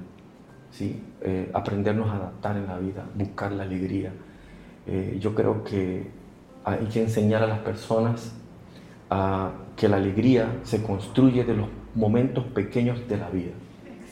¿sí? 0.72 1.02
Eh, 1.22 1.50
aprendernos 1.54 2.08
a 2.10 2.16
adaptar 2.16 2.56
en 2.56 2.66
la 2.66 2.78
vida, 2.78 3.04
buscar 3.14 3.52
la 3.52 3.62
alegría. 3.62 4.12
Yo 5.20 5.32
creo 5.32 5.62
que 5.62 6.08
hay 6.64 6.86
que 6.86 7.02
enseñar 7.02 7.44
a 7.44 7.46
las 7.46 7.60
personas 7.60 8.34
que 9.76 9.88
la 9.88 9.96
alegría 9.96 10.60
se 10.62 10.82
construye 10.82 11.44
de 11.44 11.54
los 11.54 11.68
momentos 11.94 12.44
pequeños 12.46 13.06
de 13.08 13.16
la 13.16 13.28
vida, 13.30 13.52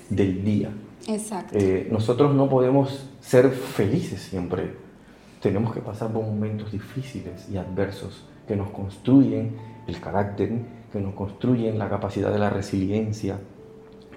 del 0.09 0.45
día. 0.45 0.71
Exacto. 1.09 1.57
nosotros 1.91 2.35
no 2.35 2.49
podemos 2.49 3.09
ser 3.21 3.51
felices 3.51 4.21
siempre. 4.21 4.75
Tenemos 5.41 5.73
que 5.73 5.81
pasar 5.81 6.13
por 6.13 6.25
momentos 6.25 6.71
difíciles 6.71 7.49
y 7.51 7.57
adversos 7.57 8.25
que 8.47 8.57
nos 8.57 8.71
construyen 8.71 9.57
el 9.87 10.01
carácter, 10.01 10.53
que 10.93 11.01
nos 11.01 11.15
construyen 11.15 11.79
la 11.79 11.89
capacidad 11.89 12.33
de 12.33 12.39
la 12.39 12.51
resiliencia. 12.51 13.39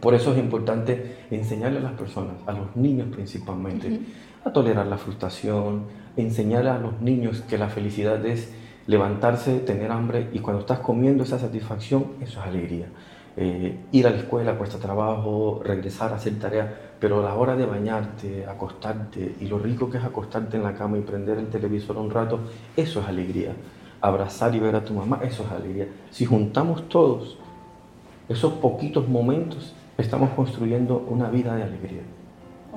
Por 0.02 0.14
eso 0.14 0.34
es 0.34 0.40
importante 0.40 1.18
enseñarle 1.32 1.80
a 1.80 1.82
las 1.82 1.94
personas, 1.94 2.36
a 2.46 2.52
los 2.52 2.76
niños 2.76 3.08
principalmente, 3.10 4.02
a 4.44 4.52
tolerar 4.52 4.88
la 4.88 4.98
frustración, 4.98 5.86
enseñarle 6.18 6.72
a 6.72 6.78
los 6.78 7.00
niños 7.02 7.42
que 7.42 7.58
la 7.58 7.70
felicidad 7.70 8.26
es 8.26 8.52
levantarse, 8.88 9.60
tener 9.60 9.92
hambre 9.92 10.30
y 10.34 10.40
cuando 10.40 10.62
estás 10.62 10.80
comiendo 10.80 11.24
esa 11.24 11.40
satisfacción, 11.40 12.14
eso 12.22 12.40
es 12.40 12.46
alegría. 12.46 12.88
Eh, 13.36 13.80
ir 13.92 14.06
a 14.08 14.12
la 14.12 14.18
escuela 14.18 14.58
cuesta 14.58 14.78
trabajo, 14.78 15.62
regresar 15.64 16.14
a 16.14 16.18
hacer 16.18 16.38
tarea, 16.40 16.94
pero 17.00 17.22
la 17.24 17.34
hora 17.34 17.56
de 17.56 17.66
bañarte, 17.66 18.46
acostarte 18.46 19.36
y 19.40 19.48
lo 19.48 19.58
rico 19.58 19.90
que 19.90 19.98
es 19.98 20.04
acostarte 20.04 20.58
en 20.58 20.64
la 20.64 20.74
cama 20.74 20.98
y 20.98 21.02
prender 21.02 21.38
el 21.38 21.48
televisor 21.48 21.98
un 21.98 22.12
rato, 22.12 22.40
eso 22.76 23.00
es 23.02 23.08
alegría 23.08 23.54
abrazar 24.04 24.54
y 24.54 24.60
ver 24.60 24.76
a 24.76 24.84
tu 24.84 24.94
mamá, 24.94 25.22
eso 25.24 25.44
es 25.44 25.52
alegría. 25.52 25.88
Si 26.12 26.26
juntamos 26.26 26.90
todos 26.90 27.38
esos 28.28 28.52
poquitos 28.54 29.08
momentos, 29.08 29.74
estamos 29.98 30.32
construyendo 30.32 31.06
una 31.08 31.30
vida 31.30 31.56
de 31.56 31.64
alegría. 31.64 32.02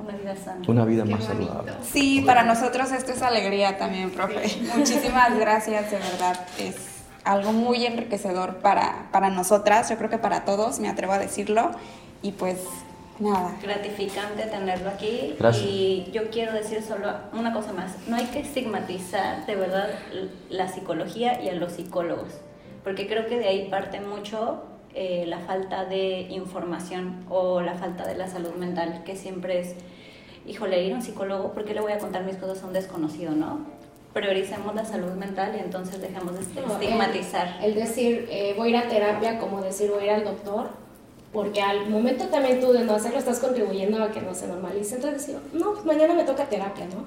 Una 0.07 0.17
vida 0.17 0.35
sana. 0.35 0.61
Una 0.67 0.85
vida 0.85 1.05
más 1.05 1.23
saludable. 1.23 1.73
Sí, 1.83 2.23
para 2.25 2.43
nosotros 2.43 2.91
esto 2.91 3.11
es 3.11 3.21
alegría 3.21 3.77
también, 3.77 4.11
profe. 4.11 4.49
Muchísimas 4.75 5.37
gracias, 5.37 5.91
de 5.91 5.97
verdad. 5.97 6.39
Es 6.57 6.75
algo 7.23 7.51
muy 7.51 7.85
enriquecedor 7.85 8.57
para, 8.57 9.09
para 9.11 9.29
nosotras, 9.29 9.89
yo 9.89 9.97
creo 9.97 10.09
que 10.09 10.17
para 10.17 10.45
todos, 10.45 10.79
me 10.79 10.87
atrevo 10.87 11.13
a 11.13 11.19
decirlo. 11.19 11.71
Y 12.21 12.31
pues 12.31 12.57
Nada. 13.19 13.55
Gratificante 13.63 14.43
tenerlo 14.43 14.89
aquí. 14.89 15.35
Y 15.63 16.07
yo 16.11 16.29
quiero 16.29 16.53
decir 16.53 16.83
solo 16.83 17.09
una 17.33 17.51
cosa 17.51 17.73
más. 17.73 17.95
No 18.07 18.15
hay 18.15 18.25
que 18.25 18.39
estigmatizar 18.39 19.45
de 19.47 19.55
verdad 19.55 19.89
la 20.49 20.67
psicología 20.67 21.41
y 21.41 21.49
a 21.49 21.55
los 21.55 21.73
psicólogos, 21.73 22.29
porque 22.83 23.07
creo 23.07 23.25
que 23.25 23.39
de 23.39 23.47
ahí 23.47 23.69
parte 23.69 24.01
mucho 24.01 24.63
eh, 24.93 25.25
la 25.27 25.39
falta 25.39 25.85
de 25.85 26.21
información 26.29 27.25
o 27.29 27.61
la 27.61 27.75
falta 27.75 28.07
de 28.07 28.15
la 28.15 28.27
salud 28.27 28.53
mental, 28.55 29.03
que 29.03 29.15
siempre 29.15 29.59
es, 29.59 29.75
híjole, 30.47 30.83
ir 30.83 30.93
a 30.93 30.95
un 30.95 31.01
psicólogo, 31.01 31.51
¿por 31.51 31.65
qué 31.65 31.73
le 31.73 31.81
voy 31.81 31.91
a 31.91 31.99
contar 31.99 32.23
mis 32.23 32.37
cosas 32.37 32.63
a 32.63 32.67
un 32.67 32.73
desconocido, 32.73 33.31
no? 33.31 33.59
Prioricemos 34.13 34.73
la 34.73 34.85
salud 34.85 35.11
mental 35.11 35.53
y 35.55 35.59
entonces 35.59 36.01
dejemos 36.01 36.33
de 36.33 36.41
estigmatizar. 36.41 37.59
el, 37.61 37.75
decir, 37.75 38.27
eh, 38.31 38.53
voy 38.57 38.69
a 38.69 38.69
ir 38.69 38.77
a 38.77 38.87
terapia, 38.87 39.39
como 39.39 39.61
decir, 39.61 39.91
voy 39.91 40.03
a 40.03 40.05
ir 40.05 40.11
al 40.11 40.23
doctor, 40.23 40.69
porque 41.33 41.61
al 41.61 41.89
momento 41.89 42.25
también 42.25 42.59
tú 42.59 42.71
de 42.71 42.83
no 42.83 42.95
hacerlo 42.95 43.19
estás 43.19 43.39
contribuyendo 43.39 44.01
a 44.01 44.09
que 44.09 44.21
no 44.21 44.33
se 44.33 44.47
normalice. 44.47 44.95
Entonces 44.95 45.27
digo, 45.27 45.39
no, 45.53 45.73
pues 45.73 45.85
mañana 45.85 46.13
me 46.13 46.23
toca 46.23 46.45
terapia, 46.45 46.85
¿no? 46.85 47.05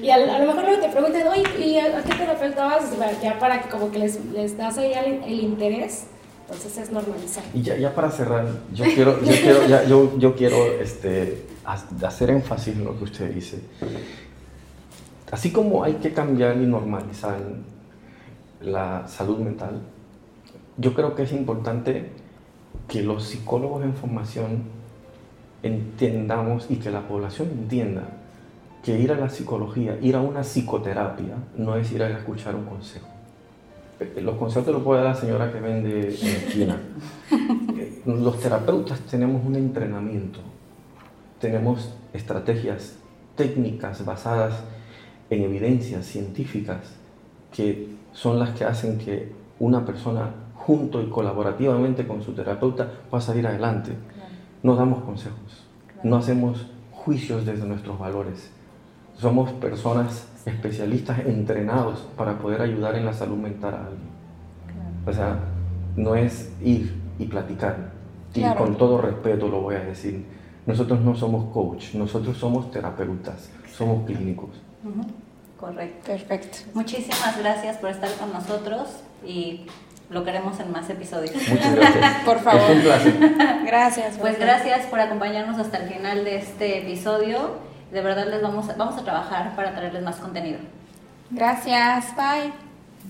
Y 0.00 0.10
a, 0.10 0.38
lo 0.38 0.46
mejor 0.46 0.64
luego 0.64 0.82
te 0.82 0.90
preguntan, 0.90 1.26
oye, 1.26 1.42
¿y 1.58 1.78
a, 1.78 2.02
qué 2.02 2.14
terapeuta 2.14 2.66
vas? 2.66 2.84
Ya 3.22 3.38
para 3.38 3.62
que 3.62 3.70
como 3.70 3.90
que 3.90 3.98
les, 3.98 4.24
les 4.26 4.56
das 4.56 4.78
ahí 4.78 4.92
el, 5.26 5.40
interés, 5.40 6.04
entonces 6.42 6.76
es 6.76 6.90
normalizar. 6.90 7.42
Y 7.54 7.62
ya, 7.62 7.76
ya 7.76 7.94
para 7.94 8.10
cerrar, 8.10 8.46
yo 8.72 8.84
quiero, 8.84 9.20
yo 9.24 9.32
quiero, 9.32 9.66
ya, 9.66 9.84
yo, 9.84 10.18
yo 10.18 10.36
quiero 10.36 10.56
este, 10.80 11.53
hacer 11.64 12.30
énfasis 12.30 12.74
en 12.74 12.84
lo 12.84 12.96
que 12.98 13.04
usted 13.04 13.34
dice. 13.34 13.60
Así 15.30 15.50
como 15.50 15.82
hay 15.82 15.94
que 15.94 16.12
cambiar 16.12 16.56
y 16.56 16.66
normalizar 16.66 17.38
la 18.60 19.06
salud 19.08 19.38
mental, 19.38 19.80
yo 20.76 20.94
creo 20.94 21.14
que 21.14 21.22
es 21.22 21.32
importante 21.32 22.10
que 22.88 23.02
los 23.02 23.24
psicólogos 23.24 23.84
en 23.84 23.94
formación 23.94 24.64
entendamos 25.62 26.70
y 26.70 26.76
que 26.76 26.90
la 26.90 27.08
población 27.08 27.48
entienda 27.50 28.02
que 28.82 28.98
ir 28.98 29.12
a 29.12 29.16
la 29.16 29.30
psicología, 29.30 29.98
ir 30.02 30.14
a 30.14 30.20
una 30.20 30.42
psicoterapia, 30.42 31.36
no 31.56 31.76
es 31.76 31.90
ir 31.90 32.02
a 32.02 32.10
escuchar 32.10 32.54
un 32.54 32.64
consejo. 32.64 33.06
Eh, 33.98 34.20
los 34.20 34.36
consejos 34.36 34.74
los 34.74 34.82
puede 34.82 35.02
dar 35.02 35.14
la 35.14 35.20
señora 35.20 35.50
que 35.50 35.60
vende 35.60 36.00
en 36.00 36.20
la 36.20 36.30
esquina. 36.30 36.80
Eh, 37.76 38.02
los 38.06 38.38
terapeutas 38.38 39.00
tenemos 39.00 39.44
un 39.44 39.56
entrenamiento, 39.56 40.38
tenemos 41.44 41.94
estrategias 42.14 42.96
técnicas 43.36 44.02
basadas 44.02 44.64
en 45.28 45.42
evidencias 45.42 46.06
científicas 46.06 46.78
que 47.52 47.90
son 48.12 48.38
las 48.38 48.56
que 48.56 48.64
hacen 48.64 48.96
que 48.96 49.30
una 49.58 49.84
persona 49.84 50.30
junto 50.54 51.02
y 51.02 51.10
colaborativamente 51.10 52.06
con 52.06 52.22
su 52.22 52.32
terapeuta 52.32 52.88
va 53.12 53.18
a 53.18 53.20
salir 53.20 53.46
adelante. 53.46 53.92
No 54.62 54.74
damos 54.74 55.04
consejos, 55.04 55.66
no 56.02 56.16
hacemos 56.16 56.66
juicios 56.92 57.44
desde 57.44 57.66
nuestros 57.66 57.98
valores. 57.98 58.50
Somos 59.12 59.52
personas 59.52 60.26
especialistas 60.46 61.18
entrenados 61.26 62.08
para 62.16 62.38
poder 62.38 62.62
ayudar 62.62 62.96
en 62.96 63.04
la 63.04 63.12
salud 63.12 63.36
mental 63.36 63.74
a 63.74 63.86
alguien. 63.88 64.08
O 65.06 65.12
sea, 65.12 65.40
no 65.94 66.14
es 66.14 66.50
ir 66.62 66.94
y 67.18 67.26
platicar. 67.26 67.92
Y 68.34 68.42
con 68.54 68.78
todo 68.78 69.02
respeto 69.02 69.46
lo 69.48 69.60
voy 69.60 69.74
a 69.74 69.80
decir. 69.80 70.24
Nosotros 70.66 71.00
no 71.00 71.14
somos 71.14 71.52
coach, 71.52 71.94
nosotros 71.94 72.36
somos 72.38 72.70
terapeutas, 72.70 73.50
somos 73.76 74.06
clínicos. 74.06 74.50
Correcto. 75.58 76.06
Perfecto. 76.06 76.58
Muchísimas 76.74 77.38
gracias 77.38 77.76
por 77.78 77.90
estar 77.90 78.10
con 78.14 78.32
nosotros 78.32 78.88
y 79.26 79.66
lo 80.10 80.24
queremos 80.24 80.58
en 80.60 80.72
más 80.72 80.88
episodios. 80.90 81.34
Muchas 81.48 81.74
gracias. 81.74 82.14
por 82.24 82.40
favor. 82.40 82.70
un 82.70 82.82
placer. 82.82 83.14
gracias. 83.64 84.18
Pues 84.18 84.38
gracias 84.38 84.86
por 84.86 85.00
acompañarnos 85.00 85.58
hasta 85.58 85.78
el 85.78 85.88
final 85.88 86.24
de 86.24 86.36
este 86.36 86.78
episodio. 86.78 87.56
De 87.92 88.00
verdad 88.00 88.26
les 88.28 88.42
vamos, 88.42 88.66
vamos 88.76 88.98
a 88.98 89.04
trabajar 89.04 89.54
para 89.56 89.74
traerles 89.74 90.02
más 90.02 90.16
contenido. 90.16 90.58
Gracias. 91.30 92.14
Bye. 92.16 92.73